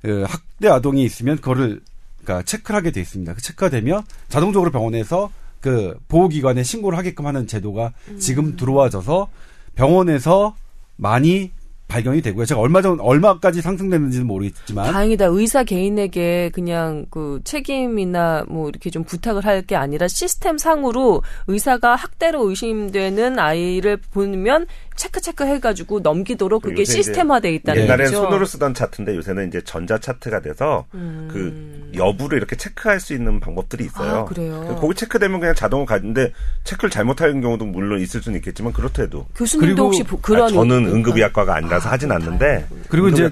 그 0.00 0.24
학대 0.26 0.68
아동이 0.68 1.04
있으면 1.04 1.36
그거를 1.36 1.82
그러니까 2.24 2.44
체크를 2.44 2.76
하게 2.78 2.90
돼 2.90 3.00
있습니다. 3.00 3.34
그 3.34 3.42
체크가 3.42 3.68
되면 3.68 4.02
자동적으로 4.28 4.70
병원에서 4.70 5.30
그 5.60 5.98
보호기관에 6.08 6.62
신고를 6.62 6.96
하게끔 6.98 7.26
하는 7.26 7.46
제도가 7.46 7.92
지금 8.18 8.46
음. 8.46 8.56
들어와져서 8.56 9.28
병원에서 9.74 10.56
많이 10.96 11.50
발견이 11.88 12.20
되고요. 12.20 12.44
제가 12.46 12.60
얼마 12.60 12.82
전 12.82 12.98
얼마까지 13.00 13.62
상승됐는지는 13.62 14.26
모르겠지만 14.26 14.92
다행이다. 14.92 15.26
의사 15.26 15.62
개인에게 15.64 16.50
그냥 16.52 17.06
그 17.10 17.40
책임이나 17.44 18.44
뭐 18.48 18.68
이렇게 18.68 18.90
좀 18.90 19.04
부탁을 19.04 19.44
할 19.44 19.56
게 19.66 19.74
아니라 19.74 20.06
시스템 20.06 20.58
상으로 20.58 21.22
의사가 21.46 21.96
학대로 21.96 22.48
의심되는 22.48 23.38
아이를 23.38 23.96
보면 23.96 24.66
체크 24.96 25.20
체크 25.20 25.44
해가지고 25.44 26.00
넘기도록 26.00 26.62
그게 26.62 26.84
시스템화돼 26.84 27.54
있다는 27.54 27.82
옛날엔 27.82 28.06
거죠. 28.06 28.22
손으로 28.22 28.44
쓰던 28.46 28.74
차트인데 28.74 29.14
요새는 29.16 29.48
이제 29.48 29.60
전자 29.62 29.98
차트가 29.98 30.40
돼서 30.40 30.86
음. 30.94 31.28
그 31.30 31.96
여부를 31.96 32.38
이렇게 32.38 32.56
체크할 32.56 32.98
수 33.00 33.14
있는 33.14 33.38
방법들이 33.40 33.84
있어요. 33.84 34.16
아, 34.16 34.24
그래요. 34.24 34.76
거기 34.80 34.94
체크되면 34.94 35.40
그냥 35.40 35.54
자동으로 35.54 35.86
가는데 35.86 36.32
체크를 36.64 36.90
잘못하는 36.90 37.40
경우도 37.40 37.66
물론 37.66 38.00
있을 38.00 38.22
수는 38.22 38.38
있겠지만 38.38 38.72
그렇더라도 38.72 39.26
교수님도 39.34 39.84
혹시 39.84 40.02
그런 40.22 40.44
아, 40.44 40.48
저는 40.48 40.86
응급의학과가 40.86 41.54
아니라서 41.54 41.88
아, 41.88 41.92
하진 41.92 42.10
않는데 42.10 42.66
그리고 42.88 43.08
이제 43.08 43.30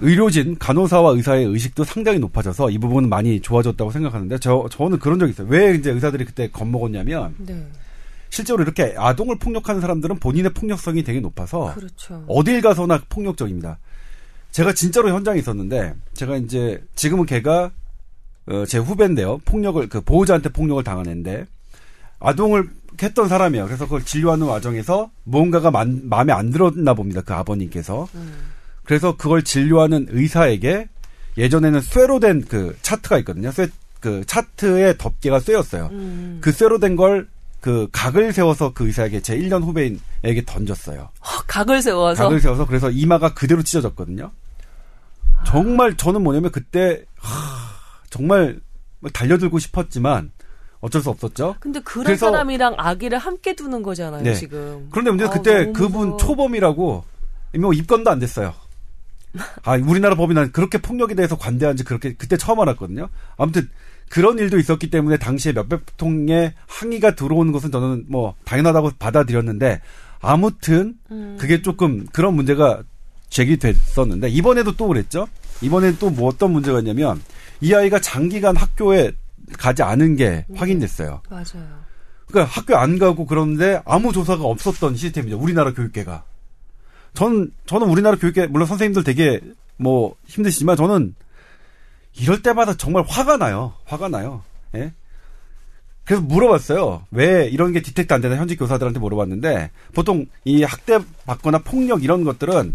의료진 0.00 0.56
간호사와 0.58 1.12
의사의 1.12 1.46
의식도 1.46 1.84
상당히 1.84 2.18
높아져서 2.18 2.70
이 2.70 2.78
부분은 2.78 3.08
많이 3.08 3.40
좋아졌다고 3.40 3.90
생각하는데 3.90 4.38
저 4.38 4.66
저는 4.70 4.98
그런 4.98 5.18
적 5.18 5.28
있어요. 5.28 5.46
왜 5.48 5.74
이제 5.74 5.90
의사들이 5.90 6.24
그때 6.24 6.48
겁먹었냐면. 6.50 7.34
네. 7.38 7.66
실제로 8.32 8.62
이렇게 8.62 8.94
아동을 8.96 9.36
폭력하는 9.36 9.82
사람들은 9.82 10.16
본인의 10.18 10.54
폭력성이 10.54 11.04
되게 11.04 11.20
높아서 11.20 11.74
그렇죠. 11.74 12.24
어딜 12.26 12.62
가서나 12.62 13.02
폭력적입니다. 13.10 13.78
제가 14.52 14.72
진짜로 14.72 15.10
현장에 15.10 15.38
있었는데 15.38 15.94
제가 16.14 16.36
이제 16.38 16.82
지금은 16.94 17.26
걔가 17.26 17.70
어, 18.46 18.64
제 18.66 18.78
후배인데요. 18.78 19.36
폭력을 19.44 19.86
그 19.90 20.00
보호자한테 20.00 20.48
폭력을 20.48 20.82
당한 20.82 21.08
애인데 21.08 21.44
아동을 22.20 22.70
했던 23.02 23.28
사람이에요. 23.28 23.66
그래서 23.66 23.84
그걸 23.84 24.02
진료하는 24.02 24.46
과정에서 24.46 25.10
무언가가 25.24 25.70
만, 25.70 26.00
마음에 26.04 26.32
안 26.32 26.50
들었나 26.50 26.94
봅니다. 26.94 27.20
그 27.20 27.34
아버님께서. 27.34 28.08
음. 28.14 28.32
그래서 28.84 29.14
그걸 29.14 29.42
진료하는 29.44 30.06
의사에게 30.08 30.88
예전에는 31.36 31.82
쇠로 31.82 32.18
된 32.18 32.42
그 32.48 32.74
차트가 32.80 33.18
있거든요. 33.18 33.50
쇠, 33.52 33.68
그 34.00 34.24
차트의 34.24 34.96
덮개가 34.96 35.38
쇠였어요. 35.40 35.90
음. 35.92 36.38
그 36.40 36.50
쇠로 36.50 36.78
된 36.78 36.96
걸 36.96 37.28
그 37.62 37.86
각을 37.92 38.32
세워서 38.32 38.72
그 38.74 38.88
의사에게 38.88 39.22
제 39.22 39.38
1년 39.38 39.62
후배인에게 39.62 40.44
던졌어요. 40.44 41.10
허, 41.24 41.42
각을 41.46 41.80
세워서? 41.80 42.24
각을 42.24 42.40
세워서 42.40 42.66
그래서 42.66 42.90
이마가 42.90 43.34
그대로 43.34 43.62
찢어졌거든요. 43.62 44.32
정말 45.46 45.96
저는 45.96 46.22
뭐냐면 46.24 46.50
그때 46.50 47.04
하, 47.18 47.30
정말 48.10 48.60
달려들고 49.12 49.60
싶었지만 49.60 50.32
어쩔 50.80 51.02
수 51.02 51.10
없었죠. 51.10 51.54
근데 51.60 51.78
그런 51.78 52.06
그래서, 52.06 52.26
사람이랑 52.32 52.74
아기를 52.78 53.16
함께 53.18 53.54
두는 53.54 53.84
거잖아요, 53.84 54.24
네. 54.24 54.34
지금. 54.34 54.88
그런데 54.90 55.12
문제는 55.12 55.30
아, 55.30 55.32
그때 55.32 55.70
그분. 55.70 56.18
초범이라고 56.18 57.04
뭐 57.60 57.72
입건도 57.72 58.10
안 58.10 58.18
됐어요. 58.18 58.54
아, 59.62 59.76
우리나라 59.76 60.16
법이 60.16 60.34
난 60.34 60.50
그렇게 60.50 60.78
폭력에 60.78 61.14
대해서 61.14 61.38
관대한지 61.38 61.84
그렇게 61.84 62.14
그때 62.14 62.36
처음 62.36 62.58
알았거든요. 62.58 63.08
아무튼 63.36 63.70
그런 64.08 64.38
일도 64.38 64.58
있었기 64.58 64.90
때문에 64.90 65.16
당시에 65.16 65.52
몇백 65.52 65.96
통의 65.96 66.52
항의가 66.66 67.14
들어오는 67.14 67.52
것은 67.52 67.70
저는 67.70 68.04
뭐 68.08 68.34
당연하다고 68.44 68.92
받아들였는데 68.98 69.80
아무튼 70.20 70.94
음. 71.10 71.36
그게 71.40 71.62
조금 71.62 72.06
그런 72.12 72.34
문제가 72.34 72.82
제기됐었는데 73.30 74.28
이번에도 74.28 74.76
또 74.76 74.88
그랬죠. 74.88 75.26
이번에 75.62 75.96
또 75.98 76.10
뭐 76.10 76.28
어떤 76.28 76.52
문제가 76.52 76.80
있냐면 76.80 77.22
이 77.60 77.72
아이가 77.72 78.00
장기간 78.00 78.56
학교에 78.56 79.12
가지 79.58 79.82
않은 79.82 80.16
게 80.16 80.44
네. 80.48 80.58
확인됐어요. 80.58 81.22
맞아요. 81.30 81.82
그러니까 82.26 82.52
학교 82.52 82.76
안 82.76 82.98
가고 82.98 83.26
그러는데 83.26 83.80
아무 83.84 84.12
조사가 84.12 84.44
없었던 84.44 84.96
시스템이죠. 84.96 85.38
우리나라 85.38 85.72
교육계가. 85.72 86.24
전 87.14 87.52
저는 87.66 87.88
우리나라 87.88 88.16
교육계 88.16 88.46
물론 88.46 88.66
선생님들 88.66 89.04
되게 89.04 89.40
뭐 89.76 90.16
힘드시지만 90.26 90.76
저는 90.76 91.14
이럴 92.18 92.42
때마다 92.42 92.74
정말 92.74 93.04
화가 93.06 93.36
나요. 93.36 93.74
화가 93.84 94.08
나요. 94.08 94.42
예? 94.74 94.92
그래서 96.04 96.22
물어봤어요. 96.22 97.06
왜 97.10 97.48
이런 97.48 97.72
게 97.72 97.80
디텍트 97.80 98.12
안 98.12 98.20
되나 98.20 98.36
현직 98.36 98.56
교사들한테 98.56 98.98
물어봤는데 98.98 99.70
보통 99.94 100.26
이 100.44 100.62
학대 100.62 100.98
받거나 101.26 101.58
폭력 101.58 102.02
이런 102.02 102.24
것들은 102.24 102.74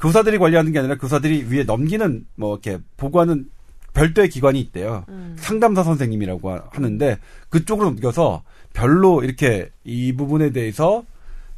교사들이 0.00 0.38
관리하는 0.38 0.72
게 0.72 0.78
아니라 0.78 0.96
교사들이 0.98 1.46
위에 1.50 1.64
넘기는 1.64 2.26
뭐 2.34 2.54
이렇게 2.54 2.78
보고하는 2.96 3.48
별도의 3.94 4.28
기관이 4.28 4.60
있대요. 4.60 5.04
음. 5.08 5.36
상담사 5.38 5.82
선생님이라고 5.82 6.58
하는데 6.70 7.18
그쪽으로 7.48 7.88
넘겨서 7.88 8.42
별로 8.74 9.24
이렇게 9.24 9.70
이 9.84 10.12
부분에 10.12 10.50
대해서 10.50 11.02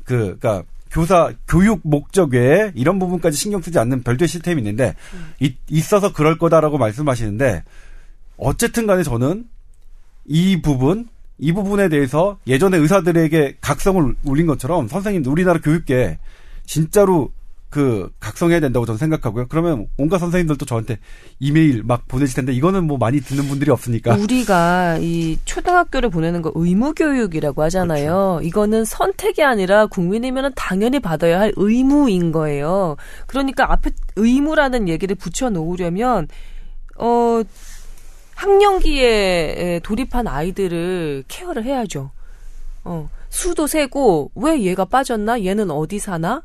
그, 0.04 0.38
그니까, 0.38 0.62
교사 0.90 1.32
교육 1.46 1.80
목적 1.84 2.32
외에 2.32 2.72
이런 2.74 2.98
부분까지 2.98 3.36
신경 3.36 3.60
쓰지 3.60 3.78
않는 3.78 4.02
별도의 4.02 4.28
시스템이 4.28 4.60
있는데 4.60 4.94
음. 5.14 5.32
이, 5.40 5.54
있어서 5.70 6.12
그럴 6.12 6.38
거다라고 6.38 6.78
말씀하시는데 6.78 7.64
어쨌든 8.36 8.86
간에 8.86 9.02
저는 9.02 9.44
이 10.26 10.60
부분 10.62 11.08
이 11.38 11.52
부분에 11.52 11.88
대해서 11.88 12.38
예전에 12.46 12.78
의사들에게 12.78 13.58
각성을 13.60 14.14
울린 14.24 14.46
것처럼 14.46 14.88
선생님 14.88 15.24
우리나라 15.26 15.60
교육계 15.60 16.18
진짜로 16.66 17.30
그 17.70 18.10
각성해야 18.18 18.60
된다고 18.60 18.86
저는 18.86 18.98
생각하고요. 18.98 19.46
그러면 19.48 19.86
온갖 19.98 20.18
선생님들도 20.18 20.64
저한테 20.64 20.98
이메일 21.38 21.82
막 21.82 22.08
보내실 22.08 22.36
텐데 22.36 22.52
이거는 22.52 22.84
뭐 22.84 22.96
많이 22.96 23.20
듣는 23.20 23.46
분들이 23.46 23.70
없으니까. 23.70 24.14
우리가 24.16 24.98
이 25.00 25.38
초등학교를 25.44 26.08
보내는 26.08 26.40
거 26.40 26.50
의무 26.54 26.94
교육이라고 26.94 27.62
하잖아요. 27.64 28.38
그렇죠. 28.38 28.40
이거는 28.46 28.84
선택이 28.86 29.42
아니라 29.42 29.86
국민이면 29.86 30.52
당연히 30.56 30.98
받아야 30.98 31.40
할 31.40 31.52
의무인 31.56 32.32
거예요. 32.32 32.96
그러니까 33.26 33.70
앞에 33.70 33.90
의무라는 34.16 34.88
얘기를 34.88 35.14
붙여 35.14 35.50
놓으려면 35.50 36.28
어 36.96 37.42
학령기에 38.34 39.80
돌입한 39.82 40.26
아이들을 40.26 41.24
케어를 41.28 41.64
해야죠. 41.64 42.12
어, 42.84 43.10
수도 43.28 43.66
세고 43.66 44.30
왜 44.34 44.62
얘가 44.62 44.84
빠졌나? 44.84 45.44
얘는 45.44 45.70
어디 45.70 45.98
사나? 45.98 46.42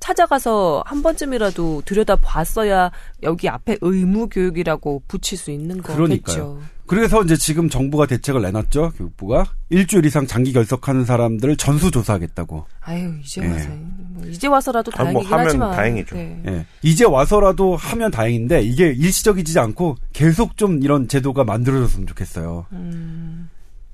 찾아가서 0.00 0.82
한 0.86 1.02
번쯤이라도 1.02 1.82
들여다 1.84 2.16
봤어야 2.16 2.90
여기 3.22 3.48
앞에 3.48 3.78
의무 3.80 4.28
교육이라고 4.28 5.02
붙일 5.08 5.38
수 5.38 5.50
있는 5.50 5.82
거겠죠. 5.82 5.96
그러니까요. 5.96 6.60
그래서 6.86 7.22
이제 7.22 7.36
지금 7.36 7.68
정부가 7.68 8.06
대책을 8.06 8.42
내놨죠. 8.42 8.92
교육부가 8.96 9.44
일주일 9.70 10.06
이상 10.06 10.26
장기 10.26 10.52
결석하는 10.52 11.04
사람들을 11.04 11.56
전수 11.56 11.90
조사하겠다고. 11.90 12.64
아유 12.80 13.12
이제 13.24 13.42
예. 13.42 13.48
와서 13.48 13.68
뭐 13.70 14.26
이제 14.28 14.46
와서라도 14.46 14.92
아, 14.94 15.04
뭐 15.04 15.22
다행이긴 15.24 15.30
뭐 15.30 15.38
하지만 15.38 15.70
다행이죠. 15.72 16.14
네. 16.14 16.42
예. 16.46 16.66
이제 16.82 17.04
와서라도 17.04 17.74
하면 17.74 18.10
다행인데 18.12 18.62
이게 18.62 18.92
일시적이지 18.92 19.58
않고 19.58 19.96
계속 20.12 20.56
좀 20.56 20.80
이런 20.82 21.08
제도가 21.08 21.42
만들어졌으면 21.42 22.06
좋겠어요. 22.06 22.66
음. 22.72 23.50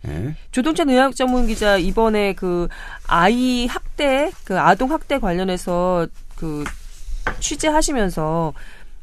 예. 0.08 0.34
조동찬 0.50 0.90
의학 0.90 1.14
전문 1.14 1.46
기자 1.46 1.76
이번에 1.76 2.34
그 2.34 2.68
아이 3.06 3.66
학대, 3.66 4.30
그 4.44 4.58
아동 4.58 4.90
학대 4.90 5.18
관련해서 5.18 6.06
그 6.36 6.64
취재하시면서 7.38 8.52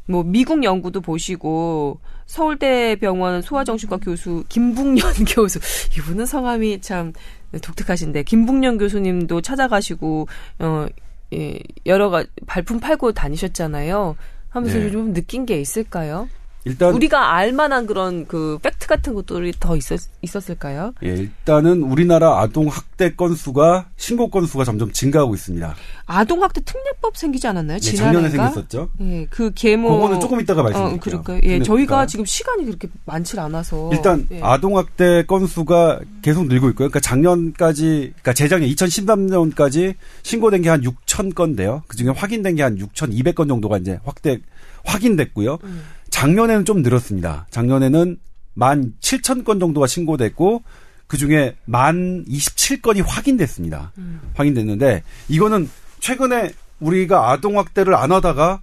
뭐 0.07 0.23
미국 0.23 0.63
연구도 0.63 1.01
보시고 1.01 1.99
서울대병원 2.25 3.41
소아정신과 3.41 3.97
교수 3.97 4.43
김북년 4.49 5.13
교수 5.27 5.59
이분은 5.97 6.25
성함이 6.25 6.81
참 6.81 7.13
독특하신데 7.61 8.23
김북년 8.23 8.77
교수님도 8.77 9.41
찾아가시고 9.41 10.27
어 10.59 10.87
예, 11.33 11.59
여러 11.85 12.09
가 12.09 12.23
발품 12.47 12.79
팔고 12.79 13.11
다니셨잖아요. 13.13 14.15
하면서 14.49 14.79
네. 14.79 14.91
좀 14.91 15.13
느낀 15.13 15.45
게 15.45 15.59
있을까요? 15.59 16.27
일단 16.65 16.93
우리가 16.93 17.35
알만한 17.35 17.87
그런 17.87 18.25
그 18.27 18.59
팩트 18.61 18.87
같은 18.87 19.13
것들이 19.13 19.53
더 19.59 19.77
있었, 19.77 19.99
있었을까요? 20.21 20.93
예, 21.03 21.09
일단은 21.15 21.83
우리나라 21.83 22.39
아동 22.41 22.67
학대 22.67 23.15
건수가 23.15 23.87
신고 23.95 24.29
건수가 24.29 24.65
점점 24.65 24.91
증가하고 24.91 25.35
있습니다. 25.35 25.73
아동 26.05 26.43
학대 26.43 26.61
특례법 26.61 27.15
생기지 27.15 27.47
않았나요? 27.47 27.77
예, 27.81 27.91
작년에 27.95 28.29
생겼었죠. 28.29 28.89
예, 29.01 29.25
그 29.29 29.51
계모 29.55 29.89
그거는 29.89 30.19
조금 30.19 30.41
이따가 30.41 30.61
말씀드릴게요. 30.63 31.19
어, 31.19 31.23
그러니까요. 31.23 31.39
예, 31.43 31.63
저희가 31.63 32.05
지금 32.07 32.25
시간이 32.25 32.65
그렇게 32.65 32.89
많지 33.05 33.39
않아서 33.39 33.89
일단 33.93 34.27
예. 34.31 34.41
아동 34.43 34.77
학대 34.77 35.23
건수가 35.23 36.01
계속 36.21 36.47
늘고 36.47 36.69
있고요. 36.71 36.89
그러니까 36.89 36.99
작년까지 36.99 38.13
그러니까 38.21 38.33
재작년 38.33 38.69
2013년까지 38.69 39.95
신고된 40.23 40.61
게 40.61 40.69
한 40.69 40.81
6천 40.81 41.33
건데요. 41.33 41.81
그중에 41.87 42.11
확인된 42.11 42.55
게 42.55 42.63
한 42.63 42.77
6,200건 42.77 43.47
정도가 43.47 43.77
이제 43.77 43.97
확대 44.03 44.39
확인됐고요. 44.83 45.57
음. 45.63 45.81
작년에는 46.19 46.65
좀 46.65 46.81
늘었습니다. 46.81 47.47
작년에는 47.49 48.17
만 48.53 48.93
7천 48.99 49.45
건 49.45 49.59
정도가 49.59 49.87
신고됐고 49.87 50.63
그 51.07 51.17
중에 51.17 51.55
만 51.63 52.25
27건이 52.27 53.01
확인됐습니다. 53.05 53.93
음. 53.97 54.19
확인됐는데 54.33 55.03
이거는 55.29 55.69
최근에 55.99 56.51
우리가 56.81 57.31
아동 57.31 57.57
학대를 57.57 57.95
안 57.95 58.11
하다가 58.11 58.61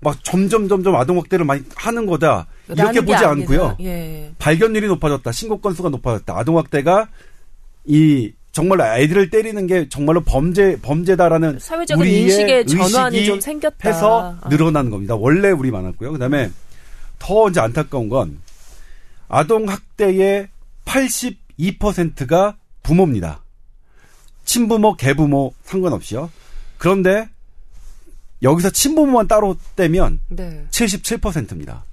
막 0.00 0.24
점점 0.24 0.68
점점 0.68 0.94
아동 0.94 1.18
학대를 1.18 1.44
많이 1.44 1.62
하는 1.74 2.06
거다 2.06 2.46
이렇게 2.68 3.00
보지 3.00 3.24
않고요. 3.24 3.78
예. 3.80 4.32
발견율이 4.38 4.86
높아졌다, 4.86 5.30
신고 5.32 5.60
건수가 5.60 5.88
높아졌다, 5.88 6.36
아동 6.36 6.56
학대가 6.56 7.08
이 7.84 8.32
정말 8.52 8.80
아이들을 8.80 9.30
때리는 9.30 9.66
게 9.66 9.88
정말로 9.88 10.20
범죄 10.20 10.78
범죄다라는 10.82 11.58
사회적인 11.58 12.06
인식의 12.06 12.66
전환이 12.66 13.24
좀 13.24 13.40
생겼다. 13.40 13.88
해서 13.88 14.36
아. 14.40 14.48
늘어나는 14.48 14.90
겁니다. 14.90 15.16
원래 15.16 15.50
우리 15.50 15.70
많았고요. 15.70 16.12
그다음에 16.12 16.50
더 17.22 17.48
이제 17.48 17.60
안타까운 17.60 18.08
건 18.08 18.40
아동 19.28 19.68
학대의 19.68 20.48
82%가 20.84 22.56
부모입니다. 22.82 23.44
친부모, 24.44 24.96
계부모 24.96 25.54
상관없이요. 25.62 26.30
그런데 26.78 27.28
여기서 28.42 28.70
친부모만 28.70 29.28
따로 29.28 29.56
떼면 29.76 30.18
네. 30.30 30.66
77%입니다. 30.70 31.84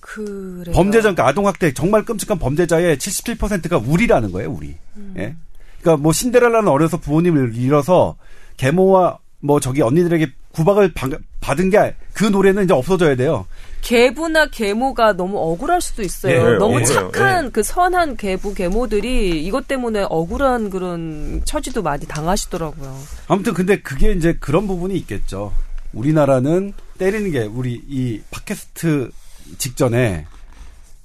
그래요. 0.00 0.74
범죄자, 0.74 1.12
그러니까 1.12 1.28
아동학대 1.28 1.74
정말 1.74 2.06
끔찍한 2.06 2.38
범죄자의 2.38 2.96
77%가 2.96 3.76
우리라는 3.76 4.32
거예요, 4.32 4.50
우리. 4.50 4.74
음. 4.96 5.14
예? 5.18 5.36
그러니까 5.82 6.02
뭐 6.02 6.14
신데렐라는 6.14 6.66
어려서 6.66 6.96
부모님을 6.96 7.54
잃어서 7.54 8.16
계모와 8.56 9.18
뭐 9.40 9.60
저기 9.60 9.82
언니들에게 9.82 10.32
구박을 10.52 10.92
받은 11.40 11.70
게 11.70 11.94
그 12.20 12.24
노래는 12.26 12.64
이제 12.64 12.74
없어져야 12.74 13.16
돼요. 13.16 13.46
계부나 13.80 14.48
계모가 14.48 15.14
너무 15.14 15.38
억울할 15.38 15.80
수도 15.80 16.02
있어요. 16.02 16.50
네, 16.52 16.58
너무 16.58 16.80
어, 16.80 16.84
착한 16.84 17.46
네. 17.46 17.50
그 17.50 17.62
선한 17.62 18.18
계부 18.18 18.52
계모들이 18.52 19.42
이것 19.46 19.66
때문에 19.66 20.04
억울한 20.10 20.68
그런 20.68 21.40
처지도 21.46 21.82
많이 21.82 22.06
당하시더라고요. 22.06 22.94
아무튼 23.26 23.54
근데 23.54 23.80
그게 23.80 24.12
이제 24.12 24.36
그런 24.38 24.66
부분이 24.66 24.94
있겠죠. 24.98 25.54
우리나라는 25.94 26.74
때리는 26.98 27.30
게 27.30 27.44
우리 27.44 27.82
이 27.88 28.20
팟캐스트 28.30 29.10
직전에 29.56 30.26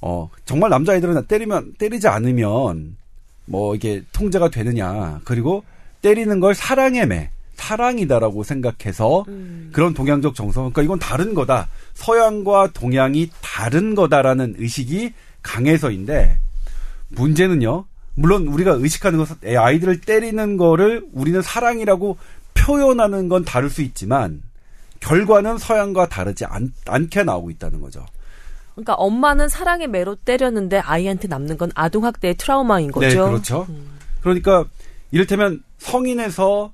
어 0.01 0.29
정말 0.43 0.69
남자아이들은 0.69 1.27
때리면 1.27 1.75
때리지 1.77 2.09
않으면 2.09 2.97
뭐 3.45 3.73
이게 3.73 4.03
통제가 4.11 4.49
되느냐 4.49 5.21
그리고 5.23 5.63
때리는 6.01 6.41
걸 6.41 6.53
사랑의 6.53 7.07
매 7.07 7.29
사랑이다라고 7.55 8.43
생각해서 8.43 9.25
음. 9.27 9.69
그런 9.73 9.93
동양적 9.93 10.35
정서, 10.35 10.61
그러니까 10.61 10.83
이건 10.83 10.99
다른 10.99 11.33
거다. 11.33 11.67
서양과 11.93 12.71
동양이 12.73 13.29
다른 13.41 13.95
거다라는 13.95 14.55
의식이 14.57 15.13
강해서인데 15.41 16.39
문제는요. 17.09 17.85
물론 18.15 18.47
우리가 18.47 18.71
의식하는 18.71 19.19
것은 19.19 19.35
아이들을 19.57 20.01
때리는 20.01 20.57
거를 20.57 21.05
우리는 21.11 21.41
사랑이라고 21.41 22.17
표현하는 22.53 23.27
건 23.29 23.43
다를 23.43 23.69
수 23.69 23.81
있지만 23.81 24.41
결과는 25.01 25.57
서양과 25.57 26.09
다르지 26.09 26.45
않, 26.45 26.71
않게 26.85 27.23
나오고 27.23 27.51
있다는 27.51 27.81
거죠. 27.81 28.05
그러니까 28.73 28.93
엄마는 28.95 29.49
사랑의 29.49 29.87
매로 29.87 30.15
때렸는데 30.15 30.79
아이한테 30.79 31.27
남는 31.27 31.57
건 31.57 31.71
아동 31.75 32.05
학대의 32.05 32.35
트라우마인 32.35 32.91
거죠. 32.91 33.07
네, 33.07 33.15
그렇죠. 33.15 33.65
음. 33.69 33.97
그러니까 34.21 34.65
이를테면 35.11 35.63
성인에서 35.77 36.73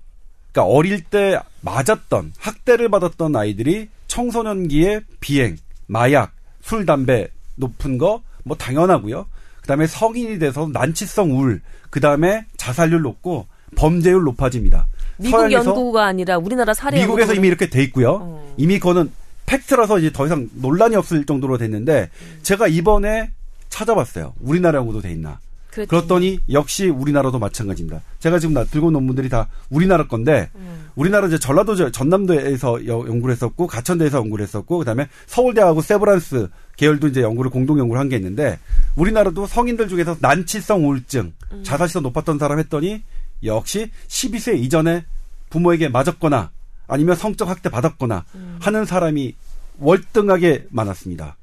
그러니까 0.52 0.74
어릴 0.74 1.04
때 1.04 1.40
맞았던 1.62 2.34
학대를 2.38 2.90
받았던 2.90 3.36
아이들이 3.36 3.90
청소년기에 4.08 5.02
비행, 5.20 5.58
마약, 5.88 6.34
술, 6.62 6.86
담배 6.86 7.28
높은 7.56 7.98
거 7.98 8.22
뭐 8.44 8.58
당연하고요. 8.58 9.26
그다음에 9.62 9.88
성인이 9.88 10.40
돼서 10.40 10.68
난치성 10.72 11.32
우울, 11.32 11.62
그다음에 11.90 12.46
자살률 12.58 13.02
높고 13.02 13.48
범죄율 13.76 14.24
높아집니다. 14.24 14.88
미국 15.18 15.52
연구가 15.52 16.06
아니라 16.06 16.38
우리나라 16.38 16.74
사례 16.74 17.00
미국에서 17.00 17.34
이미 17.34 17.48
이렇게 17.48 17.70
돼 17.70 17.84
있고요. 17.84 18.20
어. 18.22 18.54
이미 18.58 18.80
그거는 18.80 19.12
팩트라서 19.46 20.00
이제 20.00 20.12
더 20.12 20.26
이상 20.26 20.50
논란이 20.56 20.96
없을 20.96 21.26
정도로 21.26 21.58
됐는데 21.58 22.10
음. 22.22 22.40
제가 22.42 22.68
이번에 22.68 23.30
찾아봤어요. 23.70 24.34
우리나라 24.40 24.80
연구도 24.80 25.02
돼 25.02 25.12
있나. 25.12 25.40
그랬더니. 25.72 25.88
그렇더니 25.88 26.40
역시 26.52 26.88
우리나라도 26.88 27.40
마찬가지입니다. 27.40 28.02
제가 28.20 28.40
지금 28.40 28.54
나 28.54 28.64
들고 28.66 28.88
온 28.88 28.94
논문들이 28.94 29.30
다 29.30 29.48
우리나라 29.70 30.06
건데 30.08 30.50
음. 30.56 30.90
우리나라 30.96 31.28
이제 31.28 31.40
전라도 31.40 31.92
전남도에서 31.92 32.86
연구를 32.86 33.32
했었고 33.34 33.68
가천대에서 33.68 34.18
연구를 34.20 34.44
했었고 34.44 34.80
그다음에 34.80 35.08
서울대하고 35.28 35.82
세브란스 35.82 36.50
계열도 36.78 37.08
이제 37.08 37.22
연구를 37.22 37.50
공동 37.52 37.80
연구를 37.80 38.00
한 38.00 38.10
게 38.10 38.18
있는데 38.18 38.60
우리나라도 38.96 39.48
성인들 39.48 39.88
중에서 39.88 40.18
난치성 40.20 40.86
우울증 40.86 41.34
음. 41.54 41.64
자살시도 41.64 42.02
높았던 42.02 42.38
사람 42.38 42.60
했더니 42.60 43.02
역시 43.44 43.90
12세 44.10 44.58
이전에 44.60 45.06
부모에게 45.50 45.88
맞았거나 45.90 46.52
아니면 46.88 47.16
성적 47.16 47.48
학대 47.48 47.70
받았거나 47.70 48.26
음. 48.36 48.58
하는 48.62 48.86
사람이 48.86 49.36
월등하게 49.80 50.68
많았습니다. 50.70 51.38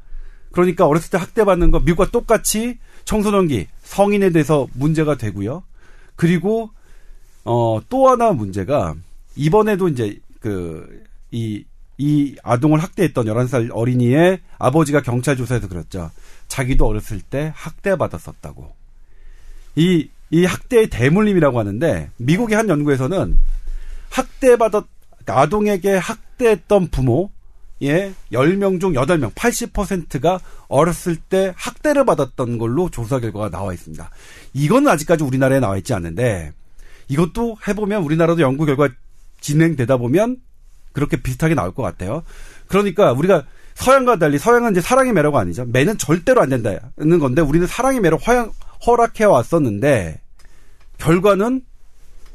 그러니까 0.53 0.87
어렸을 0.87 1.11
때 1.11 1.19
학대받는 1.19 1.71
거 1.71 1.81
미국과 1.81 2.11
똑같이 2.11 2.79
청소년기 3.09 3.69
성인에 3.85 4.29
대해서 4.29 4.69
문제가 4.75 5.17
되고요. 5.17 5.63
그리고 6.15 6.71
어, 7.43 7.81
또 7.89 8.11
하나 8.11 8.33
문제가 8.33 8.95
이번에도 9.35 9.89
이제 9.89 10.21
그, 10.41 11.05
이, 11.31 11.65
이 11.97 12.37
아동을 12.43 12.83
학대했던 12.83 13.25
11살 13.25 13.71
어린이의 13.73 14.41
아버지가 14.59 15.01
경찰 15.01 15.39
조사에서 15.39 15.69
그랬죠. 15.69 16.11
자기도 16.49 16.87
어렸을 16.87 17.23
때 17.23 17.51
학대받았었다고. 17.57 18.75
이, 19.77 20.11
이 20.31 20.45
학대의 20.45 20.91
대물림이라고 20.91 21.59
하는데 21.59 22.11
미국의 22.19 22.57
한 22.57 22.69
연구에서는 22.69 23.39
학대받았, 24.11 24.85
아동에게 25.25 25.97
학대했던 25.97 26.89
부모, 26.89 27.31
예, 27.83 28.13
10명 28.33 28.81
중 28.81 28.93
8명, 28.93 29.33
80%가 29.35 30.41
어렸을 30.69 31.17
때 31.17 31.53
학대를 31.57 32.05
받았던 32.05 32.59
걸로 32.59 32.91
조사 32.91 33.21
결과가 33.21 33.51
나와 33.51 33.73
있습니다. 33.73 34.11
이건 34.53 34.89
아직까지 34.89 35.25
우리나라에 35.25 35.61
나와 35.61 35.77
있지 35.77 35.95
않는데, 35.95 36.53
이것도 37.09 37.57
해보면 37.67 38.03
우리나라도 38.03 38.43
연구 38.43 38.67
결과 38.67 38.89
진행되다 39.41 39.97
보면 39.97 40.39
그렇게 40.93 41.21
비슷하게 41.21 41.55
나올 41.55 41.73
것 41.73 41.83
같아요. 41.83 42.23
그러니까 42.67 43.13
우리가 43.13 43.45
서양과 43.75 44.19
달리 44.19 44.39
서양은 44.39 44.73
이제 44.73 44.81
사랑의 44.81 45.13
매력 45.13 45.37
아니죠. 45.37 45.65
매는 45.65 45.99
절대로 45.99 46.43
안 46.43 46.49
된다는 46.49 47.19
건데 47.21 47.41
우리는 47.41 47.67
사랑의 47.67 48.01
매력 48.01 48.21
허락해 48.87 49.25
왔었는데 49.25 50.21
결과는 50.99 51.63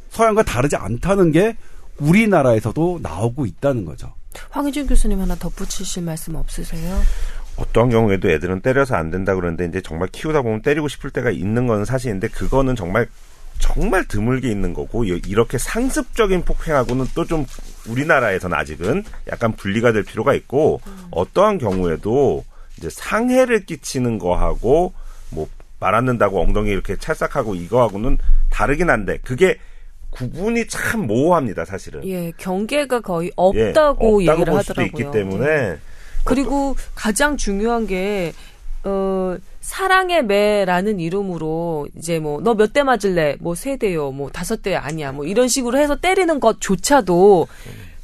서양과 0.09 0.43
다르지 0.43 0.77
않다는 0.77 1.31
게 1.31 1.57
우리나라에서도 1.97 2.99
나오고 3.01 3.45
있다는 3.45 3.83
거죠. 3.83 4.13
황희준 4.49 4.87
교수님 4.87 5.19
하나 5.19 5.35
덧붙이실 5.35 6.03
말씀 6.03 6.35
없으세요? 6.35 6.99
어떤 7.55 7.89
경우에도 7.89 8.29
애들은 8.29 8.61
때려서 8.61 8.95
안 8.95 9.11
된다 9.11 9.35
그러는데 9.35 9.65
이제 9.65 9.81
정말 9.81 10.09
키우다 10.11 10.41
보면 10.41 10.61
때리고 10.61 10.87
싶을 10.87 11.11
때가 11.11 11.29
있는 11.29 11.67
건 11.67 11.85
사실인데 11.85 12.29
그거는 12.29 12.75
정말 12.75 13.07
정말 13.59 14.05
드물게 14.07 14.49
있는 14.49 14.73
거고 14.73 15.03
이렇게 15.05 15.57
상습적인 15.57 16.43
폭행하고는 16.43 17.05
또 17.13 17.25
좀 17.25 17.45
우리나라에서는 17.87 18.57
아직은 18.57 19.03
약간 19.31 19.53
분리가 19.53 19.91
될 19.91 20.03
필요가 20.03 20.33
있고 20.33 20.81
음. 20.87 21.07
어떠한 21.11 21.57
경우에도 21.57 22.43
이제 22.77 22.89
상해를 22.89 23.65
끼치는 23.65 24.19
거하고 24.19 24.93
뭐 25.29 25.47
말았는다고 25.79 26.41
엉덩이 26.41 26.69
이렇게 26.69 26.95
찰싹하고 26.95 27.55
이거하고는 27.55 28.17
다르긴 28.49 28.89
한데 28.89 29.17
그게 29.23 29.59
구분이 30.13 30.67
참 30.67 31.07
모호합니다, 31.07 31.65
사실은. 31.65 32.05
예, 32.07 32.31
경계가 32.37 33.01
거의 33.01 33.31
없다고, 33.35 33.59
예, 33.59 33.69
없다고 33.69 34.21
얘기를 34.23 34.45
볼 34.53 34.63
수도 34.63 34.81
있기 34.83 35.11
때문에. 35.11 35.45
네. 35.45 35.77
그리고 36.23 36.75
가장 36.95 37.35
중요한 37.37 37.85
게, 37.87 38.31
어, 38.83 39.35
사랑의 39.61 40.25
매라는 40.25 40.99
이름으로 40.99 41.87
이제 41.97 42.19
뭐 42.19 42.41
너 42.41 42.53
몇 42.55 42.73
대 42.73 42.83
맞을래? 42.83 43.37
뭐 43.39 43.55
세 43.55 43.77
대요. 43.77 44.11
뭐 44.11 44.29
다섯 44.29 44.61
대 44.61 44.75
아니야. 44.75 45.11
뭐 45.13 45.25
이런 45.25 45.47
식으로 45.47 45.77
해서 45.77 45.95
때리는 45.95 46.39
것조차도 46.41 47.47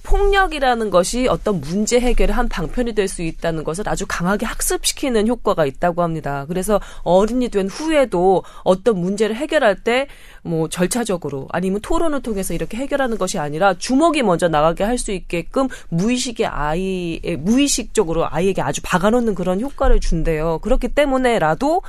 폭력이라는 0.04 0.90
것이 0.90 1.28
어떤 1.28 1.60
문제 1.62 2.00
해결의 2.00 2.34
한 2.36 2.48
방편이 2.50 2.94
될 2.96 3.08
수 3.08 3.22
있다는 3.22 3.64
것을 3.64 3.88
아주 3.90 4.06
강하게 4.08 4.46
학습시키는 4.46 5.28
효과가 5.28 5.66
있다고 5.66 6.04
합니다. 6.04 6.46
그래서 6.48 6.80
어른이 7.04 7.50
된 7.50 7.68
후에도 7.68 8.44
어떤 8.64 9.00
문제를 9.00 9.36
해결할 9.36 9.84
때 9.84 10.08
뭐 10.42 10.70
절차적으로 10.70 11.48
아니면 11.52 11.82
토론을 11.82 12.22
통해서 12.22 12.54
이렇게 12.54 12.78
해결하는 12.78 13.18
것이 13.18 13.38
아니라 13.40 13.74
주먹이 13.74 14.24
먼저 14.24 14.48
나가게 14.48 14.84
할 14.86 14.98
수 14.98 15.12
있게끔 15.12 15.68
무의식의 15.90 16.46
아이의 16.48 17.38
무의식적으로 17.40 18.26
아이에게 18.30 18.62
아주 18.62 18.82
박아놓는 18.84 19.36
그런 19.36 19.60
효과를 19.62 20.00
준대요. 20.00 20.60
그렇기 20.60 20.90
때문에라도 20.90 21.82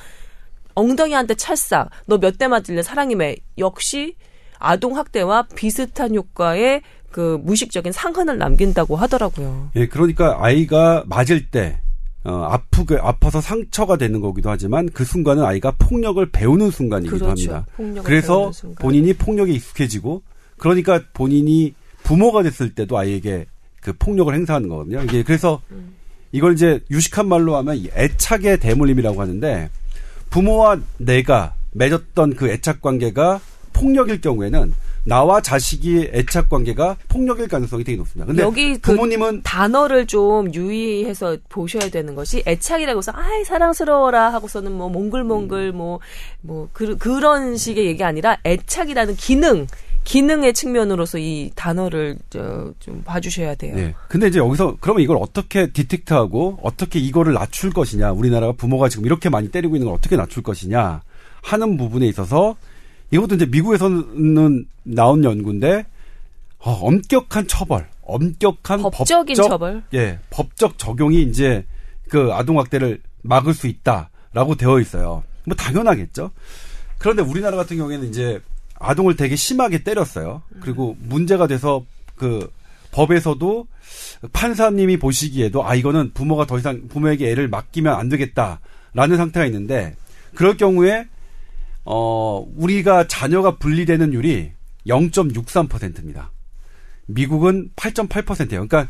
엉덩이한테 0.74 1.34
찰싹 1.34 1.90
너 2.06 2.18
몇 2.18 2.38
대 2.38 2.48
맞을래 2.48 2.82
사랑이매 2.82 3.36
역시 3.58 4.14
아동 4.58 4.96
학대와 4.96 5.46
비슷한 5.54 6.14
효과의 6.14 6.82
그 7.10 7.40
무의식적인 7.42 7.92
상흔을 7.92 8.38
남긴다고 8.38 8.96
하더라고요. 8.96 9.70
예, 9.76 9.86
그러니까 9.86 10.38
아이가 10.40 11.04
맞을 11.06 11.46
때 11.46 11.80
어, 12.22 12.48
아프게 12.50 12.98
아파서 13.00 13.40
상처가 13.40 13.96
되는 13.96 14.20
거기도 14.20 14.50
하지만 14.50 14.88
그 14.90 15.04
순간은 15.04 15.44
아이가 15.44 15.72
폭력을 15.78 16.24
배우는 16.30 16.70
순간이기도 16.70 17.24
그렇죠. 17.24 17.54
합니다. 17.54 18.02
그래서 18.02 18.50
본인이 18.78 19.12
폭력에 19.14 19.52
익숙해지고 19.52 20.22
그러니까 20.58 21.00
본인이 21.14 21.74
부모가 22.02 22.42
됐을 22.42 22.74
때도 22.74 22.98
아이에게 22.98 23.46
그 23.80 23.94
폭력을 23.94 24.32
행사하는 24.34 24.68
거거든요. 24.68 25.02
이게 25.02 25.22
그래서 25.22 25.62
음. 25.70 25.94
이걸 26.32 26.52
이제 26.52 26.80
유식한 26.90 27.26
말로 27.26 27.56
하면 27.56 27.86
애착의 27.94 28.60
대물림이라고 28.60 29.20
하는데 29.20 29.70
부모와 30.28 30.78
내가 30.98 31.54
맺었던 31.72 32.34
그 32.36 32.50
애착 32.50 32.82
관계가 32.82 33.40
폭력일 33.72 34.20
경우에는 34.20 34.74
나와 35.04 35.40
자식이 35.40 36.10
애착 36.12 36.48
관계가 36.48 36.96
폭력일 37.08 37.48
가능성이 37.48 37.84
되게 37.84 37.96
높습니다. 37.96 38.26
근데 38.26 38.42
여기 38.42 38.74
그 38.74 38.92
부모님은 38.92 39.36
그 39.38 39.42
단어를 39.42 40.06
좀 40.06 40.52
유의해서 40.54 41.36
보셔야 41.48 41.88
되는 41.90 42.14
것이 42.14 42.42
애착이라고 42.46 42.98
해서 42.98 43.12
아이 43.14 43.44
사랑스러워라 43.44 44.32
하고서는 44.32 44.72
뭐 44.72 44.88
몽글몽글 44.88 45.72
뭐뭐 45.72 45.96
음. 45.96 46.00
뭐 46.42 46.68
그, 46.72 46.96
그런 46.98 47.56
식의 47.56 47.86
얘기 47.86 48.04
아니라 48.04 48.38
애착이라는 48.44 49.16
기능 49.16 49.66
기능의 50.04 50.54
측면으로서 50.54 51.18
이 51.18 51.50
단어를 51.54 52.16
저, 52.30 52.72
좀 52.80 53.02
봐주셔야 53.04 53.54
돼요. 53.54 53.76
네. 53.76 53.94
근데 54.08 54.28
이제 54.28 54.38
여기서 54.38 54.76
그러면 54.80 55.02
이걸 55.02 55.18
어떻게 55.20 55.70
디텍트하고 55.70 56.58
어떻게 56.62 56.98
이거를 56.98 57.34
낮출 57.34 57.70
것이냐 57.70 58.12
우리나라가 58.12 58.52
부모가 58.52 58.88
지금 58.88 59.06
이렇게 59.06 59.28
많이 59.28 59.50
때리고 59.50 59.76
있는 59.76 59.86
걸 59.86 59.94
어떻게 59.94 60.16
낮출 60.16 60.42
것이냐 60.42 61.02
하는 61.42 61.76
부분에 61.76 62.06
있어서 62.08 62.56
이것도 63.10 63.36
이제 63.36 63.46
미국에서는 63.46 64.66
나온 64.84 65.24
연구인데 65.24 65.84
어, 66.58 66.72
엄격한 66.72 67.46
처벌, 67.46 67.88
엄격한 68.02 68.82
법적인 68.82 69.36
법적, 69.36 69.48
처벌, 69.48 69.82
예, 69.94 70.18
법적 70.30 70.78
적용이 70.78 71.22
이제 71.22 71.64
그 72.08 72.32
아동 72.32 72.58
학대를 72.58 73.00
막을 73.22 73.54
수 73.54 73.66
있다라고 73.66 74.56
되어 74.56 74.78
있어요. 74.80 75.22
뭐 75.44 75.56
당연하겠죠. 75.56 76.30
그런데 76.98 77.22
우리나라 77.22 77.56
같은 77.56 77.78
경우에는 77.78 78.08
이제 78.08 78.40
아동을 78.78 79.16
되게 79.16 79.36
심하게 79.36 79.82
때렸어요. 79.82 80.42
그리고 80.60 80.96
문제가 81.00 81.46
돼서 81.46 81.84
그 82.14 82.50
법에서도 82.92 83.66
판사님이 84.32 84.98
보시기에도 84.98 85.66
아 85.66 85.74
이거는 85.74 86.12
부모가 86.12 86.46
더 86.46 86.58
이상 86.58 86.88
부모에게 86.88 87.30
애를 87.30 87.48
맡기면 87.48 87.94
안 87.94 88.08
되겠다라는 88.08 89.16
상태가 89.16 89.46
있는데 89.46 89.94
그럴 90.34 90.56
경우에 90.56 91.06
어, 91.84 92.46
우리가 92.56 93.06
자녀가 93.06 93.56
분리되는 93.56 94.12
율이 94.12 94.52
0.63%입니다. 94.86 96.30
미국은 97.06 97.70
8.8%예요. 97.76 98.66
그러니까 98.68 98.88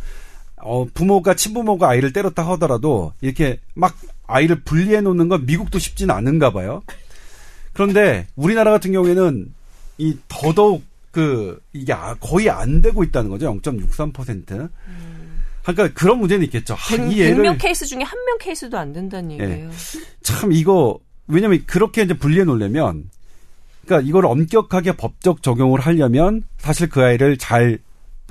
어, 0.57 0.85
부모가 0.93 1.35
친부모가 1.35 1.89
아이를 1.89 2.13
때렸다 2.13 2.47
하더라도 2.51 3.13
이렇게 3.21 3.61
막 3.75 3.97
아이를 4.27 4.61
분리해 4.63 5.01
놓는 5.01 5.29
건 5.29 5.47
미국도 5.47 5.79
쉽지는 5.79 6.15
않은가 6.15 6.53
봐요. 6.53 6.83
그런데 7.73 8.27
우리나라 8.37 8.71
같은 8.71 8.93
경우에는 8.93 9.55
이 9.99 10.17
더더욱 10.29 10.83
그 11.11 11.61
이게 11.73 11.93
아, 11.93 12.15
거의 12.21 12.51
안 12.51 12.83
되고 12.83 13.03
있다는 13.03 13.31
거죠. 13.31 13.53
0.63%. 13.61 14.51
음. 14.87 15.41
그러니까 15.63 15.89
그런 15.99 16.19
문제는 16.19 16.45
있겠죠. 16.45 16.77
100, 16.89 17.01
아, 17.01 17.05
이 17.05 17.23
애를 17.23 17.43
100명 17.45 17.59
케이스 17.59 17.87
중에 17.87 18.03
한 18.03 18.19
명 18.27 18.39
케이스도 18.39 18.79
안 18.79 18.93
된다는 18.93 19.33
예. 19.33 19.35
얘기예요. 19.45 19.71
네. 19.71 19.77
참 20.23 20.53
이거 20.53 20.99
왜냐면 21.31 21.63
그렇게 21.67 22.03
이제 22.03 22.15
분리해 22.15 22.45
놓으려면 22.45 23.11
그러니까 23.85 24.09
이걸 24.09 24.27
엄격하게 24.27 24.93
법적 24.93 25.43
적용을 25.43 25.81
하려면 25.81 26.43
사실 26.59 26.89
그 26.89 27.03
아이를 27.03 27.37
잘 27.39 27.79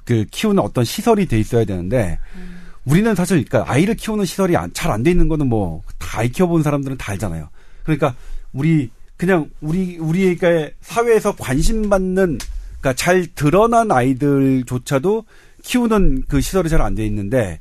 그 0.05 0.25
키우는 0.31 0.63
어떤 0.63 0.83
시설이 0.83 1.27
돼 1.27 1.39
있어야 1.39 1.65
되는데 1.65 2.17
음. 2.35 2.61
우리는 2.83 3.13
사실 3.13 3.45
그러니까 3.45 3.71
아이를 3.71 3.93
키우는 3.93 4.25
시설이 4.25 4.55
잘 4.73 4.91
안 4.91 5.03
돼 5.03 5.11
있는 5.11 5.27
거는 5.27 5.45
뭐 5.47 5.83
다 5.99 6.23
키워본 6.23 6.63
사람들은 6.63 6.97
다 6.97 7.11
알잖아요. 7.11 7.49
그러니까 7.83 8.15
우리 8.51 8.89
그냥 9.17 9.51
우리 9.61 9.97
우리가 9.99 10.69
사회에서 10.81 11.35
관심 11.35 11.89
받는 11.89 12.39
그러니까 12.79 12.93
잘 12.95 13.27
드러난 13.35 13.91
아이들조차도 13.91 15.25
키우는 15.61 16.23
그 16.27 16.41
시설이 16.41 16.69
잘 16.69 16.81
안 16.81 16.95
돼 16.95 17.05
있는데 17.05 17.59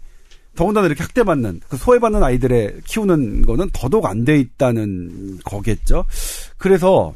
더군다나 0.59 0.88
이렇게 0.88 1.04
학대받는 1.04 1.61
그 1.68 1.76
소외받는 1.76 2.20
아이들의 2.20 2.80
키우는 2.84 3.46
거는 3.46 3.70
더더욱 3.72 4.06
안 4.06 4.24
돼 4.24 4.40
있다는 4.40 5.38
거겠죠. 5.44 6.04
그래서 6.56 7.14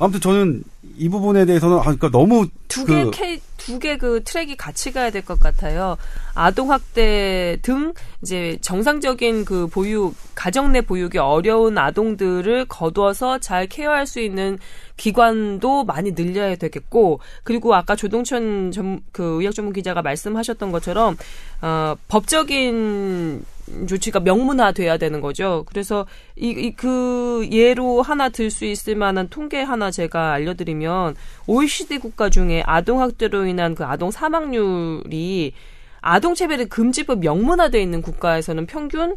아무튼 0.00 0.20
저는 0.20 0.64
이 0.96 1.08
부분에 1.08 1.44
대해서는 1.44 1.78
아 1.78 1.82
그러니까 1.82 2.10
너무 2.10 2.46
두개 2.68 3.04
그, 3.04 3.10
두개 3.58 3.96
그 3.98 4.22
트랙이 4.24 4.56
같이 4.56 4.92
가야 4.92 5.10
될 5.10 5.22
것 5.22 5.38
같아요. 5.38 5.96
아동 6.34 6.72
학대 6.72 7.58
등 7.62 7.92
이제 8.22 8.56
정상적인 8.62 9.44
그 9.44 9.66
보육 9.66 10.14
가정 10.34 10.72
내 10.72 10.80
보육이 10.80 11.18
어려운 11.18 11.76
아동들을 11.76 12.64
거두어서 12.66 13.38
잘 13.38 13.66
케어할 13.66 14.06
수 14.06 14.20
있는 14.20 14.58
기관도 14.96 15.84
많이 15.84 16.14
늘려야 16.14 16.56
되겠고 16.56 17.20
그리고 17.44 17.74
아까 17.74 17.94
조동천 17.94 18.72
전, 18.72 19.00
그 19.12 19.38
의학 19.40 19.54
전문 19.54 19.72
기자가 19.74 20.00
말씀하셨던 20.02 20.72
것처럼 20.72 21.16
어 21.60 21.94
법적인 22.08 23.44
조치가 23.86 24.20
명문화돼야 24.20 24.98
되는 24.98 25.20
거죠. 25.20 25.64
그래서 25.66 26.06
이그 26.36 27.48
예로 27.50 28.02
하나 28.02 28.28
들 28.28 28.50
수 28.50 28.64
있을 28.64 28.96
만한 28.96 29.28
통계 29.28 29.62
하나 29.62 29.90
제가 29.90 30.32
알려드리면 30.32 31.14
OECD 31.46 31.98
국가 31.98 32.30
중에 32.30 32.62
아동 32.66 33.00
학대로 33.00 33.46
인한 33.46 33.74
그 33.74 33.84
아동 33.84 34.10
사망률이 34.10 35.52
아동 36.00 36.34
체벌의 36.34 36.66
금지법 36.68 37.20
명문화돼 37.20 37.80
있는 37.80 38.02
국가에서는 38.02 38.66
평균 38.66 39.16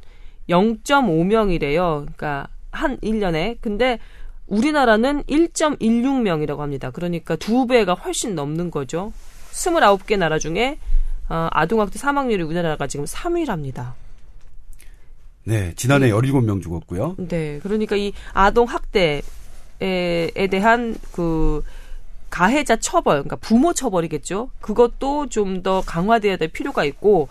0.5명이래요. 0.49 2.01
그러니까 2.01 2.47
한 2.71 2.97
1년에. 2.97 3.57
근데 3.61 3.99
우리나라는 4.47 5.23
1.16명이라고 5.23 6.57
합니다. 6.57 6.91
그러니까 6.91 7.35
두 7.35 7.65
배가 7.65 7.93
훨씬 7.93 8.35
넘는 8.35 8.71
거죠. 8.71 9.13
29개 9.51 10.17
나라 10.17 10.39
중에 10.39 10.77
어, 11.29 11.47
아동학대 11.51 11.97
사망률이 11.97 12.43
우리나라가 12.43 12.87
지금 12.87 13.05
3위랍니다. 13.05 13.93
네, 15.45 15.73
지난해 15.75 16.07
네. 16.07 16.11
17명 16.13 16.61
죽었고요. 16.61 17.15
네, 17.17 17.59
그러니까 17.63 17.95
이 17.95 18.13
아동 18.33 18.65
학대에 18.67 19.21
대한 20.49 20.95
그 21.11 21.63
가해자 22.29 22.77
처벌, 22.77 23.23
그러니까 23.23 23.35
부모 23.35 23.73
처벌이겠죠. 23.73 24.49
그것도 24.61 25.27
좀 25.29 25.61
더 25.61 25.81
강화돼야 25.81 26.37
될 26.37 26.47
필요가 26.47 26.83
있고 26.85 27.27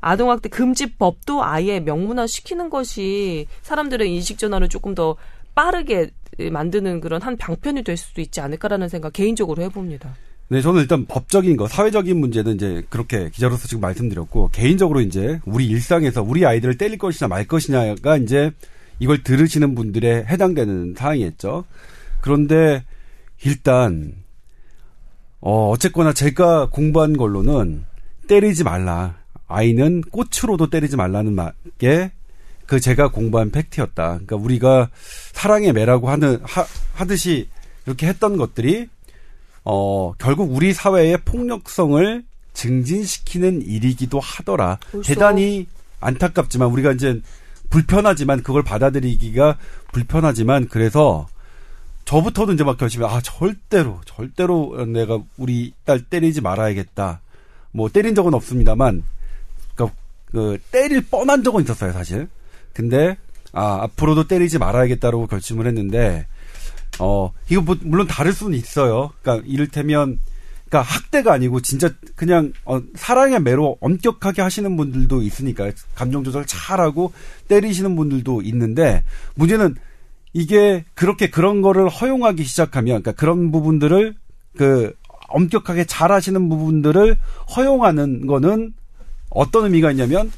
아동학대 0.00 0.48
금지법도 0.50 1.42
아예 1.42 1.80
명문화 1.80 2.26
시키는 2.26 2.70
것이 2.70 3.48
사람들의 3.62 4.08
인식 4.14 4.38
전환을 4.38 4.68
조금 4.68 4.94
더 4.94 5.16
빠르게 5.54 6.10
만드는 6.38 7.00
그런 7.00 7.22
한 7.22 7.36
방편이 7.36 7.82
될 7.82 7.96
수도 7.96 8.20
있지 8.20 8.40
않을까라는 8.40 8.88
생각 8.88 9.14
개인적으로 9.14 9.62
해봅니다. 9.62 10.14
네, 10.48 10.60
저는 10.60 10.82
일단 10.82 11.06
법적인 11.06 11.56
거, 11.56 11.66
사회적인 11.66 12.18
문제는 12.18 12.54
이제 12.54 12.84
그렇게 12.88 13.30
기자로서 13.30 13.66
지금 13.66 13.80
말씀드렸고, 13.80 14.50
개인적으로 14.52 15.00
이제 15.00 15.40
우리 15.44 15.66
일상에서 15.66 16.22
우리 16.22 16.46
아이들을 16.46 16.78
때릴 16.78 16.98
것이냐 16.98 17.28
말 17.28 17.46
것이냐가 17.46 18.16
이제 18.16 18.52
이걸 19.00 19.22
들으시는 19.22 19.74
분들의 19.74 20.26
해당되는 20.26 20.94
사항이었죠. 20.96 21.64
그런데 22.20 22.84
일단, 23.44 24.14
어, 25.40 25.70
어쨌거나 25.70 26.12
제가 26.12 26.70
공부한 26.70 27.16
걸로는 27.16 27.84
때리지 28.28 28.64
말라. 28.64 29.16
아이는 29.48 30.00
꽃으로도 30.02 30.70
때리지 30.70 30.96
말라는 30.96 31.36
게 31.78 32.10
그 32.66 32.80
제가 32.80 33.08
공부한 33.08 33.50
팩트였다. 33.50 34.04
그러니까 34.08 34.36
우리가 34.36 34.90
사랑의 35.32 35.72
매라고 35.72 36.10
하는, 36.10 36.40
하, 36.42 36.66
하듯이 36.94 37.48
이렇게 37.86 38.06
했던 38.06 38.36
것들이 38.36 38.88
어, 39.68 40.12
결국 40.18 40.54
우리 40.54 40.72
사회의 40.72 41.18
폭력성을 41.18 42.24
증진시키는 42.54 43.62
일이기도 43.62 44.20
하더라. 44.20 44.78
벌써? 44.92 45.12
대단히 45.12 45.66
안타깝지만 46.00 46.68
우리가 46.68 46.92
이제 46.92 47.20
불편하지만 47.68 48.44
그걸 48.44 48.62
받아들이기가 48.62 49.58
불편하지만 49.92 50.68
그래서 50.68 51.26
저부터도 52.04 52.52
이제 52.52 52.62
막 52.62 52.76
결심해 52.78 53.06
아 53.06 53.20
절대로 53.20 54.00
절대로 54.04 54.86
내가 54.86 55.18
우리 55.36 55.74
딸 55.84 56.00
때리지 56.00 56.40
말아야겠다. 56.42 57.20
뭐 57.72 57.88
때린 57.88 58.14
적은 58.14 58.34
없습니다만 58.34 59.02
그러니까 59.74 59.98
그 60.26 60.58
때릴 60.70 61.04
뻔한 61.08 61.42
적은 61.42 61.64
있었어요 61.64 61.92
사실. 61.92 62.28
근데 62.72 63.16
아 63.52 63.82
앞으로도 63.82 64.28
때리지 64.28 64.58
말아야겠다라고 64.58 65.26
결심을 65.26 65.66
했는데 65.66 66.26
어, 66.98 67.32
이거 67.50 67.62
뭐, 67.62 67.76
물론 67.82 68.06
다를 68.06 68.32
수는 68.32 68.58
있어요. 68.58 69.12
그러니까 69.22 69.46
이를테면, 69.46 70.18
그러니까 70.68 70.92
학대가 70.92 71.32
아니고 71.32 71.60
진짜 71.60 71.90
그냥 72.16 72.52
어, 72.64 72.80
사랑의 72.94 73.40
매로 73.40 73.78
엄격하게 73.80 74.42
하시는 74.42 74.76
분들도 74.76 75.22
있으니까 75.22 75.70
감정 75.94 76.24
조절 76.24 76.44
잘하고 76.44 77.12
때리시는 77.48 77.94
분들도 77.94 78.42
있는데 78.42 79.04
문제는 79.36 79.76
이게 80.32 80.84
그렇게 80.94 81.30
그런 81.30 81.62
거를 81.62 81.88
허용하기 81.88 82.42
시작하면 82.44 83.00
그러니까 83.00 83.12
그런 83.12 83.52
부분들을 83.52 84.14
그 84.56 84.92
엄격하게 85.28 85.84
잘 85.84 86.10
하시는 86.12 86.48
부분들을 86.48 87.16
허용하는 87.56 88.26
거는 88.26 88.74
어떤 89.30 89.64
의미가 89.64 89.92
있냐면 89.92 90.32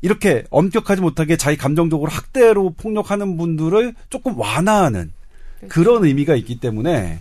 이렇게 0.00 0.44
엄격하지 0.50 1.02
못하게 1.02 1.36
자기 1.36 1.56
감정적으로 1.56 2.10
학대로 2.10 2.70
폭력하는 2.70 3.36
분들을 3.36 3.94
조금 4.08 4.38
완화하는 4.38 5.12
그렇죠. 5.60 5.74
그런 5.74 6.04
의미가 6.04 6.34
있기 6.36 6.60
때문에 6.60 7.20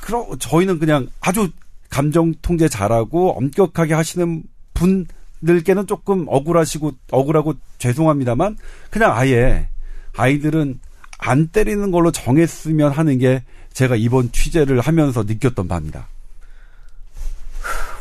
그럼 0.00 0.38
저희는 0.38 0.78
그냥 0.78 1.08
아주 1.20 1.50
감정 1.88 2.34
통제 2.40 2.68
잘하고 2.68 3.36
엄격하게 3.36 3.94
하시는 3.94 4.42
분들께는 4.74 5.86
조금 5.86 6.26
억울하시고 6.28 6.92
억울하고 7.10 7.54
죄송합니다만 7.78 8.56
그냥 8.90 9.12
아예 9.12 9.68
아이들은 10.16 10.80
안 11.18 11.48
때리는 11.48 11.90
걸로 11.90 12.10
정했으면 12.10 12.92
하는 12.92 13.18
게 13.18 13.42
제가 13.72 13.96
이번 13.96 14.32
취재를 14.32 14.80
하면서 14.80 15.22
느꼈던 15.22 15.68
바입니다. 15.68 16.08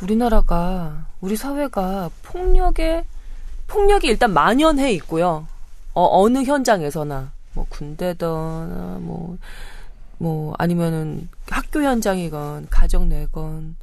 우리나라가 0.01 1.05
우리 1.19 1.36
사회가 1.36 2.09
폭력에 2.23 3.03
폭력이 3.67 4.07
일단 4.07 4.34
만연해 4.34 4.93
있고요. 4.93 5.47
어, 5.93 6.21
어느 6.23 6.43
현장에서나 6.43 7.32
뭐 7.60 7.66
군대든 7.70 8.26
뭐뭐 10.20 10.53
아니면은 10.57 11.28
학교 11.49 11.84
현장이건 11.84 12.68
가정 12.70 13.10
내건 13.10 13.76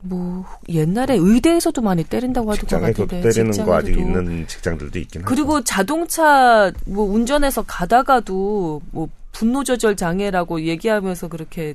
뭐 0.00 0.44
옛날에 0.68 1.16
의대에서도 1.18 1.80
많이 1.80 2.04
때린다고 2.04 2.52
하던 2.52 2.80
것 2.80 2.86
같은데 2.86 3.22
때리는 3.22 3.64
거 3.64 3.74
아직 3.74 3.96
있는 3.96 4.46
직장들도 4.46 4.98
있긴 4.98 5.22
하죠. 5.22 5.28
그리고 5.28 5.64
자동차 5.64 6.70
뭐 6.84 7.04
운전해서 7.06 7.64
가다가도 7.66 8.82
뭐 8.90 9.08
분노 9.32 9.64
조절 9.64 9.96
장애라고 9.96 10.62
얘기하면서 10.62 11.28
그렇게 11.28 11.74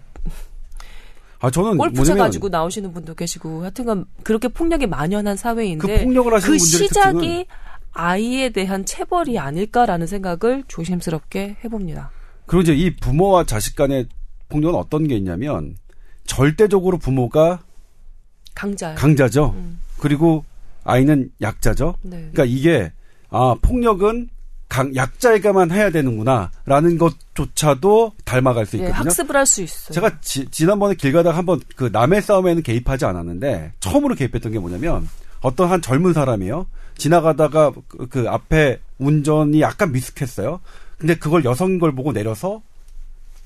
아 1.40 1.50
저는 1.50 1.78
골프채 1.78 2.14
가지고 2.14 2.50
나오시는 2.50 2.94
분도 2.94 3.16
계시고 3.16 3.64
하여튼간 3.64 4.06
그렇게 4.22 4.48
폭력이 4.48 4.86
만연한 4.86 5.36
사회인데 5.36 5.98
그, 5.98 6.04
폭력을 6.04 6.32
하시는 6.32 6.52
그 6.52 6.60
시작이 6.60 7.18
특징은... 7.18 7.46
아이에 7.94 8.50
대한 8.50 8.86
체벌이 8.86 9.38
아닐까라는 9.40 10.08
생각을 10.08 10.64
조심스럽게 10.68 11.58
해봅니다. 11.64 12.12
그리고 12.46 12.62
이제 12.64 12.74
이 12.74 12.96
부모와 12.96 13.46
자식 13.46 13.76
간의 13.76 14.08
폭력은 14.50 14.78
어떤 14.78 15.08
게 15.08 15.16
있냐면 15.16 15.76
절대적으로 16.26 16.98
부모가 16.98 17.62
강자 18.56 18.96
강자죠. 18.96 19.54
음. 19.56 19.80
그리고 20.00 20.44
아이는 20.84 21.30
약자죠. 21.42 21.96
네. 22.02 22.30
그러니까 22.32 22.46
이게 22.46 22.92
아 23.30 23.56
폭력은 23.62 24.30
강 24.68 24.96
약자에게만 24.96 25.72
해야 25.72 25.90
되는구나라는 25.90 26.98
것조차도 26.98 28.14
닮아갈 28.24 28.66
수 28.66 28.78
네, 28.78 28.84
있거든요. 28.84 29.04
네, 29.04 29.10
학습을 29.10 29.36
할 29.36 29.46
수 29.46 29.62
있어요. 29.62 29.94
제가 29.94 30.22
지, 30.22 30.46
지난번에 30.50 30.96
길 30.96 31.12
가다가 31.12 31.38
한번 31.38 31.60
그 31.76 31.90
남의 31.92 32.22
싸움에는 32.22 32.64
개입하지 32.64 33.04
않았는데 33.06 33.74
처음으로 33.82 34.16
개입했던 34.16 34.52
게 34.52 34.60
뭐냐면 34.60 35.10
어떤 35.42 35.70
한 35.70 35.82
젊은 35.82 36.14
사람이요 36.14 36.68
지나가다가 37.02 37.72
그, 37.88 38.08
그 38.08 38.30
앞에 38.30 38.80
운전이 39.00 39.60
약간 39.62 39.92
미숙했어요. 39.92 40.60
근데 40.98 41.16
그걸 41.16 41.44
여성인 41.44 41.80
걸 41.80 41.94
보고 41.94 42.14
내려서 42.14 42.62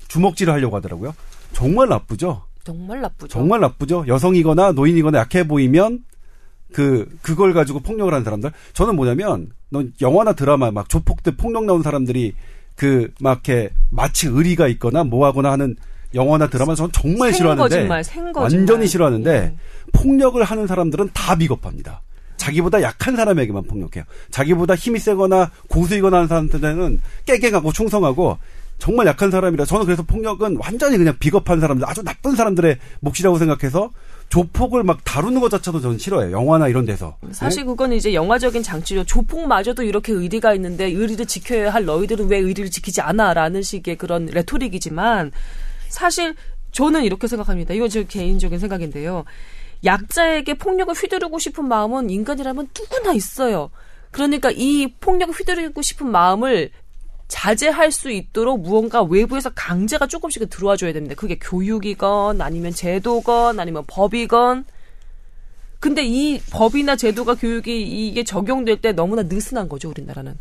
주먹질을 0.08 0.52
하려고 0.52 0.76
하더라고요. 0.76 1.14
정말 1.52 1.88
나쁘죠. 1.88 2.42
정말 2.64 3.00
나쁘죠. 3.00 3.28
정말 3.28 3.60
나쁘죠. 3.60 4.04
여성이거나 4.06 4.72
노인이거나 4.72 5.18
약해 5.18 5.46
보이면 5.46 6.04
그 6.72 7.08
그걸 7.22 7.54
가지고 7.54 7.80
폭력을 7.80 8.12
하는 8.12 8.24
사람들. 8.24 8.52
저는 8.74 8.94
뭐냐면 8.94 9.50
넌 9.70 9.92
영화나 10.02 10.34
드라마 10.34 10.70
막 10.70 10.88
조폭 10.88 11.22
때 11.22 11.30
폭력 11.34 11.64
나온 11.64 11.82
사람들이 11.82 12.34
그 12.74 13.10
막 13.20 13.40
이렇게 13.48 13.70
마치 13.90 14.26
의리가 14.26 14.68
있거나 14.68 15.02
뭐하거나 15.04 15.50
하는 15.50 15.76
영화나 16.14 16.48
드라마 16.48 16.74
저는 16.74 16.92
정말 16.92 17.32
싫어하는데 17.32 17.88
완전히 18.42 18.86
싫어하는데 18.86 19.40
네. 19.40 19.56
폭력을 19.92 20.42
하는 20.42 20.66
사람들은 20.66 21.10
다 21.14 21.36
비겁합니다. 21.36 22.02
자기보다 22.46 22.82
약한 22.82 23.16
사람에게만 23.16 23.64
폭력해요. 23.64 24.04
자기보다 24.30 24.74
힘이 24.74 24.98
세거나 25.00 25.50
고수이거나 25.68 26.16
하는 26.18 26.28
사람들한테는 26.28 27.00
깨갱하고 27.26 27.72
충성하고 27.72 28.38
정말 28.78 29.06
약한 29.06 29.30
사람이라 29.30 29.64
저는 29.64 29.86
그래서 29.86 30.02
폭력은 30.02 30.58
완전히 30.58 30.98
그냥 30.98 31.16
비겁한 31.18 31.60
사람들, 31.60 31.88
아주 31.88 32.02
나쁜 32.02 32.36
사람들의 32.36 32.78
몫이라고 33.00 33.38
생각해서 33.38 33.90
조폭을 34.28 34.82
막 34.82 35.02
다루는 35.04 35.40
것 35.40 35.50
자체도 35.50 35.80
저는 35.80 35.98
싫어요. 35.98 36.30
영화나 36.30 36.68
이런 36.68 36.84
데서. 36.84 37.16
사실 37.32 37.62
네? 37.62 37.66
그건 37.66 37.92
이제 37.92 38.12
영화적인 38.12 38.62
장치죠. 38.62 39.04
조폭마저도 39.04 39.82
이렇게 39.82 40.12
의리가 40.12 40.54
있는데 40.54 40.86
의리를 40.86 41.24
지켜야 41.26 41.72
할 41.72 41.84
너희들은 41.84 42.28
왜 42.28 42.38
의리를 42.38 42.70
지키지 42.70 43.00
않아? 43.00 43.34
라는 43.34 43.62
식의 43.62 43.96
그런 43.96 44.26
레토릭이지만 44.26 45.32
사실 45.88 46.34
저는 46.72 47.04
이렇게 47.04 47.28
생각합니다. 47.28 47.72
이건 47.72 47.88
제 47.88 48.04
개인적인 48.04 48.58
생각인데요. 48.58 49.24
약자에게 49.86 50.54
폭력을 50.54 50.92
휘두르고 50.94 51.38
싶은 51.38 51.66
마음은 51.66 52.10
인간이라면 52.10 52.68
누구나 52.78 53.12
있어요. 53.12 53.70
그러니까 54.10 54.50
이 54.50 54.92
폭력을 55.00 55.34
휘두르고 55.34 55.80
싶은 55.82 56.10
마음을 56.10 56.70
자제할 57.28 57.90
수 57.90 58.10
있도록 58.10 58.60
무언가 58.60 59.02
외부에서 59.02 59.50
강제가 59.54 60.06
조금씩은 60.06 60.48
들어와 60.48 60.76
줘야 60.76 60.92
됩니다. 60.92 61.14
그게 61.16 61.38
교육이건 61.38 62.40
아니면 62.40 62.72
제도건 62.72 63.58
아니면 63.58 63.84
법이건 63.86 64.64
근데 65.80 66.04
이 66.04 66.40
법이나 66.50 66.96
제도가 66.96 67.34
교육이 67.34 68.08
이게 68.08 68.24
적용될 68.24 68.80
때 68.80 68.92
너무나 68.92 69.22
느슨한 69.22 69.68
거죠, 69.68 69.90
우리나라는. 69.90 70.38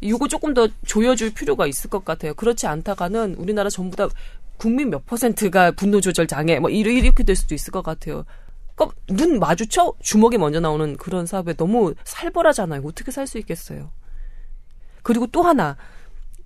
이거 0.00 0.28
조금 0.28 0.54
더 0.54 0.68
조여줄 0.84 1.34
필요가 1.34 1.66
있을 1.66 1.90
것 1.90 2.04
같아요. 2.04 2.34
그렇지 2.34 2.66
않다가는 2.66 3.34
우리나라 3.36 3.70
전부 3.70 3.96
다 3.96 4.08
국민 4.56 4.90
몇 4.90 5.04
퍼센트가 5.06 5.72
분노 5.72 6.00
조절 6.00 6.26
장애 6.26 6.58
뭐 6.58 6.70
이렇게 6.70 7.24
될 7.24 7.34
수도 7.34 7.54
있을 7.54 7.72
것 7.72 7.82
같아요. 7.82 8.24
그러니까 8.76 8.96
눈 9.08 9.40
마주쳐 9.40 9.94
주먹이 10.00 10.38
먼저 10.38 10.60
나오는 10.60 10.96
그런 10.96 11.26
사업에 11.26 11.54
너무 11.54 11.94
살벌하잖아요. 12.04 12.82
어떻게 12.84 13.10
살 13.10 13.26
수 13.26 13.38
있겠어요. 13.38 13.90
그리고 15.02 15.26
또 15.26 15.42
하나 15.42 15.76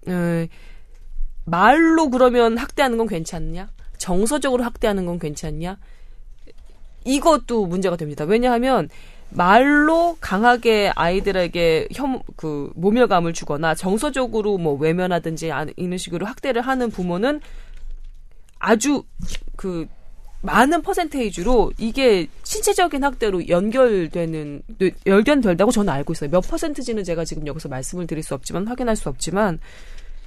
에, 0.09 0.49
말로 1.45 2.09
그러면 2.09 2.57
학대하는 2.57 2.97
건 2.97 3.07
괜찮냐? 3.07 3.69
정서적으로 3.99 4.65
학대하는 4.65 5.05
건 5.05 5.19
괜찮냐? 5.19 5.77
이것도 7.05 7.67
문제가 7.67 7.97
됩니다. 7.97 8.25
왜냐하면 8.25 8.89
말로 9.31 10.17
강하게 10.21 10.93
아이들에게 10.95 11.89
혐, 11.95 12.21
그, 12.37 12.73
모멸감을 12.75 13.33
주거나 13.33 13.75
정서적으로 13.75 14.59
뭐 14.59 14.75
외면하든지 14.75 15.51
이런 15.77 15.99
식으로 15.99 16.27
학대를 16.27 16.63
하는 16.63 16.91
부모는 16.91 17.41
아주 18.59 19.05
그, 19.57 19.87
많은 20.43 20.83
퍼센테이지로 20.83 21.73
이게 21.79 22.29
신체적인 22.45 23.05
학대로 23.05 23.47
연결되는, 23.49 24.63
연결된다고 25.07 25.71
저는 25.71 25.93
알고 25.93 26.15
있어요. 26.15 26.31
몇 26.31 26.41
퍼센트지는 26.41 27.05
제가 27.05 27.25
지금 27.25 27.47
여기서 27.47 27.69
말씀을 27.69 28.07
드릴 28.07 28.23
수 28.23 28.35
없지만, 28.35 28.67
확인할 28.67 28.97
수 28.97 29.09
없지만, 29.09 29.59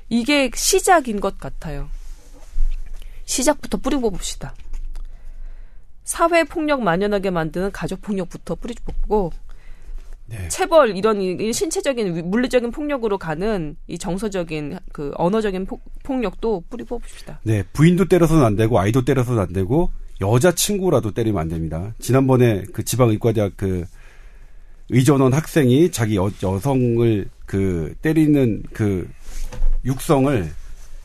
이게 0.09 0.51
시작인 0.53 1.19
것 1.19 1.39
같아요. 1.39 1.89
시작부터 3.25 3.77
뿌리고 3.77 4.11
봅시다. 4.11 4.53
사회 6.03 6.43
폭력 6.43 6.81
만연하게 6.81 7.29
만드는 7.29 7.71
가족 7.71 8.01
폭력부터 8.01 8.55
뿌리 8.55 8.75
뽑고 8.85 9.31
네. 10.25 10.47
체벌 10.49 10.97
이런 10.97 11.19
신체적인 11.51 12.29
물리적인 12.29 12.71
폭력으로 12.71 13.17
가는 13.17 13.77
이 13.87 13.97
정서적인 13.97 14.79
그 14.91 15.11
언어적인 15.15 15.65
폭, 15.65 15.81
폭력도 16.03 16.65
뿌리 16.69 16.83
뽑읍시다. 16.83 17.39
네, 17.43 17.63
부인도 17.71 18.09
때려서는 18.09 18.43
안 18.43 18.55
되고 18.55 18.77
아이도 18.79 19.05
때려서는 19.05 19.41
안 19.41 19.53
되고 19.53 19.91
여자 20.21 20.51
친구라도 20.51 21.11
때리면 21.11 21.41
안 21.41 21.49
됩니다. 21.49 21.93
지난번에 21.99 22.63
그 22.73 22.83
지방의과대학 22.83 23.53
그 23.57 23.85
의전원 24.89 25.33
학생이 25.33 25.91
자기 25.91 26.15
여, 26.15 26.29
여성을 26.41 27.27
그 27.45 27.95
때리는 28.01 28.63
그 28.73 29.09
육성을 29.85 30.51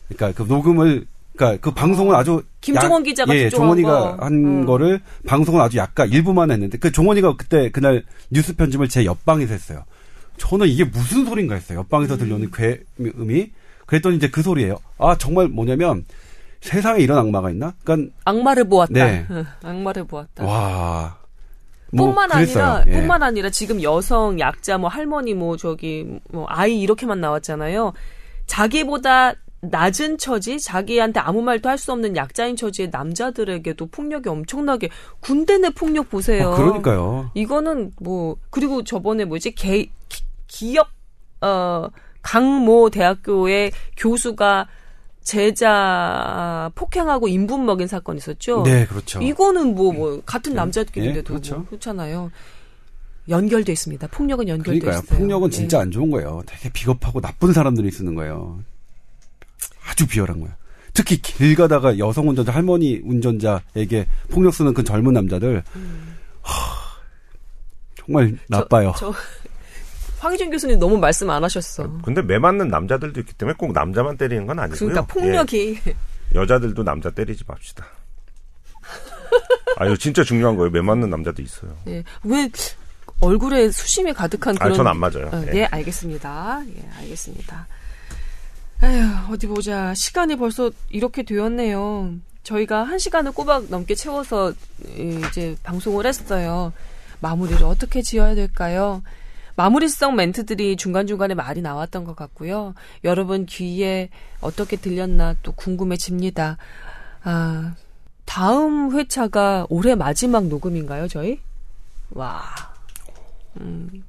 그러니까 0.09 0.33
그 0.33 0.49
녹음을 0.49 1.07
그러니까 1.35 1.61
그 1.61 1.73
방송은 1.73 2.15
아주 2.15 2.43
김종원 2.61 3.03
기자가 3.05 3.35
예, 3.37 3.49
종원이가 3.49 4.17
거. 4.17 4.25
한 4.25 4.33
음. 4.33 4.67
거를 4.67 5.01
방송은 5.27 5.61
아주 5.61 5.79
약간 5.79 6.11
일부만 6.11 6.51
했는데 6.51 6.79
그 6.79 6.91
종원이가 6.91 7.37
그때 7.37 7.71
그날 7.71 8.05
뉴스 8.31 8.57
편집을 8.57 8.89
제 8.89 9.05
옆방에서 9.05 9.53
했어요. 9.53 9.85
저는 10.37 10.69
이게 10.69 10.85
무슨 10.85 11.25
소린가 11.25 11.55
했어요. 11.55 11.79
옆방에서 11.81 12.15
음. 12.15 12.19
들려오는 12.19 12.51
괴음이 12.51 13.53
그랬더니 13.87 14.17
이제 14.17 14.29
그 14.29 14.43
소리예요. 14.43 14.79
아 14.99 15.17
정말 15.17 15.49
뭐냐면 15.49 16.05
세상에 16.61 17.01
이런 17.03 17.19
악마가 17.19 17.51
있나? 17.51 17.75
그러니까 17.85 18.13
악마를 18.25 18.65
보았다. 18.69 18.93
네. 18.93 19.27
악마를 19.63 20.05
보았다. 20.05 20.45
와. 20.45 21.19
뭐 21.93 22.07
뿐만 22.07 22.29
그랬어요. 22.29 22.65
아니라 22.65 22.85
예. 22.87 22.93
뿐만 22.99 23.23
아니라 23.23 23.51
지금 23.51 23.83
여성 23.83 24.39
약자 24.39 24.77
뭐 24.79 24.91
할머니 24.91 25.35
뭐 25.35 25.57
저기 25.57 26.07
뭐 26.31 26.45
아이 26.49 26.81
이렇게만 26.81 27.21
나왔잖아요. 27.21 27.93
자기보다 28.47 29.35
낮은 29.61 30.19
처지, 30.19 30.61
자기한테 30.61 31.19
아무 31.21 31.43
말도 31.43 31.69
할 31.69 31.79
수 31.79 31.93
없는 31.93 32.17
약자인 32.17 32.55
처지의 32.57 32.91
남자들에게도 32.91 33.87
폭력이 33.87 34.29
엄청나게 34.29 34.89
군대 35.21 35.59
내 35.59 35.71
폭력 35.71 36.11
보세요. 36.11 36.51
어, 36.51 36.57
그러니까요. 36.57 37.31
이거는 37.35 37.93
뭐 38.01 38.37
그리고 38.51 38.85
저번에 38.85 39.25
뭐지 39.25 39.53
개 39.53 39.89
기, 40.09 40.23
기업 40.47 40.89
어 41.41 41.89
강모 42.23 42.91
대학교의 42.91 43.73
교수가 43.97 44.69
제자 45.29 46.70
폭행하고 46.74 47.29
인분 47.29 47.66
먹인 47.66 47.87
사건 47.87 48.16
있었죠. 48.16 48.62
네, 48.62 48.87
그렇죠. 48.87 49.20
이거는 49.20 49.74
뭐뭐 49.74 49.93
뭐 49.93 50.22
같은 50.24 50.53
네. 50.53 50.57
남자끼리인데도 50.57 51.22
네, 51.22 51.29
그렇죠. 51.29 51.57
뭐 51.57 51.66
그렇잖아요. 51.66 52.31
연결돼 53.29 53.70
있습니다. 53.70 54.07
폭력은 54.07 54.49
연결돼 54.49 54.81
그러니까요. 54.81 55.03
있어요. 55.05 55.18
폭력은 55.18 55.51
진짜 55.51 55.76
네. 55.76 55.83
안 55.83 55.91
좋은 55.91 56.11
거예요. 56.11 56.43
되게 56.47 56.70
비겁하고 56.72 57.20
나쁜 57.20 57.53
사람들이 57.53 57.91
쓰는 57.91 58.14
거예요. 58.14 58.59
아주 59.87 60.07
비열한 60.07 60.41
거야. 60.41 60.57
특히 60.95 61.20
길 61.20 61.55
가다가 61.55 61.99
여성 61.99 62.31
운전자, 62.31 62.51
할머니 62.51 63.03
운전자에게 63.05 64.07
폭력 64.31 64.55
쓰는 64.55 64.72
그 64.72 64.83
젊은 64.83 65.12
남자들, 65.12 65.62
음. 65.76 66.16
하, 66.41 66.55
정말 67.97 68.39
나빠요. 68.49 68.95
저, 68.97 69.12
저, 69.12 69.18
황희준 70.19 70.51
교수님 70.51 70.79
너무 70.79 70.99
말씀 70.99 71.29
안 71.31 71.45
하셨어. 71.45 71.89
근데 72.03 72.23
매 72.23 72.39
맞는 72.39 72.69
남자들도 72.69 73.21
있기 73.21 73.35
때문에 73.35 73.55
꼭 73.59 73.73
남자만 73.73 74.16
때리는 74.16 74.47
건 74.47 74.59
아니고요. 74.59 74.79
그러니까 74.91 75.07
폭력이 75.12 75.79
예. 75.87 75.95
여자들도 76.35 76.83
남자 76.83 77.11
때리지 77.11 77.45
맙시다. 77.47 77.87
아, 79.77 79.87
이거 79.87 79.97
진짜 79.97 80.25
중요한 80.25 80.57
거예요. 80.57 80.71
매 80.71 80.81
맞는 80.81 81.09
남자도 81.11 81.41
있어요. 81.43 81.77
예. 81.87 82.03
왜 82.25 82.51
얼굴에 83.21 83.71
수심이 83.71 84.12
가득한 84.12 84.57
그런. 84.57 84.73
아, 84.73 84.75
전 84.75 84.87
안 84.87 84.97
맞아요. 84.99 85.29
어, 85.33 85.45
예. 85.47 85.51
네, 85.51 85.64
알겠습니다. 85.66 86.62
예, 86.66 86.89
알겠습니다. 87.01 87.66
에휴, 88.83 89.33
어디 89.33 89.47
보자. 89.47 89.95
시간이 89.95 90.37
벌써 90.37 90.71
이렇게 90.89 91.23
되었네요. 91.23 92.12
저희가 92.45 92.85
한 92.85 92.99
시간을 92.99 93.33
꼬박 93.33 93.64
넘게 93.69 93.95
채워서 93.95 94.53
이제 94.87 95.57
방송을 95.62 96.07
했어요. 96.07 96.73
마무리를 97.21 97.62
어떻게 97.64 98.01
지어야 98.03 98.35
될까요? 98.35 99.03
마무리성 99.59 100.15
멘트들이 100.15 100.77
중간중간에 100.77 101.35
말이 101.35 101.63
나왔던 101.63 102.05
것 102.05 102.15
같고요. 102.15 102.75
여러분 103.03 103.45
귀에 103.45 104.09
어떻게 104.41 104.77
들렸나 104.77 105.35
또 105.43 105.51
궁금해집니다. 105.51 106.59
아, 107.25 107.75
다음 108.25 108.97
회차가 108.97 109.67
올해 109.69 109.97
마지막 109.97 110.47
녹음인가요, 110.47 111.09
저희? 111.09 111.41
와. 112.11 112.45
음, 113.61 114.05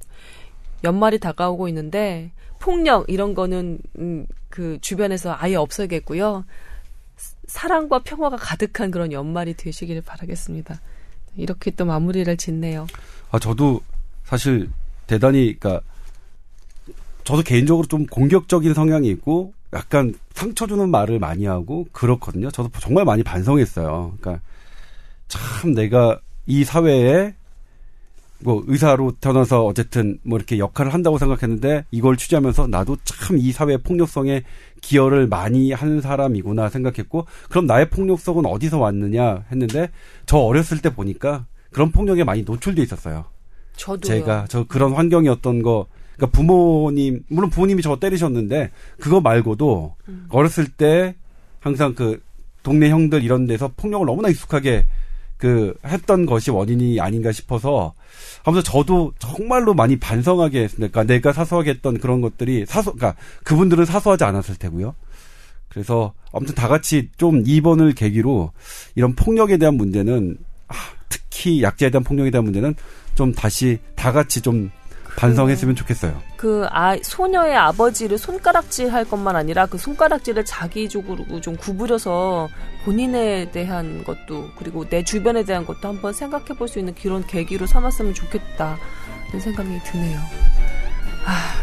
연말이 0.84 1.18
다가오고 1.18 1.66
있는데, 1.66 2.30
폭력, 2.60 3.06
이런 3.08 3.34
거는, 3.34 3.80
음, 3.98 4.26
그 4.50 4.78
주변에서 4.80 5.34
아예 5.36 5.56
없어야겠고요. 5.56 6.44
사랑과 7.48 7.98
평화가 7.98 8.36
가득한 8.36 8.92
그런 8.92 9.10
연말이 9.10 9.54
되시기를 9.54 10.02
바라겠습니다. 10.02 10.80
이렇게 11.34 11.72
또 11.72 11.86
마무리를 11.86 12.36
짓네요. 12.36 12.86
아, 13.32 13.40
저도 13.40 13.80
사실 14.22 14.70
대단히, 15.10 15.58
그니까, 15.58 15.80
저도 17.24 17.42
개인적으로 17.42 17.88
좀 17.88 18.06
공격적인 18.06 18.74
성향이 18.74 19.08
있고, 19.08 19.52
약간 19.72 20.14
상처 20.34 20.68
주는 20.68 20.88
말을 20.88 21.18
많이 21.18 21.46
하고, 21.46 21.88
그렇거든요. 21.90 22.48
저도 22.52 22.70
정말 22.78 23.04
많이 23.04 23.24
반성했어요. 23.24 24.14
그러니까, 24.20 24.40
참 25.26 25.74
내가 25.74 26.20
이 26.46 26.62
사회에 26.62 27.34
뭐 28.42 28.62
의사로 28.68 29.12
태어나서 29.20 29.66
어쨌든 29.66 30.18
뭐 30.22 30.38
이렇게 30.38 30.58
역할을 30.58 30.94
한다고 30.94 31.18
생각했는데 31.18 31.84
이걸 31.90 32.16
취재하면서 32.16 32.68
나도 32.68 32.96
참 33.04 33.36
이 33.36 33.52
사회 33.52 33.76
폭력성에 33.76 34.42
기여를 34.80 35.26
많이 35.26 35.72
한 35.72 36.00
사람이구나 36.00 36.70
생각했고 36.70 37.26
그럼 37.50 37.66
나의 37.66 37.90
폭력성은 37.90 38.46
어디서 38.46 38.78
왔느냐 38.78 39.44
했는데 39.52 39.90
저 40.24 40.38
어렸을 40.38 40.80
때 40.80 40.88
보니까 40.94 41.44
그런 41.70 41.92
폭력에 41.92 42.24
많이 42.24 42.42
노출돼 42.42 42.80
있었어요. 42.82 43.26
저도 43.80 44.06
제가 44.06 44.44
저 44.50 44.64
그런 44.64 44.92
환경이었던 44.92 45.62
거 45.62 45.86
그러니까 46.14 46.36
부모님 46.36 47.24
물론 47.28 47.48
부모님이 47.48 47.80
저 47.80 47.98
때리셨는데 47.98 48.70
그거 48.98 49.22
말고도 49.22 49.94
음. 50.08 50.26
어렸을 50.28 50.68
때 50.68 51.14
항상 51.60 51.94
그 51.94 52.22
동네 52.62 52.90
형들 52.90 53.24
이런 53.24 53.46
데서 53.46 53.72
폭력을 53.74 54.04
너무나 54.04 54.28
익숙하게 54.28 54.84
그 55.38 55.74
했던 55.86 56.26
것이 56.26 56.50
원인이 56.50 57.00
아닌가 57.00 57.32
싶어서 57.32 57.94
아무튼 58.44 58.62
저도 58.62 59.14
정말로 59.18 59.72
많이 59.72 59.98
반성하게 59.98 60.64
했습니다. 60.64 60.92
그러니까 60.92 61.14
내가 61.14 61.32
사소하게 61.32 61.70
했던 61.70 61.98
그런 61.98 62.20
것들이 62.20 62.66
사소 62.66 62.92
그러니까 62.92 63.18
그분들은 63.44 63.86
사소하지 63.86 64.24
않았을 64.24 64.56
테고요. 64.56 64.94
그래서 65.70 66.12
아무튼 66.34 66.54
다 66.54 66.68
같이 66.68 67.08
좀 67.16 67.44
이번을 67.46 67.94
계기로 67.94 68.52
이런 68.94 69.14
폭력에 69.14 69.56
대한 69.56 69.76
문제는 69.76 70.36
아, 70.68 70.74
특히 71.08 71.62
약자에 71.62 71.88
대한 71.88 72.04
폭력에 72.04 72.30
대한 72.30 72.44
문제는 72.44 72.74
좀 73.14 73.32
다시 73.32 73.78
다 73.94 74.12
같이 74.12 74.40
좀 74.40 74.70
반성했으면 75.16 75.74
좋겠어요. 75.74 76.20
그 76.36 76.66
아, 76.70 76.96
소녀의 77.02 77.56
아버지를 77.56 78.16
손가락질 78.16 78.92
할 78.92 79.04
것만 79.04 79.36
아니라 79.36 79.66
그 79.66 79.76
손가락질을 79.76 80.44
자기적으로 80.44 81.40
좀 81.40 81.56
구부려서 81.56 82.48
본인에 82.84 83.50
대한 83.50 84.04
것도 84.04 84.50
그리고 84.56 84.88
내 84.88 85.02
주변에 85.04 85.44
대한 85.44 85.66
것도 85.66 85.88
한번 85.88 86.12
생각해 86.12 86.46
볼 86.56 86.68
수 86.68 86.78
있는 86.78 86.94
그런 86.94 87.26
계기로 87.26 87.66
삼았으면 87.66 88.14
좋겠다. 88.14 88.78
이런 89.28 89.40
생각이 89.40 89.80
드네요. 89.84 90.18
아, 91.26 91.54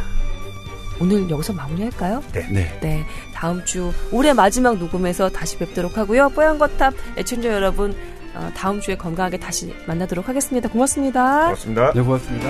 오늘 0.99 1.29
여기서 1.29 1.53
마무리할까요? 1.53 2.23
네. 2.33 2.47
네. 2.51 2.79
네. 2.81 3.05
다음 3.33 3.63
주 3.65 3.93
올해 4.11 4.33
마지막 4.33 4.77
녹음에서 4.77 5.29
다시 5.29 5.57
뵙도록 5.57 5.97
하고요. 5.97 6.29
뽀얀거탑 6.29 6.93
애청자 7.17 7.49
여러분, 7.49 7.95
어, 8.37 8.51
다음 8.55 8.79
주에 8.79 8.95
건강하게 8.95 9.37
다시 9.37 9.73
만나도록 9.87 10.29
하겠습니다. 10.29 10.69
고맙습니다. 10.69 11.45
고맙습니다. 11.45 11.91
네, 11.93 12.01
고맙습니다. 12.01 12.47